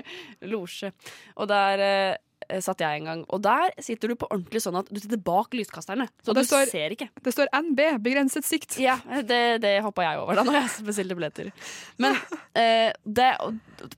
Losje. 0.52 0.92
Og 1.36 1.48
der 1.48 1.86
eh, 1.86 2.20
satt 2.64 2.80
jeg 2.84 3.00
en 3.00 3.04
gang. 3.10 3.24
Og 3.32 3.42
der 3.44 3.70
sitter 3.82 4.08
du 4.12 4.16
på 4.20 4.28
ordentlig 4.30 4.62
sånn 4.64 4.78
at 4.80 4.88
du 4.92 5.00
sitter 5.00 5.20
bak 5.20 5.54
lyskasterne. 5.54 6.08
Så 6.24 6.34
du 6.34 6.40
står- 6.44 6.70
ser 6.70 6.90
ikke. 6.96 7.08
Det 7.22 7.32
står 7.34 7.50
NB, 7.52 7.80
begrenset 8.02 8.44
sikt. 8.48 8.78
Ja, 8.82 8.96
det, 9.22 9.60
det 9.62 9.74
hoppa 9.82 10.02
jeg 10.06 10.18
over 10.22 10.34
da 10.40 10.44
når 10.48 10.58
jeg 10.60 10.84
bestilte 10.90 11.14
billetter. 11.18 11.52
Men 11.98 12.16
eh, 12.58 12.90
det, 13.04 13.30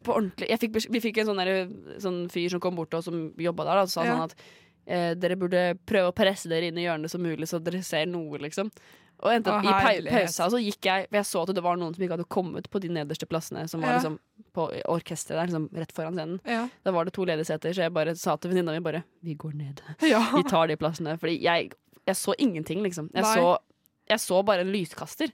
på 0.03 0.15
ordentlig 0.19 0.51
fikk, 0.61 0.81
Vi 0.91 1.01
fikk 1.01 1.19
en 1.23 1.27
sånn, 1.33 1.41
der, 1.45 1.69
sånn 2.03 2.21
fyr 2.33 2.51
som 2.51 2.61
kom 2.61 2.77
bort 2.77 2.95
og 2.95 3.05
som 3.07 3.31
jobba 3.39 3.65
der, 3.71 3.83
og 3.85 3.89
sa 3.93 4.05
Ja. 4.05 4.15
sånn 4.19 4.29
at 4.31 4.37
eh, 4.87 5.15
dere 5.15 5.37
burde 5.41 5.63
prøve 5.87 6.11
å 6.11 6.15
presse 6.17 6.49
dere 6.51 6.69
inn 6.71 6.79
i 6.79 6.85
hjørnet 6.87 7.11
så 7.11 7.19
mulig, 7.21 7.49
så 7.49 7.61
dere 7.63 7.83
ser 7.83 8.07
noe, 8.07 8.39
liksom. 8.39 8.71
Og 9.25 9.31
endte 9.31 9.53
opp 9.55 9.63
i 9.65 9.71
pa 9.71 9.93
pausa 10.11 10.49
så 10.51 10.59
gikk 10.59 10.85
jeg 10.89 11.05
For 11.09 11.17
jeg 11.21 11.27
så 11.29 11.43
at 11.45 11.53
det 11.55 11.63
var 11.63 11.77
noen 11.79 11.95
som 11.95 12.03
ikke 12.03 12.17
hadde 12.17 12.27
kommet 12.35 12.67
på 12.69 12.81
de 12.83 12.89
nederste 12.93 13.29
plassene, 13.31 13.63
som 13.71 13.81
var 13.81 13.93
Ja. 13.95 13.99
liksom 14.01 14.19
på 14.53 14.65
orkesteret 14.91 15.39
der, 15.39 15.47
liksom 15.47 15.69
rett 15.73 15.93
foran 15.95 16.15
scenen. 16.19 16.41
Ja. 16.45 16.69
Da 16.85 16.91
var 16.93 17.05
det 17.07 17.15
to 17.15 17.25
ledige 17.25 17.47
seter, 17.47 17.71
så 17.73 17.87
jeg 17.87 17.93
bare 17.95 18.17
sa 18.19 18.35
til 18.37 18.51
venninna 18.51 18.73
mi 18.75 18.81
bare 18.81 19.05
Vi 19.23 19.35
går 19.37 19.55
ned. 19.55 19.81
ja. 20.03 20.21
Vi 20.35 20.43
tar 20.43 20.67
de 20.67 20.77
plassene. 20.77 21.17
Fordi 21.19 21.39
jeg, 21.41 21.73
jeg 22.07 22.17
så 22.17 22.35
ingenting, 22.39 22.83
liksom. 22.83 23.09
Jeg 23.15 23.25
så, 23.25 23.57
jeg 24.11 24.19
så 24.21 24.43
bare 24.45 24.61
en 24.67 24.73
lyskaster. 24.75 25.31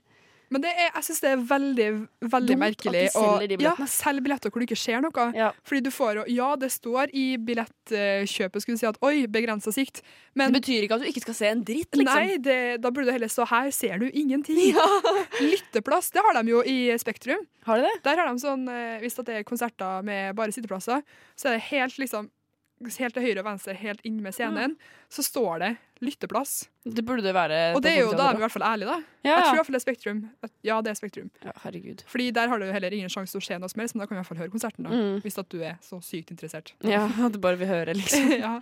Men 0.51 0.63
det 0.65 0.71
er, 0.73 0.89
jeg 0.89 1.05
syns 1.07 1.21
det 1.23 1.29
er 1.31 1.43
veldig 1.47 1.85
veldig 2.33 2.55
Dumt 2.55 2.61
merkelig 2.61 3.03
å 3.15 3.25
ja, 3.47 3.71
selge 3.87 4.23
billetter 4.25 4.51
hvor 4.51 4.63
det 4.63 4.67
ikke 4.67 4.79
skjer 4.81 5.03
noe. 5.05 5.27
Ja. 5.37 5.51
Fordi 5.67 5.85
du 5.85 5.91
får 5.95 6.23
Ja, 6.31 6.49
det 6.59 6.71
står 6.73 7.13
i 7.15 7.25
billettkjøpet 7.39 8.63
skulle 8.65 8.75
du 8.75 8.81
si 8.81 8.89
at 8.89 8.99
oi, 9.05 9.27
begrensa 9.31 9.71
sikt, 9.71 10.01
men 10.35 10.51
Det 10.51 10.59
betyr 10.59 10.87
ikke 10.87 10.99
at 10.99 11.05
du 11.05 11.09
ikke 11.11 11.23
skal 11.23 11.37
se 11.37 11.51
en 11.51 11.63
dritt, 11.67 11.95
liksom. 11.95 12.11
Nei, 12.11 12.35
det, 12.43 12.59
da 12.83 12.91
burde 12.91 13.09
det 13.09 13.15
heller 13.19 13.31
stå 13.31 13.47
her 13.51 13.71
ser 13.75 14.03
du 14.03 14.09
ingenting. 14.09 14.59
Lytteplass, 15.51 16.11
det 16.11 16.25
har 16.25 16.37
de 16.41 16.51
jo 16.51 16.65
i 16.67 16.77
Spektrum. 16.99 17.47
Har 17.67 17.79
de 17.79 17.87
det? 17.87 17.95
Der 18.05 18.19
har 18.19 18.27
de 18.27 18.41
sånn, 18.41 18.67
eh, 18.71 18.99
Hvis 19.03 19.19
det 19.21 19.39
er 19.39 19.47
konserter 19.47 20.03
med 20.05 20.35
bare 20.35 20.53
sitteplasser, 20.55 21.03
så 21.39 21.51
er 21.51 21.59
det 21.59 21.67
helt 21.71 21.99
liksom 22.01 22.29
Helt 22.81 23.13
til 23.13 23.23
høyre 23.23 23.39
og 23.39 23.45
venstre, 23.45 23.73
helt 23.77 24.01
inn 24.03 24.21
med 24.25 24.33
scenen, 24.33 24.75
så 25.11 25.21
står 25.23 25.59
det 25.61 25.69
lytteplass. 26.01 26.67
Det 26.83 27.03
burde 27.05 27.21
det 27.21 27.33
være. 27.35 27.59
Og 27.75 27.81
det 27.85 27.91
er 27.93 27.99
jo, 28.01 28.11
da 28.17 28.29
er 28.31 28.33
vi 28.33 28.41
i 28.41 28.45
hvert 28.45 28.55
fall 28.55 28.65
ærlige, 28.65 28.87
da. 28.89 28.95
Ja, 29.23 29.35
Jeg 29.35 29.43
tror 29.43 29.53
i 29.53 29.59
hvert 29.59 29.67
fall 29.69 29.75
det 29.77 29.81
er 29.81 29.85
Spektrum. 29.85 30.21
Ja, 30.65 30.79
det 30.81 30.89
er 30.89 30.97
Spektrum. 30.97 31.29
ja, 31.45 31.51
herregud. 31.63 32.01
Fordi 32.09 32.31
der 32.33 32.47
har 32.49 32.57
du 32.59 32.65
heller 32.73 32.91
ingen 32.97 33.09
sjanse 33.13 33.31
til 33.37 33.41
å 33.43 33.45
se 33.45 33.59
noe 33.61 33.69
som 33.69 33.79
helst, 33.83 33.93
men 33.95 34.01
da 34.01 34.07
kan 34.09 34.15
vi 34.15 34.19
i 34.19 34.21
hvert 34.23 34.31
fall 34.33 34.41
høre 34.41 34.49
konserten, 34.55 34.83
da. 34.83 34.89
Mm. 34.89 35.21
Hvis 35.21 35.37
at 35.37 35.49
du 35.53 35.61
er 35.61 35.77
så 35.85 36.01
sykt 36.01 36.31
interessert. 36.33 36.73
Ja, 36.81 37.05
at 37.27 37.31
du 37.31 37.39
bare 37.39 37.55
vil 37.61 37.67
høre, 37.69 37.93
liksom. 37.93 38.33
ja. 38.47 38.57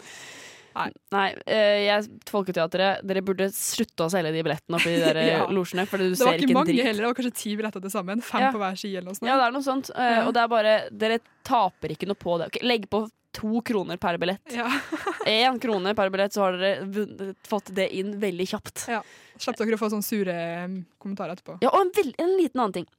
Nei, 1.11 1.33
eh, 1.49 1.79
jeg, 1.89 2.05
Folketeatret, 2.29 3.01
dere 3.03 3.23
burde 3.25 3.47
slutte 3.51 4.05
å 4.05 4.11
selge 4.13 4.31
de 4.31 4.43
billettene 4.45 4.77
oppi 4.77 4.91
de 4.93 4.99
der 5.07 5.17
eh, 5.19 5.29
Ja. 5.33 5.47
losjene, 5.51 5.83
for 5.89 5.97
du 5.99 6.05
Det 6.11 6.19
var 6.19 6.33
ser 6.33 6.37
ikke 6.37 6.45
ikke 6.47 6.57
mange 6.59 6.71
dritt. 6.71 6.85
heller, 6.85 7.01
det 7.03 7.09
var 7.09 7.17
kanskje 7.17 7.35
ti 7.41 7.55
billetter 7.59 7.81
til 7.83 7.91
sammen. 7.95 8.21
Fem 8.23 8.41
Ja. 8.45 8.51
på 8.53 8.61
hver 8.61 8.77
side 8.79 8.97
eller 9.01 9.09
noe 9.09 9.17
sånt. 9.17 9.27
Ja, 9.31 9.37
det 9.41 9.47
er 9.47 9.55
noe 9.57 9.65
sånt. 9.65 9.89
eh, 9.95 10.11
Ja. 10.19 10.27
Og 10.27 10.33
det 10.37 10.43
er 10.43 10.47
bare 10.53 10.75
Dere 10.91 11.19
taper 11.43 11.89
ikke 11.95 12.07
noe 12.07 12.15
på 12.19 12.37
det. 12.39 12.47
Okay, 12.53 12.67
legg 12.67 12.87
på 12.89 13.01
to 13.39 13.61
kroner 13.65 13.97
per 13.97 14.19
billett. 14.21 14.53
Ja. 14.53 14.67
Én 15.29 15.59
krone 15.63 15.95
per 15.95 16.11
billett, 16.13 16.35
så 16.35 16.45
har 16.47 16.59
dere 16.59 17.33
fått 17.47 17.71
det 17.75 17.89
inn 17.95 18.17
veldig 18.19 18.47
kjapt. 18.51 18.85
Ja. 18.91 19.01
Slapp 19.39 19.59
dere 19.59 19.77
å 19.77 19.81
få 19.81 19.91
sånne 19.93 20.05
sure 20.05 20.37
um, 20.65 20.79
kommentarer 20.99 21.37
etterpå. 21.37 21.59
Ja, 21.63 21.71
og 21.71 21.85
en, 21.85 22.13
en 22.19 22.35
liten 22.35 22.59
annen 22.59 22.81
ting. 22.81 22.89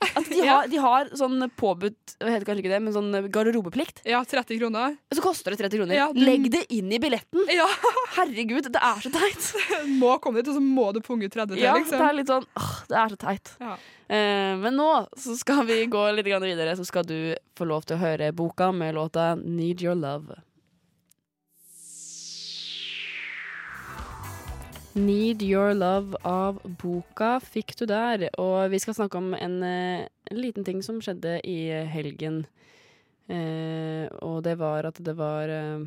At 0.00 0.28
de, 0.30 0.38
har, 0.46 0.68
de 0.70 0.78
har 0.78 1.08
sånn 1.18 1.42
påbudt 1.58 2.14
Det 2.20 2.30
heter 2.30 2.46
kanskje 2.46 2.62
ikke 2.62 2.70
det, 2.70 2.80
men 2.84 2.94
sånn 2.94 3.30
garderobeplikt. 3.34 4.02
Ja, 4.06 4.20
30 4.24 4.60
kroner. 4.60 4.96
Så 5.14 5.22
koster 5.24 5.54
det 5.54 5.58
30 5.64 5.80
kroner. 5.82 5.98
Ja, 5.98 6.06
du- 6.14 6.20
Legg 6.22 6.46
det 6.54 6.64
inn 6.74 6.92
i 6.94 7.00
billetten! 7.02 7.44
Ja, 7.50 7.66
Herregud, 8.16 8.70
det 8.72 8.82
er 8.82 9.02
så 9.04 9.12
teit! 9.14 9.50
må 10.02 10.14
komme 10.22 10.40
dit, 10.42 10.50
og 10.52 10.58
så 10.58 10.62
må 10.64 10.88
du 10.94 11.00
punge 11.04 11.26
ut 11.26 11.34
30 11.34 11.54
til, 11.56 11.62
Ja, 11.64 11.74
det 11.74 11.84
liksom. 11.86 12.04
er 12.08 12.18
litt 12.18 12.30
sånn 12.30 12.46
åh, 12.58 12.74
Det 12.90 12.98
er 13.02 13.14
så 13.14 13.20
teit. 13.24 13.54
Ja. 13.62 13.76
Eh, 14.08 14.54
men 14.62 14.78
nå 14.78 14.88
så 15.20 15.36
skal 15.36 15.64
vi 15.68 15.82
gå 15.90 16.04
litt 16.16 16.28
videre, 16.28 16.76
så 16.78 16.86
skal 16.88 17.04
du 17.08 17.34
få 17.58 17.66
lov 17.68 17.84
til 17.88 17.98
å 17.98 18.02
høre 18.02 18.30
boka 18.32 18.70
med 18.72 18.94
låta 18.96 19.34
'Need 19.36 19.82
Your 19.82 19.98
Love'. 19.98 20.38
Need 24.92 25.42
Your 25.42 25.74
Love 25.74 26.16
av 26.26 26.60
boka 26.80 27.36
fikk 27.44 27.74
du 27.78 27.84
der. 27.86 28.28
Og 28.40 28.70
vi 28.72 28.80
skal 28.82 28.96
snakke 28.96 29.20
om 29.20 29.34
en, 29.34 29.62
eh, 29.62 30.08
en 30.30 30.40
liten 30.40 30.64
ting 30.64 30.82
som 30.82 31.00
skjedde 31.00 31.40
i 31.44 31.68
helgen. 31.92 32.46
Eh, 33.28 34.08
og 34.24 34.42
det 34.42 34.56
var 34.58 34.88
at 34.88 34.98
det 35.04 35.14
var 35.16 35.48
eh, 35.48 35.86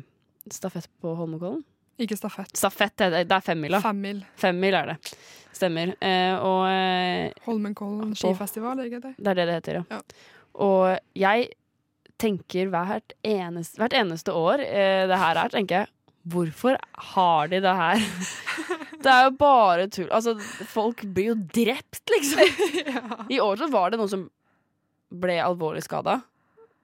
stafett 0.50 0.88
på 1.02 1.14
Holmenkollen. 1.18 1.64
Ikke 2.00 2.16
stafett. 2.16 2.54
Stafett, 2.56 2.96
det 2.96 3.24
det 3.28 3.36
er 3.36 3.44
femmila. 3.44 3.80
Femmil. 3.82 4.22
Femmil 4.40 4.74
er 4.74 4.92
det. 4.94 4.98
Stemmer. 5.52 5.94
Eh, 6.00 6.34
og 6.40 6.62
eh, 6.70 7.32
Holmenkollen 7.46 8.14
skifestival, 8.16 8.80
er 8.80 8.88
det 8.88 9.02
det? 9.02 9.16
det 9.18 9.32
er 9.34 9.34
det 9.38 9.46
det 9.48 9.58
heter, 9.58 9.80
ja. 9.82 9.98
Ja. 9.98 10.00
Og 10.62 10.98
jeg 11.18 11.50
tenker 12.22 12.70
hvert 12.72 13.14
eneste, 13.26 13.80
hvert 13.82 13.96
eneste 13.98 14.34
år 14.36 14.62
eh, 14.64 15.04
det 15.10 15.18
her 15.18 15.42
er, 15.42 15.52
tenker 15.52 15.82
jeg 15.82 15.92
Hvorfor 16.32 16.76
har 17.12 17.48
de 17.50 17.58
det 17.64 17.72
her? 17.74 18.02
Det 19.02 19.12
er 19.12 19.28
jo 19.28 19.32
bare 19.38 19.86
tull. 19.92 20.10
Altså, 20.14 20.36
folk 20.70 21.04
blir 21.14 21.32
jo 21.32 21.38
drept, 21.56 22.02
liksom. 22.12 22.68
ja. 22.94 23.22
I 23.30 23.40
år 23.42 23.62
så 23.62 23.70
var 23.72 23.92
det 23.92 24.00
noen 24.00 24.12
som 24.12 24.26
ble 25.22 25.38
alvorlig 25.44 25.82
skada. 25.84 26.20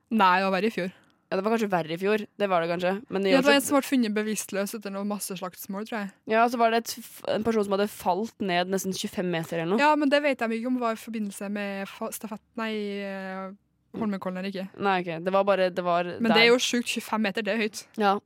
Nei, 0.08 0.38
det 0.40 0.48
var 0.48 0.56
verre 0.56 0.70
i 0.70 0.74
fjor. 0.74 0.90
Ja, 1.28 1.36
det 1.36 1.44
var 1.44 1.52
kanskje 1.52 1.68
verre 1.68 1.92
i 1.92 2.00
fjor. 2.00 2.22
Det 2.40 2.46
var 2.48 2.64
det 2.64 2.70
kanskje. 2.70 2.92
Men 3.12 3.26
i 3.28 3.32
Ja, 3.34 3.42
det 3.42 3.50
var 3.50 3.58
en 3.58 3.64
som 3.64 3.76
ble 3.76 3.84
funnet 3.84 4.14
bevisstløs 4.16 4.72
etter 4.78 4.92
noe 4.94 5.04
masseslagsmål, 5.08 5.84
tror 5.88 5.98
jeg. 5.98 6.10
ja, 6.32 6.46
så 6.48 6.60
var 6.60 6.72
det 6.72 6.78
et, 6.86 6.94
en 7.34 7.44
person 7.44 7.66
som 7.66 7.74
hadde 7.76 7.88
falt 7.92 8.36
ned 8.40 8.72
nesten 8.72 8.96
25 8.96 9.28
meter 9.28 9.60
eller 9.60 9.74
noe. 9.74 9.82
Ja, 9.82 9.90
men 10.00 10.08
det 10.08 10.22
vet 10.24 10.40
jeg 10.40 10.60
ikke 10.60 10.72
om 10.72 10.78
var 10.80 10.96
i 10.96 11.00
forbindelse 11.00 11.50
med 11.52 11.92
stafett... 12.16 12.44
Nei, 12.56 12.72
eh, 13.04 13.50
Holmenkollen 13.98 14.40
eller 14.40 14.52
ikke. 14.52 14.66
Nei, 14.84 14.96
ok. 15.02 15.12
Det 15.24 15.32
var 15.32 15.44
bare 15.48 15.68
det 15.72 15.84
var 15.84 16.08
Men 16.20 16.32
det 16.32 16.42
er 16.42 16.50
jo 16.50 16.58
sjukt. 16.60 16.88
25 16.96 17.22
meter, 17.24 17.44
det 17.44 17.54
er 17.54 17.60
høyt. 17.60 17.84
Ja. 18.00 18.16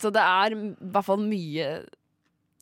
Så 0.00 0.10
det 0.12 0.24
er 0.24 0.56
i 0.56 0.58
hvert 0.80 1.06
fall 1.06 1.20
mye 1.20 1.68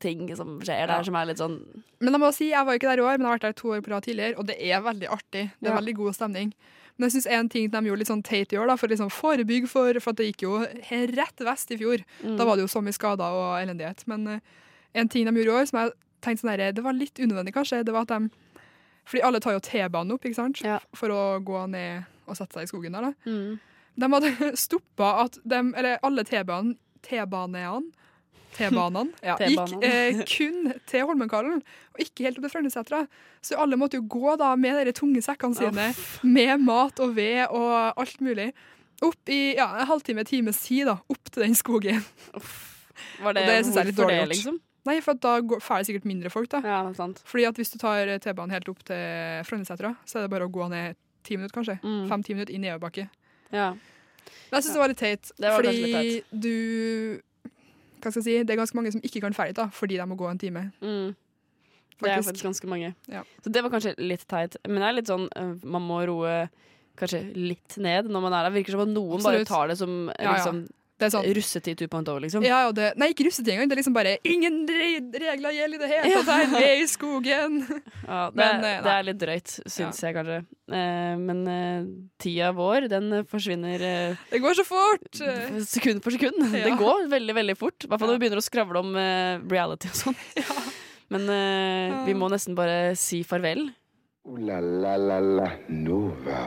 ting 0.03 0.29
som 0.39 0.59
skjer 0.65 0.91
der 0.91 1.07
som 1.07 1.17
er 1.19 1.31
litt 1.31 1.41
sånn 1.41 1.57
Men 2.03 2.17
jeg 2.17 2.23
må 2.23 2.31
si, 2.35 2.51
jeg 2.51 2.67
var 2.67 2.79
ikke 2.79 2.91
der 2.91 3.03
i 3.03 3.07
år, 3.07 3.17
men 3.17 3.27
jeg 3.27 3.31
har 3.31 3.39
vært 3.39 3.49
der 3.49 3.59
to 3.63 3.73
år 3.77 3.83
på 3.85 3.93
rad 3.95 4.07
tidligere, 4.07 4.39
og 4.41 4.49
det 4.51 4.59
er 4.59 4.85
veldig 4.85 5.11
artig. 5.15 5.45
Det 5.59 5.71
er 5.71 5.79
veldig 5.79 5.97
god 6.01 6.17
stemning. 6.19 6.53
Men 6.97 7.09
jeg 7.09 7.15
synes 7.17 7.29
en 7.35 7.49
ting 7.53 7.71
de 7.73 7.81
gjorde 7.87 8.03
litt 8.03 8.11
sånn 8.11 8.25
teit 8.27 8.53
i 8.53 8.59
år, 8.61 8.69
da, 8.69 8.77
for 8.79 8.91
å 8.91 8.93
liksom 8.93 9.13
forebygge 9.13 9.71
for, 9.71 9.97
for 10.05 10.19
det 10.19 10.29
gikk 10.29 10.45
jo 10.45 10.59
rett 11.17 11.45
vest 11.47 11.73
i 11.73 11.79
fjor. 11.81 12.05
mm. 12.21 12.37
Da 12.39 12.47
var 12.49 12.59
det 12.59 12.67
jo 12.67 12.73
så 12.75 12.83
mye 12.85 12.97
skader 12.97 13.39
og 13.39 13.55
elendighet. 13.63 14.05
Men 14.11 14.29
uh, 14.29 14.61
en 14.99 15.11
ting 15.11 15.27
de 15.27 15.35
gjorde 15.39 15.55
i 15.55 15.57
år, 15.63 15.69
som 15.71 15.81
jeg 15.81 15.95
tenkte 16.23 16.45
sånn 16.45 16.53
der, 16.53 16.77
det 16.77 16.85
var 16.85 16.99
litt 16.99 17.19
unødvendig 17.19 17.55
kanskje, 17.57 17.83
det 17.87 17.95
var 17.95 18.07
at 18.07 18.15
de 18.15 18.31
Fordi 19.09 19.23
alle 19.27 19.41
tar 19.43 19.57
jo 19.57 19.65
T-banen 19.67 20.15
opp, 20.15 20.25
ikke 20.29 20.39
sant? 20.39 20.61
Ja. 20.63 20.79
For 20.95 21.11
å 21.11 21.41
gå 21.43 21.65
ned 21.73 22.05
og 22.31 22.39
sette 22.39 22.55
seg 22.55 22.69
i 22.69 22.71
skogen 22.71 22.95
der, 22.95 23.11
da. 23.11 23.15
mm. 23.27 23.59
De 23.99 24.09
hadde 24.09 24.53
stoppa 24.67 25.09
at 25.25 25.41
de, 25.43 25.59
eller 25.73 25.99
alle 26.07 26.23
T-banen 28.57 29.13
T-banene 29.17 29.23
ja, 29.29 29.37
gikk 29.39 29.87
eh, 29.87 30.23
kun 30.29 30.73
til 30.89 31.07
Holmenkollen, 31.09 31.63
og 31.95 32.03
ikke 32.05 32.27
helt 32.27 32.41
opp 32.41 32.47
til 32.47 32.55
Frøynesetra. 32.57 33.05
Så 33.45 33.59
alle 33.61 33.79
måtte 33.81 34.01
jo 34.01 34.07
gå 34.11 34.37
da 34.41 34.53
med 34.61 34.83
de 34.89 34.95
tunge 34.97 35.23
sekkene 35.25 35.59
sine, 35.59 35.89
med 36.23 36.67
mat 36.67 37.01
og 37.03 37.17
ved 37.17 37.47
og 37.49 38.01
alt 38.01 38.21
mulig, 38.25 38.51
opp 39.03 39.33
i 39.33 39.41
ja, 39.59 39.71
en 39.83 39.89
halvtime, 39.91 40.25
times 40.29 40.61
tid, 40.63 40.87
da, 40.91 40.99
opp 41.11 41.33
til 41.33 41.47
den 41.47 41.57
skogen. 41.59 42.05
Var 43.23 43.35
det, 43.35 43.43
Og 43.43 43.49
det 43.49 43.57
synes 43.65 43.75
jeg 43.75 43.83
er 43.83 43.89
litt 43.91 43.99
dårlig 43.99 44.15
det, 44.15 44.21
gjort. 44.21 44.35
liksom? 44.37 44.61
Nei, 44.83 44.97
for 45.03 45.19
da 45.23 45.37
får 45.63 45.79
det 45.83 45.89
sikkert 45.89 46.07
mindre 46.11 46.31
folk, 46.35 46.51
da. 46.51 46.61
Ja, 46.67 46.79
sant. 46.99 47.21
Fordi 47.29 47.47
at 47.47 47.59
hvis 47.59 47.71
du 47.71 47.79
tar 47.83 48.11
T-banen 48.23 48.55
helt 48.55 48.69
opp 48.71 48.83
til 48.87 49.43
Frøynesetra, 49.47 49.95
så 50.07 50.19
er 50.19 50.27
det 50.27 50.33
bare 50.35 50.49
å 50.49 50.53
gå 50.53 50.67
ned 50.73 50.99
ti 51.23 51.39
minutter, 51.39 51.55
kanskje. 51.55 51.79
Mm. 51.83 52.07
Fem-ti 52.11 52.35
minutter 52.35 52.55
i 52.55 52.61
nedoverbakke. 52.63 53.07
Ja. 53.55 53.73
Jeg 54.53 54.65
syns 54.65 54.75
det 54.75 54.83
var 54.83 54.91
litt 54.91 55.03
teit. 55.03 55.31
Fordi 55.39 55.75
litt 55.83 56.33
du 56.35 57.23
Hva 58.03 58.11
skal 58.11 58.21
jeg 58.21 58.27
si? 58.27 58.37
Det 58.43 58.55
er 58.55 58.61
ganske 58.61 58.79
mange 58.79 58.93
som 58.95 59.03
ikke 59.07 59.23
kan 59.25 59.37
ferdig 59.37 59.55
da, 59.59 59.69
fordi 59.73 59.99
de 60.01 60.07
må 60.11 60.19
gå 60.19 60.29
en 60.31 60.41
time. 60.43 60.65
Mm. 60.83 61.13
Det 62.03 62.11
er 62.11 62.23
Faktisk. 62.23 62.45
ganske 62.49 62.67
mange. 62.67 62.95
Ja. 63.09 63.23
Så 63.45 63.53
det 63.55 63.63
var 63.63 63.71
kanskje 63.71 63.95
litt 64.03 64.25
teit. 64.27 64.57
Men 64.67 64.83
det 64.83 64.89
er 64.89 64.97
litt 64.97 65.11
sånn 65.11 65.29
øh, 65.39 65.53
man 65.63 65.85
må 65.87 66.01
roe 66.11 66.33
kanskje 66.99 67.23
litt 67.39 67.77
ned 67.81 68.11
når 68.11 68.25
man 68.25 68.35
er 68.37 68.49
der. 68.49 68.57
Virker 68.57 68.75
som 68.75 68.85
at 68.85 68.91
noen 68.93 69.23
bare 69.23 69.45
tar 69.49 69.71
det 69.71 69.79
som 69.81 70.11
Ja, 70.19 70.35
ja. 70.41 70.55
Det 71.01 71.09
er 71.09 71.13
sånn. 71.17 71.25
russetid 71.35 71.81
2.0, 71.81 72.09
liksom. 72.23 72.45
Ja, 72.47 72.59
og 72.69 72.77
det, 72.77 72.93
nei, 73.01 73.09
ikke 73.11 73.25
russetid 73.27 73.49
engang. 73.55 73.67
Det 73.71 73.75
er 73.75 73.81
liksom 73.81 73.95
bare 73.97 74.13
Ingen 74.29 74.61
re- 74.69 75.23
regler 75.25 75.55
gjelder 75.57 75.75
i 75.75 75.81
det 75.83 75.89
hele 75.91 76.21
tatt 76.21 76.29
her! 76.31 76.53
Vi 76.53 76.61
er 76.69 76.83
i 76.83 76.87
skogen! 76.91 77.57
Ja, 78.13 78.21
det, 78.29 78.37
Men, 78.39 78.65
eh, 78.69 78.79
det 78.85 78.93
er 78.93 79.07
litt 79.09 79.19
drøyt, 79.23 79.55
syns 79.73 79.99
jeg 80.05 80.15
kanskje. 80.15 80.39
Eh, 80.75 81.17
men 81.23 81.41
eh, 81.51 81.89
tida 82.23 82.53
vår, 82.55 82.87
den 82.93 83.09
eh, 83.19 83.25
forsvinner 83.31 83.83
eh, 83.89 84.23
Det 84.31 84.41
går 84.45 84.59
så 84.61 84.67
fort! 84.69 85.11
sekund 85.67 86.03
for 86.05 86.15
sekund. 86.15 86.39
Ja. 86.61 86.67
Det 86.69 86.77
går 86.79 87.09
veldig, 87.11 87.35
veldig 87.41 87.57
fort. 87.59 87.87
I 87.87 87.91
hvert 87.91 88.03
fall 88.03 88.13
når 88.13 88.19
vi 88.21 88.25
begynner 88.27 88.43
å 88.43 88.47
skravle 88.47 88.83
om 88.85 88.95
eh, 89.01 89.43
reality 89.51 89.91
og 89.91 89.99
sånn. 90.05 90.19
Men 91.13 91.27
eh, 91.35 92.03
vi 92.07 92.15
må 92.17 92.31
nesten 92.33 92.55
bare 92.59 92.93
si 93.01 93.23
farvel. 93.27 93.67
Uh, 94.23 94.39
la 94.47 94.61
la 94.63 94.95
la 95.01 95.19
la 95.21 95.49
Nova. 95.69 96.47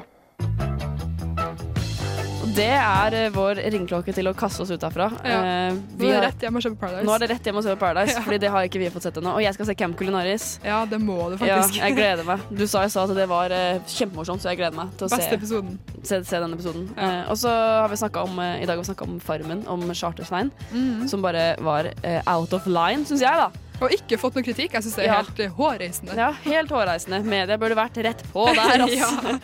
Det 2.55 2.67
er 2.71 3.15
eh, 3.17 3.29
vår 3.35 3.59
ringeklokke 3.73 4.13
til 4.15 4.29
å 4.29 4.33
kaste 4.37 4.63
oss 4.63 4.71
ut 4.71 4.83
herfra. 4.85 5.09
Ja. 5.27 5.39
Eh, 5.43 5.79
Nå 5.99 6.05
er 6.07 6.07
det 6.07 6.13
har, 6.15 6.25
rett 6.29 6.45
hjem 6.45 6.55
og 6.59 6.63
på 6.63 6.79
Paradise. 6.85 7.05
nå 7.07 7.15
er 7.15 7.23
det 7.25 7.29
rett 7.33 7.49
hjem 7.49 7.59
og 7.59 7.65
se 7.65 7.73
på 7.75 7.79
Paradise, 7.81 8.13
Ja. 8.17 8.21
Fordi 8.23 8.39
det 8.45 8.51
har 8.53 8.67
ikke 8.69 8.79
vi 8.79 8.89
fått 8.93 9.07
sett 9.09 9.17
ennå. 9.19 9.33
Og 9.35 9.43
jeg 9.43 9.57
skal 9.57 9.67
se 9.69 9.75
Camp 9.75 9.97
Culinaris. 9.99 10.45
Ja, 10.63 10.77
det 10.87 11.01
må 11.03 11.17
du 11.33 11.35
Ja, 11.35 11.57
faktisk. 11.59 11.81
jeg 11.81 11.97
gleder 11.97 12.23
meg. 12.27 12.45
Du 12.61 12.63
sa 12.71 12.85
i 12.87 12.93
sa 12.93 13.03
at 13.03 13.15
det 13.17 13.27
var 13.31 13.51
eh, 13.51 13.81
kjempemorsomt, 13.91 14.43
så 14.43 14.53
jeg 14.53 14.61
gleder 14.63 14.77
meg 14.79 14.95
til 14.95 15.09
å 15.09 15.11
Beste 15.11 15.27
se, 15.27 15.39
episoden. 15.41 15.75
se, 16.01 16.21
se 16.23 16.39
den 16.45 16.55
episoden. 16.55 16.87
Ja. 16.95 17.11
Eh, 17.11 17.29
og 17.33 17.41
så 17.43 17.51
har 17.51 17.91
vi 17.91 17.99
snakket 17.99 18.31
om, 18.31 18.39
i 18.39 18.63
dag 18.63 18.75
har 18.77 18.83
vi 18.85 18.89
snakka 18.91 19.09
om 19.09 19.19
Farmen, 19.19 19.65
om 19.67 19.83
Charter-Svein, 19.91 20.51
-hmm. 20.71 21.07
som 21.11 21.21
bare 21.21 21.55
var 21.59 21.91
eh, 22.03 22.21
out 22.37 22.53
of 22.53 22.67
line, 22.67 23.05
syns 23.05 23.21
jeg, 23.21 23.35
da. 23.35 23.49
Og 23.83 23.91
ikke 23.91 24.17
fått 24.17 24.35
noe 24.37 24.43
kritikk. 24.43 24.71
Jeg 24.73 24.83
syns 24.83 24.95
det 24.95 25.03
er 25.05 25.11
Ja. 25.11 25.21
helt 25.23 25.55
hårreisende. 25.57 26.15
Ja, 26.15 26.31
helt 26.45 26.69
hårreisende. 26.71 27.23
Media 27.25 27.57
burde 27.57 27.75
vært 27.75 27.97
rett 28.03 28.23
på 28.31 28.45
der, 28.55 28.85
ass. 28.85 28.95
Ja. 28.95 29.39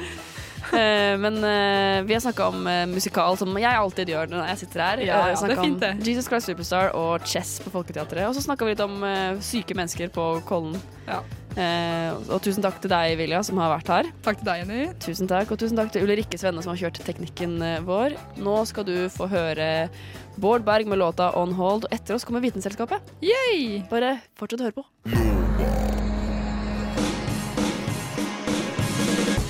Eh, 0.72 1.18
men 1.20 1.38
eh, 1.44 2.02
vi 2.08 2.16
har 2.16 2.24
snakka 2.24 2.48
om 2.52 2.68
eh, 2.68 2.86
musikal, 2.90 3.38
som 3.40 3.52
jeg 3.60 3.76
alltid 3.76 4.14
gjør 4.14 4.32
når 4.32 4.48
jeg 4.52 4.62
sitter 4.64 4.84
her. 4.86 5.04
Ja, 5.04 5.20
ja, 5.32 5.36
det 5.36 5.58
er 5.58 5.64
fint, 5.64 5.84
om 5.84 6.02
Jesus 6.08 6.30
Christ 6.32 6.52
Superstar 6.52 6.96
og 6.98 7.28
Chess 7.28 7.58
på 7.64 7.74
Folketeatret. 7.74 8.28
Og 8.30 8.38
så 8.38 8.46
snakka 8.46 8.68
vi 8.68 8.76
litt 8.76 8.84
om 8.86 9.04
syke 9.44 9.78
mennesker 9.78 10.12
på 10.16 10.34
Kollen. 10.48 10.78
Ja. 11.10 11.22
Eh, 11.60 12.14
og 12.32 12.40
tusen 12.46 12.64
takk 12.64 12.78
til 12.80 12.94
deg, 12.94 13.18
Vilja, 13.20 13.42
som 13.44 13.60
har 13.60 13.74
vært 13.74 13.92
her. 13.92 14.12
Takk 14.24 14.40
til 14.40 14.48
deg, 14.48 14.64
Jenny. 14.64 14.82
Tusen 15.04 15.32
takk, 15.32 15.52
Og 15.52 15.60
tusen 15.60 15.80
takk 15.80 15.92
til 15.92 16.08
Ulrikke 16.08 16.40
Svenne, 16.40 16.64
som 16.64 16.74
har 16.74 16.80
kjørt 16.86 17.02
teknikken 17.04 17.58
vår. 17.88 18.16
Nå 18.40 18.62
skal 18.70 18.88
du 18.88 18.96
få 19.12 19.28
høre 19.32 19.90
Bård 20.42 20.64
Berg 20.68 20.88
med 20.88 21.02
låta 21.02 21.34
On 21.40 21.52
Hold, 21.58 21.90
og 21.90 21.98
etter 21.98 22.16
oss 22.16 22.28
kommer 22.28 22.44
Vitenselskapet. 22.46 23.12
Yay! 23.26 23.84
Bare 23.92 24.20
fortsett 24.40 24.64
å 24.64 24.70
høre 24.70 24.80
på. 24.80 26.11